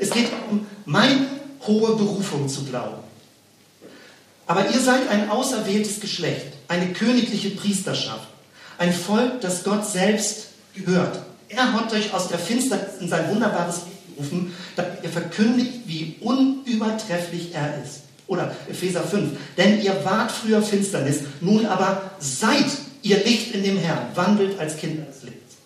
Es 0.00 0.10
geht 0.10 0.26
um 0.50 0.66
meine 0.84 1.26
hohe 1.64 1.94
Berufung 1.94 2.48
zu 2.48 2.64
glauben. 2.64 3.04
Aber 4.48 4.68
ihr 4.68 4.80
seid 4.80 5.08
ein 5.08 5.30
auserwähltes 5.30 6.00
Geschlecht, 6.00 6.54
eine 6.66 6.92
königliche 6.92 7.50
Priesterschaft, 7.50 8.26
ein 8.78 8.92
Volk, 8.92 9.40
das 9.42 9.62
Gott 9.62 9.86
selbst 9.86 10.48
gehört. 10.74 11.20
Er 11.48 11.72
hat 11.72 11.92
euch 11.92 12.12
aus 12.12 12.26
der 12.26 12.40
Finsternis 12.40 12.96
in 12.98 13.08
sein 13.08 13.30
wunderbares 13.30 13.82
Gerufen, 14.14 14.54
damit 14.76 15.02
ihr 15.02 15.10
verkündigt, 15.10 15.72
wie 15.86 16.16
unübertrefflich 16.20 17.54
er 17.54 17.82
ist. 17.82 18.02
Oder 18.26 18.54
Epheser 18.68 19.02
5. 19.02 19.30
Denn 19.56 19.82
ihr 19.82 20.04
wart 20.04 20.32
früher 20.32 20.62
Finsternis, 20.62 21.20
nun 21.40 21.66
aber 21.66 22.12
seid 22.18 22.66
ihr 23.02 23.18
Licht 23.18 23.54
in 23.54 23.62
dem 23.62 23.78
Herrn, 23.78 24.08
wandelt 24.14 24.58
als 24.58 24.76
Kinder 24.76 25.04
des 25.04 25.22
Lichts. 25.24 25.56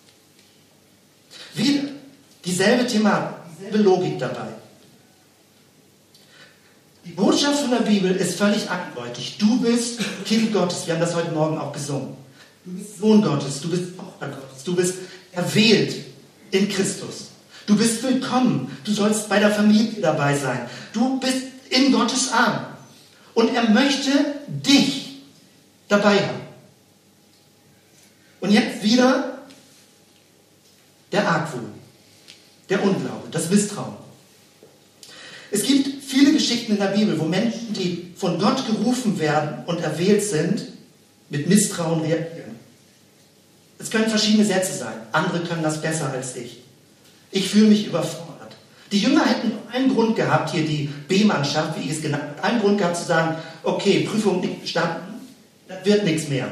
Wieder 1.55 1.83
dieselbe 2.43 2.85
Thematik, 2.85 3.37
dieselbe 3.55 3.77
Logik 3.77 4.19
dabei. 4.19 4.47
Die 7.05 7.11
Botschaft 7.11 7.61
von 7.61 7.71
der 7.71 7.79
Bibel 7.79 8.15
ist 8.15 8.37
völlig 8.37 8.69
eindeutig. 8.69 9.37
Du 9.39 9.59
bist 9.61 9.99
Kind 10.25 10.53
Gottes. 10.53 10.85
Wir 10.85 10.93
haben 10.93 11.01
das 11.01 11.15
heute 11.15 11.31
Morgen 11.31 11.57
auch 11.57 11.71
gesungen. 11.71 12.15
Du 12.65 12.71
bist 12.73 12.99
Sohn 12.99 13.21
Gottes. 13.21 13.61
Du 13.61 13.69
bist 13.69 13.97
Tochter 13.97 14.27
Gottes. 14.27 14.63
Du 14.63 14.75
bist 14.75 14.93
erwählt 15.31 15.95
in 16.51 16.69
Christus. 16.69 17.28
Du 17.69 17.75
bist 17.75 18.01
willkommen. 18.01 18.75
Du 18.83 18.91
sollst 18.91 19.29
bei 19.29 19.37
der 19.39 19.51
Familie 19.51 20.01
dabei 20.01 20.35
sein. 20.35 20.67
Du 20.91 21.19
bist 21.19 21.43
in 21.69 21.91
Gottes 21.91 22.31
Arm. 22.31 22.65
Und 23.35 23.53
er 23.53 23.69
möchte 23.69 24.09
dich 24.47 25.19
dabei 25.87 26.15
haben. 26.15 26.41
Und 28.39 28.49
jetzt 28.49 28.81
wieder 28.81 29.43
der 31.11 31.29
Argwohn, 31.29 31.71
der 32.69 32.83
Unglaube, 32.83 33.27
das 33.29 33.51
Misstrauen. 33.51 33.97
Es 35.51 35.61
gibt 35.61 36.03
viele 36.03 36.33
Geschichten 36.33 36.71
in 36.71 36.79
der 36.79 36.87
Bibel, 36.87 37.19
wo 37.19 37.25
Menschen, 37.25 37.71
die 37.73 38.15
von 38.15 38.39
Gott 38.39 38.65
gerufen 38.65 39.19
werden 39.19 39.63
und 39.67 39.79
erwählt 39.81 40.23
sind, 40.23 40.63
mit 41.29 41.47
Misstrauen 41.47 42.01
reagieren. 42.01 42.55
Es 43.77 43.91
können 43.91 44.09
verschiedene 44.09 44.45
Sätze 44.45 44.75
sein. 44.75 44.95
Andere 45.11 45.41
können 45.41 45.61
das 45.61 45.79
besser 45.79 46.09
als 46.09 46.35
ich. 46.35 46.63
Ich 47.31 47.49
fühle 47.49 47.67
mich 47.67 47.87
überfordert. 47.87 48.29
Die 48.91 48.99
Jünger 48.99 49.25
hätten 49.25 49.51
einen 49.71 49.93
Grund 49.93 50.15
gehabt, 50.15 50.51
hier 50.51 50.65
die 50.65 50.89
B-Mannschaft, 51.07 51.79
wie 51.79 51.85
ich 51.85 51.97
es 51.97 52.01
genannt 52.01 52.23
habe, 52.37 52.43
einen 52.43 52.61
Grund 52.61 52.79
gehabt 52.79 52.97
zu 52.97 53.05
sagen, 53.05 53.35
okay, 53.63 54.07
Prüfung 54.09 54.41
nicht 54.41 54.61
bestanden, 54.61 55.21
das 55.67 55.85
wird 55.85 56.03
nichts 56.05 56.27
mehr. 56.27 56.47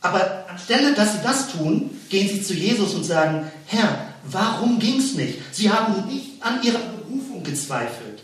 Aber 0.00 0.46
anstelle, 0.48 0.94
dass 0.94 1.12
sie 1.12 1.22
das 1.22 1.48
tun, 1.48 1.90
gehen 2.08 2.28
sie 2.28 2.42
zu 2.42 2.54
Jesus 2.54 2.94
und 2.94 3.04
sagen, 3.04 3.50
Herr, 3.66 4.08
warum 4.24 4.78
ging 4.78 4.98
es 4.98 5.14
nicht? 5.14 5.38
Sie 5.52 5.70
haben 5.70 6.06
nicht 6.06 6.42
an 6.42 6.62
ihrer 6.62 6.78
Berufung 6.78 7.42
gezweifelt, 7.42 8.20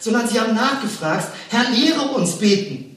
sondern 0.00 0.28
sie 0.28 0.40
haben 0.40 0.54
nachgefragt, 0.54 1.28
Herr, 1.50 1.70
lehre 1.70 2.02
uns 2.08 2.38
beten. 2.38 2.96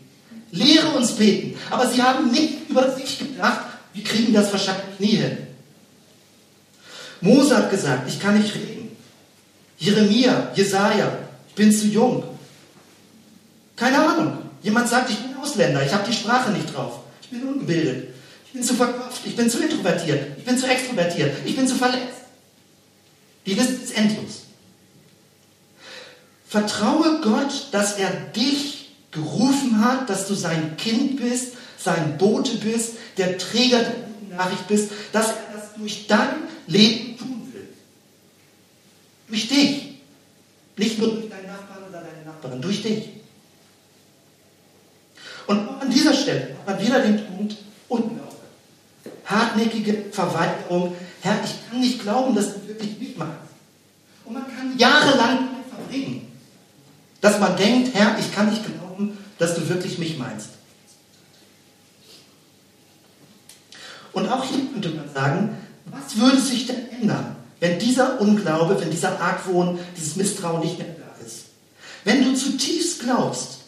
Lehre 0.51 0.89
uns 0.89 1.11
beten. 1.11 1.57
Aber 1.69 1.87
sie 1.87 2.01
haben 2.01 2.31
nicht 2.31 2.69
über 2.69 2.91
sich 2.95 3.19
gedacht, 3.19 3.61
wir 3.93 4.03
kriegen 4.03 4.33
das 4.33 4.51
wahrscheinlich 4.51 4.99
nie 4.99 5.15
hin. 5.17 5.37
Mose 7.21 7.57
hat 7.57 7.69
gesagt, 7.69 8.07
ich 8.07 8.19
kann 8.19 8.39
nicht 8.39 8.55
reden. 8.55 8.95
Jeremia, 9.77 10.51
Jesaja, 10.55 11.11
ich 11.47 11.55
bin 11.55 11.71
zu 11.71 11.87
jung. 11.87 12.23
Keine 13.75 13.99
Ahnung. 13.99 14.37
Jemand 14.61 14.89
sagt, 14.89 15.09
ich 15.09 15.17
bin 15.17 15.35
Ausländer, 15.37 15.85
ich 15.85 15.93
habe 15.93 16.07
die 16.07 16.13
Sprache 16.13 16.51
nicht 16.51 16.73
drauf. 16.73 16.99
Ich 17.21 17.29
bin 17.29 17.43
ungebildet. 17.43 18.09
Ich 18.47 18.53
bin 18.53 18.63
zu 18.63 18.73
verkopft. 18.73 19.21
Ich 19.25 19.35
bin 19.35 19.49
zu 19.49 19.59
introvertiert. 19.59 20.37
Ich 20.37 20.43
bin 20.43 20.57
zu 20.57 20.67
extrovertiert. 20.67 21.35
Ich 21.45 21.55
bin 21.55 21.67
zu 21.67 21.75
verletzt. 21.75 22.19
Die 23.45 23.53
Liste 23.53 23.73
ist 23.73 23.97
endlos. 23.97 24.43
Vertraue 26.47 27.21
Gott, 27.21 27.67
dass 27.71 27.97
er 27.97 28.09
dich 28.35 28.95
gerufen 29.11 29.83
hat, 29.83 30.09
dass 30.09 30.27
du 30.27 30.33
sein 30.33 30.77
Kind 30.77 31.21
bist, 31.21 31.53
sein 31.77 32.17
Bote 32.17 32.57
bist, 32.57 32.93
der 33.17 33.37
Träger 33.37 33.79
der 33.79 34.37
Nachricht 34.37 34.67
bist, 34.67 34.89
dass 35.11 35.27
er 35.27 35.33
das 35.53 35.75
durch 35.77 36.07
dein 36.07 36.35
Leben 36.69 37.17
tun 37.17 37.49
will. 37.51 37.67
Durch 39.27 39.47
dich. 39.47 39.99
Nicht 40.77 40.97
nur 40.99 41.09
durch 41.09 41.29
deinen 41.29 41.47
Nachbarn 41.47 41.83
oder 41.89 42.01
deine 42.01 42.25
Nachbarin, 42.25 42.61
durch 42.61 42.81
dich. 42.81 43.09
Und 45.47 45.67
an 45.81 45.89
dieser 45.89 46.13
Stelle 46.13 46.55
hat 46.65 46.81
wieder 46.81 46.99
den 46.99 47.25
Punkt 47.25 47.57
Unglaube. 47.87 48.35
Hartnäckige 49.25 50.05
Verweigerung. 50.11 50.95
Herr, 51.21 51.43
ich 51.43 51.69
kann 51.69 51.81
nicht 51.81 52.01
glauben, 52.01 52.35
dass 52.35 52.53
du 52.53 52.67
wirklich 52.67 52.97
mitmachst. 52.99 53.49
Und 54.25 54.33
man 54.33 54.43
kann 54.43 54.77
jahrelang 54.77 55.49
verbringen. 55.69 56.31
Dass 57.19 57.39
man 57.39 57.57
denkt, 57.57 57.93
Herr, 57.95 58.17
ich 58.19 58.33
kann 58.33 58.49
nicht 58.49 58.63
glauben, 58.63 59.17
dass 59.37 59.55
du 59.55 59.67
wirklich 59.67 59.97
mich 59.97 60.17
meinst. 60.17 60.49
Und 64.13 64.29
auch 64.29 64.43
hier 64.43 64.65
könnte 64.71 64.89
man 64.89 65.11
sagen, 65.13 65.57
was 65.91 66.19
würde 66.19 66.39
sich 66.39 66.67
denn 66.67 66.89
ändern, 67.01 67.35
wenn 67.59 67.79
dieser 67.79 68.19
Unglaube, 68.21 68.79
wenn 68.79 68.91
dieser 68.91 69.19
Argwohn, 69.19 69.79
dieses 69.97 70.15
Misstrauen 70.15 70.61
nicht 70.61 70.77
mehr 70.77 70.87
da 70.87 71.25
ist? 71.25 71.45
Wenn 72.03 72.23
du 72.23 72.33
zutiefst 72.33 73.01
glaubst, 73.01 73.59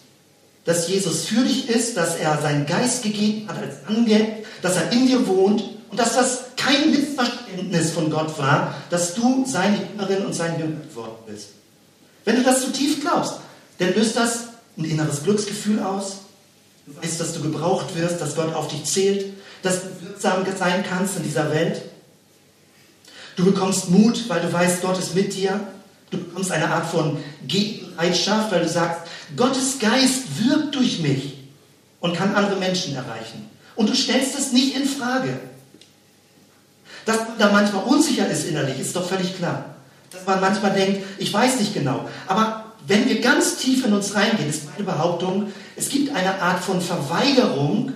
dass 0.66 0.88
Jesus 0.88 1.26
für 1.26 1.44
dich 1.44 1.70
ist, 1.70 1.98
dass 1.98 2.16
er 2.16 2.40
seinen 2.42 2.66
Geist 2.66 3.04
gegeben 3.04 3.48
hat 3.48 3.58
als 3.58 3.86
Angelb, 3.88 4.46
dass 4.62 4.76
er 4.76 4.92
in 4.92 5.08
dir 5.08 5.28
wohnt 5.28 5.64
und 5.90 6.00
dass 6.00 6.16
das 6.16 6.40
kein 6.56 6.92
Missverständnis 6.92 7.92
von 7.92 8.10
Gott 8.12 8.38
war, 8.38 8.76
dass 8.90 9.16
du 9.16 9.46
seine 9.48 9.78
Jüngerin 9.78 10.26
und 10.26 10.34
sein 10.34 10.60
Jünger 10.60 10.82
geworden 10.88 11.18
bist. 11.28 11.50
Wenn 12.24 12.36
du 12.36 12.44
das 12.44 12.62
zutiefst 12.62 13.02
glaubst, 13.02 13.36
dann 13.80 13.96
löst 13.96 14.16
das 14.16 14.44
ein 14.78 14.86
inneres 14.86 15.24
Glücksgefühl 15.24 15.80
aus. 15.80 16.20
Du 16.86 16.96
weißt, 17.02 17.20
dass 17.20 17.34
du 17.34 17.42
gebraucht 17.42 17.96
wirst, 17.96 18.22
dass 18.22 18.36
Gott 18.36 18.54
auf 18.54 18.68
dich 18.68 18.86
zählt, 18.86 19.34
dass 19.64 19.82
du 19.82 19.88
wirksam 20.08 20.46
sein 20.58 20.84
kannst 20.88 21.18
in 21.18 21.24
dieser 21.24 21.52
Welt. 21.52 21.82
Du 23.42 23.50
bekommst 23.52 23.90
Mut, 23.90 24.30
weil 24.30 24.40
du 24.40 24.54
weißt, 24.54 24.84
Gott 24.84 25.00
ist 25.00 25.16
mit 25.16 25.34
dir. 25.34 25.60
Du 26.12 26.20
bekommst 26.20 26.52
eine 26.52 26.70
Art 26.70 26.86
von 26.86 27.18
Gegenbereitschaft, 27.48 28.52
weil 28.52 28.62
du 28.62 28.70
sagst, 28.70 29.02
Gottes 29.36 29.80
Geist 29.80 30.46
wirkt 30.46 30.76
durch 30.76 31.00
mich 31.00 31.40
und 32.02 32.16
kann 32.16 32.36
andere 32.36 32.58
Menschen 32.58 32.94
erreichen. 32.96 33.50
Und 33.76 33.90
du 33.90 33.96
stellst 33.96 34.38
es 34.38 34.52
nicht 34.52 34.76
in 34.76 34.86
Frage. 34.86 35.40
Dass 37.08 37.18
man 37.18 37.40
da 37.40 37.52
manchmal 37.52 37.84
unsicher 37.86 38.30
ist 38.30 38.46
innerlich, 38.46 38.80
ist 38.80 38.96
doch 38.96 39.08
völlig 39.08 39.36
klar. 39.36 39.74
Dass 40.12 40.24
man 40.28 40.40
manchmal 40.40 40.74
denkt, 40.74 41.02
ich 41.18 41.34
weiß 41.34 41.62
nicht 41.62 41.74
genau. 41.74 42.08
Aber 42.28 42.66
wenn 42.86 43.10
wir 43.10 43.22
ganz 43.22 43.58
tief 43.58 43.84
in 43.84 43.94
uns 43.94 44.14
reingehen, 44.14 44.52
ist 44.52 44.66
meine 44.72 44.84
Behauptung, 44.84 45.52
es 45.76 45.90
gibt 45.90 46.16
eine 46.16 46.40
Art 46.44 46.64
von 46.64 46.80
Verweigerung, 46.80 47.94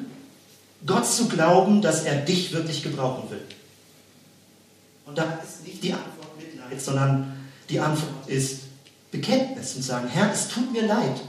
Gott 0.87 1.05
zu 1.05 1.27
glauben, 1.27 1.83
dass 1.83 2.03
er 2.03 2.15
dich 2.15 2.51
wirklich 2.51 2.81
gebrauchen 2.81 3.29
will. 3.29 3.41
Und 5.05 5.17
da 5.17 5.39
ist 5.43 5.65
nicht 5.65 5.83
die 5.83 5.93
Antwort 5.93 6.37
Mitleid, 6.37 6.81
sondern 6.81 7.47
die 7.69 7.79
Antwort 7.79 8.27
ist 8.27 8.61
Bekenntnis 9.11 9.75
und 9.75 9.81
sagen, 9.83 10.07
Herr, 10.07 10.31
es 10.31 10.47
tut 10.49 10.71
mir 10.71 10.85
leid, 10.85 11.21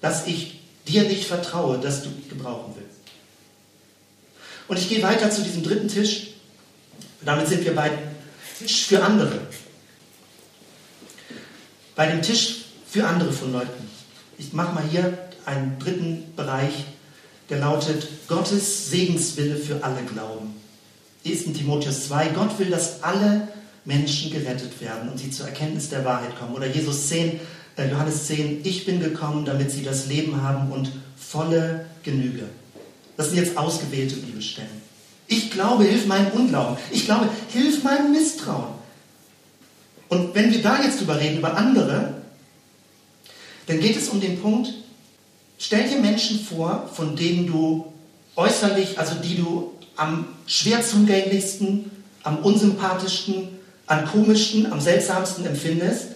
dass 0.00 0.26
ich 0.26 0.60
dir 0.86 1.04
nicht 1.04 1.26
vertraue, 1.26 1.78
dass 1.78 2.02
du 2.02 2.10
mich 2.10 2.28
gebrauchen 2.28 2.74
willst. 2.76 2.90
Und 4.68 4.78
ich 4.78 4.88
gehe 4.88 5.02
weiter 5.02 5.30
zu 5.30 5.42
diesem 5.42 5.62
dritten 5.62 5.88
Tisch. 5.88 6.28
Damit 7.22 7.48
sind 7.48 7.64
wir 7.64 7.74
bei 7.74 7.90
Tisch 8.58 8.86
für 8.86 9.02
andere. 9.02 9.40
Bei 11.94 12.06
dem 12.06 12.22
Tisch 12.22 12.64
für 12.88 13.06
andere 13.06 13.32
von 13.32 13.52
Leuten. 13.52 13.90
Ich 14.38 14.52
mache 14.52 14.74
mal 14.74 14.84
hier 14.84 15.18
einen 15.44 15.78
dritten 15.78 16.34
Bereich, 16.34 16.84
der 17.48 17.58
lautet 17.58 18.06
Gottes 18.28 18.90
Segenswille 18.90 19.56
für 19.56 19.82
alle 19.82 20.02
Glauben. 20.04 20.54
1. 21.24 21.44
Timotheus 21.52 22.08
2, 22.08 22.28
Gott 22.28 22.58
will, 22.58 22.70
dass 22.70 23.02
alle 23.02 23.48
Menschen 23.84 24.30
gerettet 24.30 24.80
werden 24.80 25.10
und 25.10 25.18
sie 25.18 25.30
zur 25.30 25.46
Erkenntnis 25.46 25.88
der 25.88 26.04
Wahrheit 26.04 26.38
kommen. 26.38 26.54
Oder 26.54 26.66
Jesus 26.66 27.08
10, 27.08 27.40
äh, 27.76 27.90
Johannes 27.90 28.26
10, 28.26 28.60
ich 28.64 28.86
bin 28.86 29.00
gekommen, 29.00 29.44
damit 29.44 29.70
sie 29.70 29.82
das 29.82 30.06
Leben 30.06 30.42
haben 30.42 30.72
und 30.72 30.92
volle 31.16 31.86
Genüge. 32.02 32.44
Das 33.16 33.28
sind 33.28 33.36
jetzt 33.36 33.56
ausgewählte 33.56 34.16
Bibelstellen. 34.16 34.90
Ich 35.26 35.50
glaube, 35.50 35.84
hilf 35.84 36.06
meinem 36.06 36.32
Unglauben. 36.32 36.76
Ich 36.90 37.04
glaube, 37.04 37.28
hilf 37.52 37.84
meinem 37.84 38.12
Misstrauen. 38.12 38.80
Und 40.08 40.34
wenn 40.34 40.50
wir 40.50 40.60
da 40.60 40.82
jetzt 40.82 41.00
drüber 41.00 41.20
reden, 41.20 41.38
über 41.38 41.56
andere, 41.56 42.14
dann 43.66 43.78
geht 43.78 43.96
es 43.96 44.08
um 44.08 44.20
den 44.20 44.40
Punkt, 44.40 44.72
stell 45.58 45.88
dir 45.88 45.98
Menschen 45.98 46.40
vor, 46.40 46.90
von 46.92 47.14
denen 47.14 47.46
du 47.46 47.92
äußerlich, 48.34 48.98
also 48.98 49.14
die 49.16 49.36
du 49.36 49.72
am 50.00 50.24
schwer 50.46 50.82
zugänglichsten, 50.82 51.90
am 52.22 52.38
unsympathischsten, 52.38 53.48
am 53.86 54.06
komischsten, 54.06 54.72
am 54.72 54.80
seltsamsten 54.80 55.44
empfindest. 55.44 56.06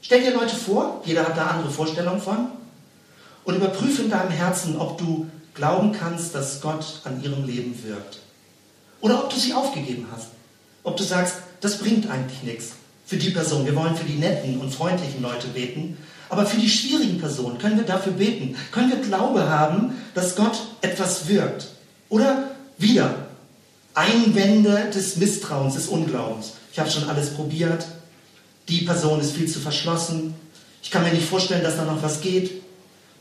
Stell 0.00 0.22
dir 0.22 0.32
Leute 0.32 0.56
vor, 0.56 1.02
jeder 1.04 1.24
hat 1.26 1.36
da 1.36 1.48
andere 1.48 1.70
Vorstellungen 1.70 2.22
von, 2.22 2.48
und 3.44 3.56
überprüfe 3.56 4.02
in 4.02 4.10
deinem 4.10 4.30
Herzen, 4.30 4.78
ob 4.78 4.96
du 4.96 5.26
glauben 5.52 5.92
kannst, 5.92 6.34
dass 6.34 6.62
Gott 6.62 7.02
an 7.04 7.22
ihrem 7.22 7.44
Leben 7.44 7.78
wirkt. 7.84 8.20
Oder 9.02 9.22
ob 9.22 9.30
du 9.30 9.36
sie 9.36 9.52
aufgegeben 9.52 10.06
hast. 10.10 10.28
Ob 10.82 10.96
du 10.96 11.04
sagst, 11.04 11.36
das 11.60 11.78
bringt 11.78 12.08
eigentlich 12.10 12.42
nichts 12.42 12.72
für 13.04 13.18
die 13.18 13.30
Person. 13.30 13.66
Wir 13.66 13.76
wollen 13.76 13.96
für 13.96 14.06
die 14.06 14.18
netten 14.18 14.58
und 14.60 14.74
freundlichen 14.74 15.20
Leute 15.20 15.48
beten. 15.48 15.98
Aber 16.30 16.46
für 16.46 16.58
die 16.58 16.70
schwierigen 16.70 17.18
Personen 17.18 17.58
können 17.58 17.76
wir 17.76 17.84
dafür 17.84 18.12
beten. 18.12 18.56
Können 18.72 18.90
wir 18.90 18.98
Glaube 18.98 19.48
haben, 19.48 20.02
dass 20.14 20.36
Gott 20.36 20.58
etwas 20.80 21.28
wirkt. 21.28 21.68
Oder 22.08 22.50
wieder 22.78 23.25
Einwände 23.96 24.90
des 24.94 25.16
Misstrauens, 25.16 25.74
des 25.74 25.88
Unglaubens. 25.88 26.52
Ich 26.70 26.78
habe 26.78 26.90
schon 26.90 27.08
alles 27.08 27.30
probiert. 27.30 27.86
Die 28.68 28.82
Person 28.82 29.20
ist 29.20 29.32
viel 29.32 29.48
zu 29.48 29.58
verschlossen. 29.58 30.34
Ich 30.82 30.90
kann 30.90 31.02
mir 31.02 31.12
nicht 31.12 31.26
vorstellen, 31.26 31.62
dass 31.62 31.76
da 31.76 31.84
noch 31.84 32.02
was 32.02 32.20
geht. 32.20 32.62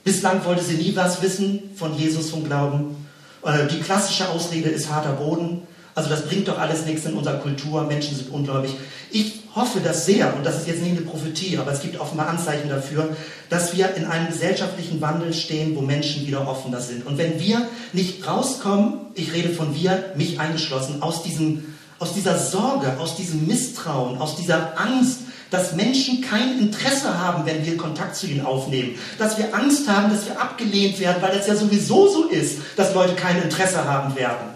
Bislang 0.04 0.44
wollte 0.44 0.64
sie 0.64 0.76
nie 0.76 0.96
was 0.96 1.22
wissen 1.22 1.72
von 1.76 1.98
Jesus, 1.98 2.30
vom 2.30 2.44
Glauben. 2.44 3.08
Äh, 3.44 3.68
die 3.68 3.80
klassische 3.80 4.30
Ausrede 4.30 4.70
ist 4.70 4.92
harter 4.92 5.14
Boden. 5.14 5.62
Also 5.96 6.10
das 6.10 6.28
bringt 6.28 6.50
doch 6.50 6.60
alles 6.60 6.86
nichts 6.86 7.06
in 7.06 7.14
unserer 7.14 7.38
Kultur. 7.38 7.84
Menschen 7.84 8.18
sind 8.18 8.30
ungläubig. 8.30 8.72
Ich 9.12 9.44
hoffe 9.56 9.80
das 9.80 10.06
sehr, 10.06 10.36
und 10.36 10.46
das 10.46 10.58
ist 10.58 10.68
jetzt 10.68 10.82
nicht 10.82 10.98
eine 10.98 11.06
Prophetie, 11.06 11.58
aber 11.58 11.72
es 11.72 11.82
gibt 11.82 11.98
offenbar 11.98 12.28
Anzeichen 12.28 12.68
dafür, 12.68 13.16
dass 13.50 13.76
wir 13.76 13.96
in 13.96 14.04
einem 14.04 14.28
gesellschaftlichen 14.28 15.00
Wandel 15.00 15.34
stehen, 15.34 15.74
wo 15.78 15.82
Menschen 15.82 16.28
wieder 16.28 16.46
offener 16.46 16.82
sind. 16.82 17.08
Und 17.08 17.18
wenn 17.18 17.40
wir 17.40 17.66
nicht 17.94 18.28
rauskommen, 18.28 18.98
ich 19.14 19.34
rede 19.34 19.50
von 19.50 19.74
wir, 19.74 20.12
mich 20.18 20.42
eingeschlossen, 20.42 21.02
aus, 21.02 21.24
diesem, 21.24 21.74
aus 22.00 22.14
dieser 22.14 22.38
Sorge, 22.38 22.98
aus 23.00 23.16
diesem 23.16 23.48
Misstrauen, 23.48 24.18
aus 24.18 24.36
dieser 24.36 24.78
Angst, 24.78 25.20
dass 25.50 25.74
Menschen 25.74 26.20
kein 26.20 26.60
Interesse 26.60 27.18
haben, 27.18 27.46
wenn 27.46 27.66
wir 27.66 27.78
Kontakt 27.78 28.18
zu 28.18 28.28
ihnen 28.28 28.46
aufnehmen. 28.46 28.96
Dass 29.18 29.38
wir 29.38 29.56
Angst 29.56 29.88
haben, 29.88 30.12
dass 30.12 30.26
wir 30.26 30.42
abgelehnt 30.42 31.00
werden, 31.00 31.22
weil 31.22 31.38
es 31.38 31.48
ja 31.48 31.56
sowieso 31.56 32.10
so 32.10 32.26
ist, 32.26 32.58
dass 32.76 32.94
Leute 32.94 33.14
kein 33.14 33.42
Interesse 33.42 33.86
haben 33.86 34.14
werden. 34.18 34.55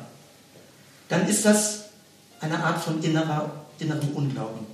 Dann 1.10 1.28
ist 1.28 1.44
das 1.46 1.86
eine 2.40 2.64
Art 2.64 2.82
von 2.82 3.04
innerer, 3.04 3.52
innerem 3.80 4.10
Unglauben, 4.14 4.66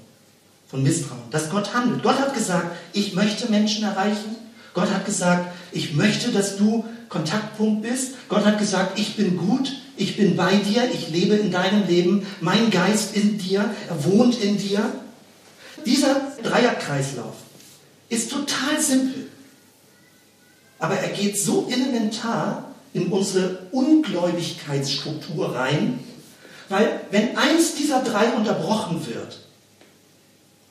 von 0.67 0.83
Misstrauen, 0.83 1.23
dass 1.31 1.49
Gott 1.49 1.73
handelt. 1.73 2.03
Gott 2.03 2.19
hat 2.19 2.33
gesagt, 2.33 2.75
ich 2.93 3.13
möchte 3.13 3.49
Menschen 3.49 3.83
erreichen. 3.83 4.35
Gott 4.73 4.91
hat 4.91 5.05
gesagt, 5.05 5.53
ich 5.71 5.95
möchte, 5.95 6.31
dass 6.31 6.57
du 6.57 6.83
Kontaktpunkt 7.09 7.81
bist. 7.83 8.15
Gott 8.27 8.45
hat 8.45 8.59
gesagt, 8.59 8.99
ich 8.99 9.15
bin 9.15 9.37
gut, 9.37 9.73
ich 9.95 10.17
bin 10.17 10.35
bei 10.35 10.57
dir, 10.57 10.89
ich 10.93 11.09
lebe 11.09 11.35
in 11.35 11.51
deinem 11.51 11.87
Leben, 11.87 12.27
mein 12.41 12.69
Geist 12.69 13.15
in 13.15 13.37
dir, 13.37 13.69
er 13.87 14.03
wohnt 14.03 14.37
in 14.41 14.57
dir. 14.57 14.91
Dieser 15.85 16.33
Dreierkreislauf 16.43 17.35
ist 18.09 18.31
total 18.31 18.81
simpel, 18.81 19.27
aber 20.79 20.95
er 20.95 21.09
geht 21.09 21.39
so 21.39 21.67
elementar 21.71 22.71
in 22.93 23.07
unsere 23.07 23.67
Ungläubigkeitsstruktur 23.71 25.55
rein, 25.55 25.99
weil 26.69 27.01
wenn 27.11 27.37
eins 27.37 27.75
dieser 27.75 28.01
drei 28.01 28.29
unterbrochen 28.29 29.05
wird, 29.05 29.39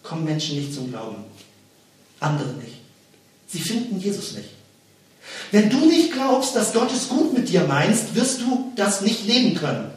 kommen 0.03 0.25
Menschen 0.25 0.57
nicht 0.57 0.75
zum 0.75 0.91
Glauben. 0.91 1.25
Andere 2.21 2.49
nicht. 2.55 2.81
Sie 3.49 3.61
finden 3.61 3.99
Jesus 4.01 4.33
nicht. 4.33 4.51
Wenn 5.51 5.71
du 5.71 5.87
nicht 5.87 6.13
glaubst, 6.13 6.55
dass 6.55 6.73
Gott 6.73 6.93
es 6.93 7.09
gut 7.09 7.33
mit 7.33 7.49
dir 7.49 7.65
meinst, 7.65 8.15
wirst 8.15 8.41
du 8.41 8.73
das 8.77 9.01
nicht 9.01 9.27
leben 9.27 9.55
können. 9.55 9.91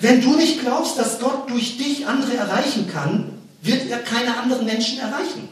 Wenn 0.00 0.20
du 0.20 0.34
nicht 0.36 0.60
glaubst, 0.60 0.98
dass 0.98 1.18
Gott 1.18 1.50
durch 1.50 1.78
dich 1.78 2.06
andere 2.06 2.36
erreichen 2.36 2.88
kann, 2.88 3.32
wird 3.62 3.90
er 3.90 3.98
keine 3.98 4.36
anderen 4.36 4.66
Menschen 4.66 4.98
erreichen. 4.98 5.48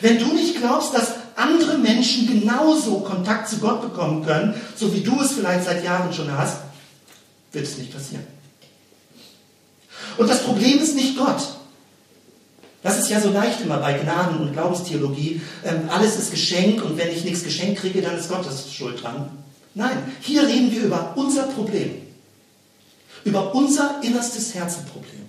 Wenn 0.00 0.18
du 0.18 0.26
nicht 0.34 0.56
glaubst, 0.56 0.94
dass 0.94 1.14
andere 1.36 1.78
Menschen 1.78 2.26
genauso 2.26 3.00
Kontakt 3.00 3.48
zu 3.48 3.58
Gott 3.58 3.82
bekommen 3.82 4.24
können, 4.24 4.54
so 4.74 4.94
wie 4.94 5.00
du 5.00 5.20
es 5.20 5.32
vielleicht 5.32 5.64
seit 5.64 5.84
Jahren 5.84 6.12
schon 6.12 6.30
hast, 6.32 6.58
wird 7.52 7.64
es 7.64 7.78
nicht 7.78 7.92
passieren. 7.92 8.26
Und 10.18 10.28
das 10.28 10.42
Problem 10.42 10.78
ist 10.78 10.94
nicht 10.94 11.16
Gott. 11.16 11.42
Das 12.82 12.98
ist 12.98 13.10
ja 13.10 13.20
so 13.20 13.30
leicht 13.30 13.60
immer 13.62 13.78
bei 13.78 13.94
Gnaden- 13.94 14.38
und 14.38 14.52
Glaubenstheologie. 14.52 15.40
Ähm, 15.64 15.88
alles 15.90 16.16
ist 16.18 16.30
Geschenk 16.30 16.84
und 16.84 16.96
wenn 16.96 17.10
ich 17.10 17.24
nichts 17.24 17.42
geschenkt 17.42 17.80
kriege, 17.80 18.00
dann 18.00 18.16
ist 18.16 18.28
Gottes 18.28 18.72
Schuld 18.72 19.02
dran. 19.02 19.30
Nein, 19.74 19.98
hier 20.20 20.46
reden 20.46 20.70
wir 20.70 20.84
über 20.84 21.12
unser 21.16 21.44
Problem. 21.44 21.90
Über 23.24 23.54
unser 23.54 24.00
innerstes 24.02 24.54
Herzenproblem. 24.54 25.26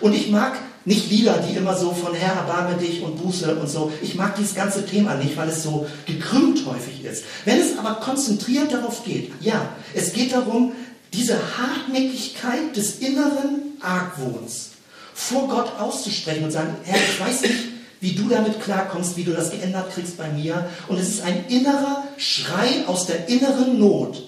Und 0.00 0.14
ich 0.14 0.30
mag 0.30 0.58
nicht 0.84 1.10
Lieder, 1.10 1.38
die 1.38 1.56
immer 1.56 1.76
so 1.76 1.92
von 1.92 2.14
Herr, 2.14 2.34
erbarme 2.34 2.76
dich 2.76 3.02
und 3.02 3.22
Buße 3.22 3.54
und 3.54 3.68
so. 3.68 3.92
Ich 4.02 4.14
mag 4.14 4.34
dieses 4.36 4.54
ganze 4.54 4.84
Thema 4.84 5.14
nicht, 5.14 5.36
weil 5.36 5.48
es 5.48 5.62
so 5.62 5.86
gekrümmt 6.06 6.64
häufig 6.66 7.04
ist. 7.04 7.24
Wenn 7.44 7.60
es 7.60 7.78
aber 7.78 8.00
konzentriert 8.00 8.72
darauf 8.72 9.04
geht, 9.04 9.30
ja, 9.40 9.68
es 9.94 10.12
geht 10.12 10.32
darum, 10.32 10.72
diese 11.12 11.38
Hartnäckigkeit 11.58 12.76
des 12.76 12.98
inneren 12.98 13.76
Argwohns 13.80 14.70
vor 15.14 15.48
Gott 15.48 15.78
auszusprechen 15.78 16.44
und 16.44 16.50
sagen, 16.50 16.74
Herr, 16.84 17.00
ich 17.00 17.20
weiß 17.20 17.42
nicht, 17.42 17.54
wie 18.00 18.12
du 18.12 18.28
damit 18.28 18.60
klarkommst, 18.60 19.16
wie 19.16 19.24
du 19.24 19.32
das 19.32 19.50
geändert 19.50 19.92
kriegst 19.92 20.16
bei 20.16 20.28
mir. 20.30 20.68
Und 20.88 20.98
es 20.98 21.08
ist 21.08 21.22
ein 21.22 21.46
innerer 21.46 22.04
Schrei 22.16 22.86
aus 22.86 23.06
der 23.06 23.28
inneren 23.28 23.78
Not. 23.78 24.22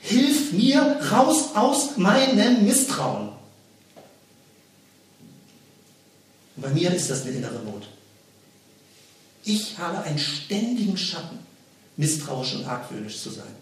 Hilf 0.00 0.52
mir 0.52 0.98
raus 1.12 1.50
aus 1.54 1.96
meinem 1.96 2.64
Misstrauen. 2.66 3.28
Und 6.56 6.62
bei 6.62 6.70
mir 6.70 6.92
ist 6.92 7.10
das 7.10 7.22
eine 7.22 7.36
innere 7.36 7.62
Not. 7.64 7.86
Ich 9.44 9.78
habe 9.78 10.02
einen 10.02 10.18
ständigen 10.18 10.96
Schatten, 10.96 11.38
misstrauisch 11.96 12.54
und 12.54 12.64
argwöhnisch 12.64 13.20
zu 13.20 13.30
sein. 13.30 13.54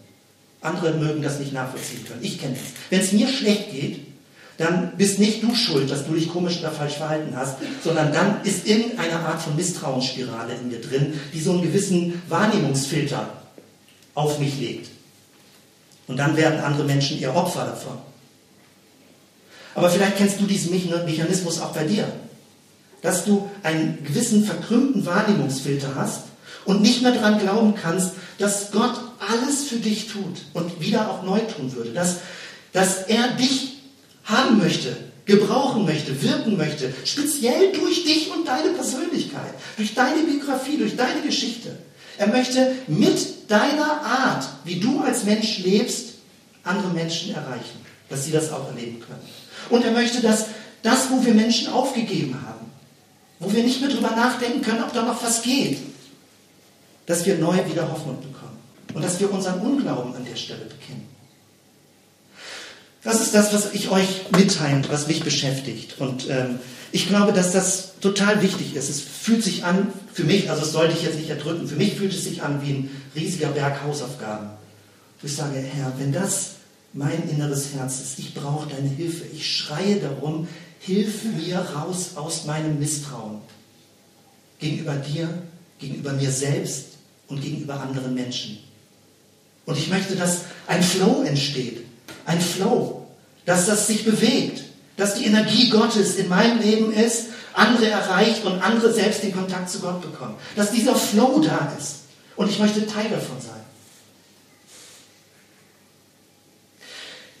Andere 0.61 0.93
mögen 0.93 1.21
das 1.21 1.39
nicht 1.39 1.53
nachvollziehen 1.53 2.05
können. 2.05 2.23
Ich 2.23 2.39
kenne 2.39 2.55
das. 2.55 2.73
Wenn 2.89 2.99
es 2.99 3.11
mir 3.11 3.27
schlecht 3.27 3.71
geht, 3.71 3.99
dann 4.57 4.97
bist 4.97 5.19
nicht 5.19 5.41
du 5.41 5.55
schuld, 5.55 5.89
dass 5.89 6.05
du 6.05 6.13
dich 6.13 6.27
komisch 6.27 6.59
oder 6.59 6.71
falsch 6.71 6.95
verhalten 6.95 7.33
hast, 7.33 7.57
sondern 7.81 8.11
dann 8.11 8.43
ist 8.43 8.67
irgendeine 8.67 9.19
Art 9.19 9.41
von 9.41 9.55
Misstrauensspirale 9.55 10.53
in 10.55 10.67
mir 10.67 10.81
drin, 10.81 11.13
die 11.33 11.39
so 11.39 11.51
einen 11.51 11.61
gewissen 11.61 12.21
Wahrnehmungsfilter 12.27 13.29
auf 14.15 14.37
mich 14.37 14.59
legt. 14.59 14.89
Und 16.07 16.17
dann 16.17 16.35
werden 16.35 16.59
andere 16.59 16.83
Menschen 16.83 17.19
ihr 17.19 17.33
Opfer 17.33 17.65
davon. 17.65 17.99
Aber 19.75 19.89
vielleicht 19.89 20.17
kennst 20.17 20.41
du 20.41 20.45
diesen 20.45 20.71
Mechanismus 20.71 21.61
auch 21.61 21.71
bei 21.71 21.85
dir, 21.85 22.11
dass 23.01 23.23
du 23.23 23.49
einen 23.63 24.03
gewissen 24.03 24.43
verkrümmten 24.43 25.05
Wahrnehmungsfilter 25.05 25.95
hast 25.95 26.23
und 26.65 26.81
nicht 26.81 27.01
mehr 27.01 27.13
daran 27.13 27.39
glauben 27.39 27.75
kannst, 27.75 28.11
dass 28.39 28.71
Gott 28.71 28.99
alles 29.29 29.65
für 29.65 29.77
dich 29.77 30.07
tut 30.07 30.37
und 30.53 30.81
wieder 30.81 31.09
auch 31.09 31.23
neu 31.23 31.39
tun 31.39 31.73
würde, 31.75 31.91
dass, 31.91 32.17
dass 32.73 33.03
er 33.03 33.29
dich 33.33 33.77
haben 34.23 34.57
möchte, 34.57 34.95
gebrauchen 35.25 35.85
möchte, 35.85 36.21
wirken 36.23 36.57
möchte, 36.57 36.91
speziell 37.05 37.71
durch 37.71 38.03
dich 38.03 38.31
und 38.31 38.47
deine 38.47 38.69
Persönlichkeit, 38.69 39.53
durch 39.77 39.93
deine 39.93 40.23
Biografie, 40.23 40.77
durch 40.77 40.95
deine 40.95 41.21
Geschichte. 41.21 41.77
Er 42.17 42.27
möchte 42.27 42.75
mit 42.87 43.49
deiner 43.49 44.01
Art, 44.01 44.45
wie 44.65 44.79
du 44.79 45.01
als 45.01 45.23
Mensch 45.23 45.59
lebst, 45.59 46.15
andere 46.63 46.89
Menschen 46.89 47.33
erreichen, 47.33 47.85
dass 48.09 48.25
sie 48.25 48.31
das 48.31 48.51
auch 48.51 48.67
erleben 48.67 48.99
können. 48.99 49.21
Und 49.69 49.85
er 49.85 49.91
möchte, 49.91 50.21
dass 50.21 50.47
das, 50.81 51.11
wo 51.11 51.23
wir 51.23 51.33
Menschen 51.33 51.67
aufgegeben 51.67 52.35
haben, 52.45 52.71
wo 53.39 53.51
wir 53.53 53.63
nicht 53.63 53.79
mehr 53.79 53.89
drüber 53.89 54.11
nachdenken 54.11 54.61
können, 54.61 54.83
ob 54.83 54.93
da 54.93 55.03
noch 55.03 55.23
was 55.23 55.43
geht, 55.43 55.77
dass 57.05 57.25
wir 57.25 57.37
neu 57.37 57.57
wieder 57.69 57.89
Hoffnung 57.89 58.19
bekommen 58.19 58.58
und 58.93 59.03
dass 59.03 59.19
wir 59.19 59.31
unseren 59.31 59.61
Unglauben 59.61 60.15
an 60.15 60.25
der 60.25 60.35
Stelle 60.35 60.65
bekennen. 60.65 61.07
Das 63.03 63.21
ist 63.21 63.33
das, 63.33 63.53
was 63.53 63.73
ich 63.73 63.89
euch 63.89 64.25
mitteilen, 64.31 64.85
was 64.89 65.07
mich 65.07 65.23
beschäftigt. 65.23 65.99
Und 65.99 66.29
ähm, 66.29 66.59
ich 66.91 67.07
glaube, 67.07 67.31
dass 67.31 67.53
das 67.53 67.99
total 68.01 68.41
wichtig 68.41 68.75
ist. 68.75 68.89
Es 68.89 68.99
fühlt 69.01 69.43
sich 69.43 69.63
an, 69.63 69.87
für 70.13 70.23
mich, 70.23 70.49
also 70.49 70.61
das 70.61 70.71
sollte 70.71 70.95
ich 70.97 71.03
jetzt 71.03 71.17
nicht 71.17 71.29
erdrücken, 71.29 71.67
für 71.67 71.75
mich 71.75 71.95
fühlt 71.95 72.13
es 72.13 72.23
sich 72.23 72.41
an 72.41 72.61
wie 72.61 72.71
ein 72.71 73.01
riesiger 73.15 73.49
Berg 73.49 73.83
Hausaufgaben. 73.83 74.49
Ich 75.21 75.35
sage, 75.35 75.59
Herr, 75.59 75.93
wenn 75.97 76.11
das 76.11 76.55
mein 76.93 77.29
inneres 77.29 77.73
Herz 77.73 77.99
ist, 77.99 78.19
ich 78.19 78.33
brauche 78.33 78.69
deine 78.69 78.89
Hilfe. 78.89 79.25
Ich 79.33 79.55
schreie 79.55 79.97
darum, 79.97 80.47
hilf 80.79 81.23
mir 81.23 81.59
raus 81.59 82.11
aus 82.15 82.45
meinem 82.45 82.79
Misstrauen. 82.79 83.41
Gegenüber 84.59 84.95
dir, 84.95 85.29
gegenüber 85.77 86.13
mir 86.13 86.31
selbst 86.31 86.85
und 87.27 87.41
gegenüber 87.41 87.79
anderen 87.79 88.13
Menschen. 88.13 88.59
Und 89.69 89.77
ich 89.77 89.87
möchte, 89.87 90.15
dass 90.15 90.45
ein 90.65 90.81
Flow 90.81 91.21
entsteht. 91.21 91.85
Ein 92.25 92.41
Flow. 92.41 93.05
Dass 93.45 93.67
das 93.67 93.85
sich 93.85 94.03
bewegt. 94.03 94.63
Dass 94.97 95.13
die 95.13 95.25
Energie 95.25 95.69
Gottes 95.69 96.15
in 96.15 96.27
meinem 96.27 96.59
Leben 96.59 96.91
ist, 96.91 97.27
andere 97.53 97.87
erreicht 97.87 98.43
und 98.45 98.59
andere 98.63 98.91
selbst 98.91 99.21
den 99.21 99.31
Kontakt 99.31 99.69
zu 99.69 99.79
Gott 99.79 100.01
bekommen. 100.01 100.33
Dass 100.55 100.71
dieser 100.71 100.95
Flow 100.95 101.39
da 101.39 101.71
ist. 101.77 101.97
Und 102.35 102.49
ich 102.49 102.57
möchte 102.57 102.87
Teil 102.87 103.09
davon 103.11 103.39
sein. 103.39 103.61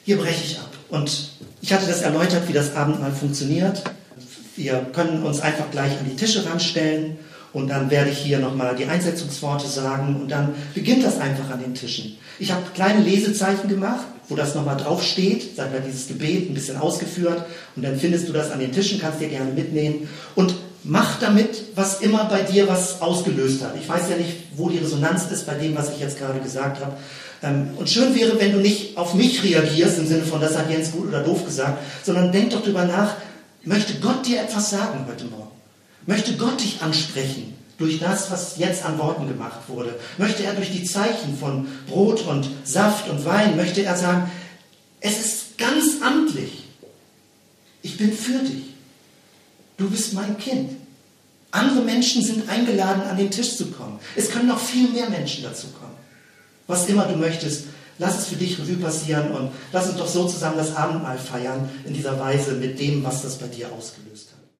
Hier 0.05 0.17
breche 0.17 0.43
ich 0.43 0.59
ab. 0.59 0.69
Und 0.89 1.31
ich 1.61 1.73
hatte 1.73 1.87
das 1.87 2.03
erläutert, 2.03 2.47
wie 2.47 2.53
das 2.53 2.75
Abendmahl 2.75 3.11
funktioniert. 3.11 3.81
Wir 4.55 4.85
können 4.93 5.23
uns 5.23 5.39
einfach 5.39 5.71
gleich 5.71 5.97
an 5.97 6.05
die 6.07 6.15
Tische 6.15 6.45
ranstellen 6.45 7.17
und 7.53 7.69
dann 7.69 7.89
werde 7.89 8.09
ich 8.11 8.19
hier 8.19 8.39
nochmal 8.39 8.75
die 8.75 8.85
Einsetzungsworte 8.85 9.67
sagen 9.67 10.17
und 10.21 10.29
dann 10.29 10.53
beginnt 10.73 11.03
das 11.03 11.19
einfach 11.19 11.49
an 11.49 11.61
den 11.61 11.73
Tischen. 11.73 12.17
Ich 12.37 12.51
habe 12.51 12.63
kleine 12.73 13.01
Lesezeichen 13.01 13.67
gemacht, 13.67 14.05
wo 14.29 14.35
das 14.35 14.55
nochmal 14.55 14.77
drauf 14.77 15.03
steht, 15.03 15.57
wir 15.57 15.79
dieses 15.85 16.07
Gebet 16.07 16.49
ein 16.49 16.53
bisschen 16.53 16.77
ausgeführt 16.77 17.43
und 17.75 17.83
dann 17.83 17.97
findest 17.97 18.27
du 18.27 18.33
das 18.33 18.51
an 18.51 18.59
den 18.59 18.71
Tischen, 18.71 18.99
kannst 18.99 19.19
dir 19.19 19.29
gerne 19.29 19.51
mitnehmen 19.51 20.07
und 20.35 20.55
mach 20.83 21.19
damit, 21.19 21.75
was 21.75 22.01
immer 22.01 22.25
bei 22.25 22.41
dir 22.43 22.67
was 22.67 23.01
ausgelöst 23.01 23.63
hat. 23.63 23.75
Ich 23.81 23.89
weiß 23.89 24.03
ja 24.09 24.17
nicht, 24.17 24.35
wo 24.55 24.69
die 24.69 24.77
Resonanz 24.77 25.29
ist 25.31 25.45
bei 25.45 25.55
dem, 25.55 25.75
was 25.75 25.91
ich 25.91 25.99
jetzt 25.99 26.17
gerade 26.19 26.39
gesagt 26.39 26.79
habe. 26.79 26.93
Ähm, 27.41 27.71
und 27.77 27.89
schön 27.89 28.15
wäre, 28.15 28.39
wenn 28.39 28.53
du 28.53 28.59
nicht 28.59 28.97
auf 28.97 29.13
mich 29.13 29.43
reagierst, 29.43 29.97
im 29.97 30.07
Sinne 30.07 30.23
von, 30.23 30.41
das 30.41 30.57
hat 30.57 30.69
Jens 30.69 30.91
gut 30.91 31.07
oder 31.07 31.23
doof 31.23 31.45
gesagt, 31.45 31.79
sondern 32.03 32.31
denk 32.31 32.51
doch 32.51 32.63
drüber 32.63 32.85
nach, 32.85 33.15
möchte 33.63 33.95
Gott 33.95 34.25
dir 34.25 34.41
etwas 34.41 34.69
sagen 34.69 35.05
heute 35.07 35.25
Morgen? 35.25 35.48
Möchte 36.09 36.37
Gott 36.37 36.59
dich 36.59 36.81
ansprechen 36.81 37.53
durch 37.77 37.99
das, 37.99 38.31
was 38.31 38.57
jetzt 38.57 38.83
an 38.83 38.97
Worten 38.97 39.27
gemacht 39.27 39.59
wurde? 39.67 39.93
Möchte 40.17 40.43
er 40.43 40.55
durch 40.55 40.71
die 40.71 40.83
Zeichen 40.83 41.37
von 41.37 41.67
Brot 41.87 42.25
und 42.25 42.49
Saft 42.63 43.07
und 43.09 43.23
Wein, 43.25 43.55
möchte 43.55 43.83
er 43.83 43.95
sagen, 43.95 44.31
es 45.01 45.19
ist 45.19 45.57
ganz 45.59 46.01
amtlich. 46.01 46.63
Ich 47.83 47.95
bin 47.97 48.11
für 48.11 48.39
dich. 48.39 48.73
Du 49.77 49.87
bist 49.87 50.13
mein 50.13 50.35
Kind. 50.39 50.71
Andere 51.51 51.81
Menschen 51.81 52.23
sind 52.23 52.49
eingeladen, 52.49 53.03
an 53.03 53.17
den 53.17 53.29
Tisch 53.29 53.55
zu 53.55 53.67
kommen. 53.67 53.99
Es 54.15 54.31
können 54.31 54.47
noch 54.47 54.59
viel 54.59 54.89
mehr 54.89 55.11
Menschen 55.11 55.43
dazu 55.43 55.67
kommen. 55.67 55.95
Was 56.65 56.89
immer 56.89 57.05
du 57.05 57.17
möchtest, 57.17 57.65
lass 57.99 58.17
es 58.17 58.25
für 58.25 58.35
dich 58.35 58.57
Revue 58.57 58.77
passieren 58.77 59.29
und 59.29 59.51
lass 59.71 59.87
uns 59.87 59.99
doch 59.99 60.07
so 60.07 60.27
zusammen 60.27 60.57
das 60.57 60.75
Abendmahl 60.75 61.19
feiern 61.19 61.69
in 61.85 61.93
dieser 61.93 62.19
Weise 62.19 62.53
mit 62.53 62.79
dem, 62.79 63.03
was 63.03 63.21
das 63.21 63.37
bei 63.37 63.45
dir 63.45 63.71
ausgelöst 63.71 64.28
hat. 64.28 64.28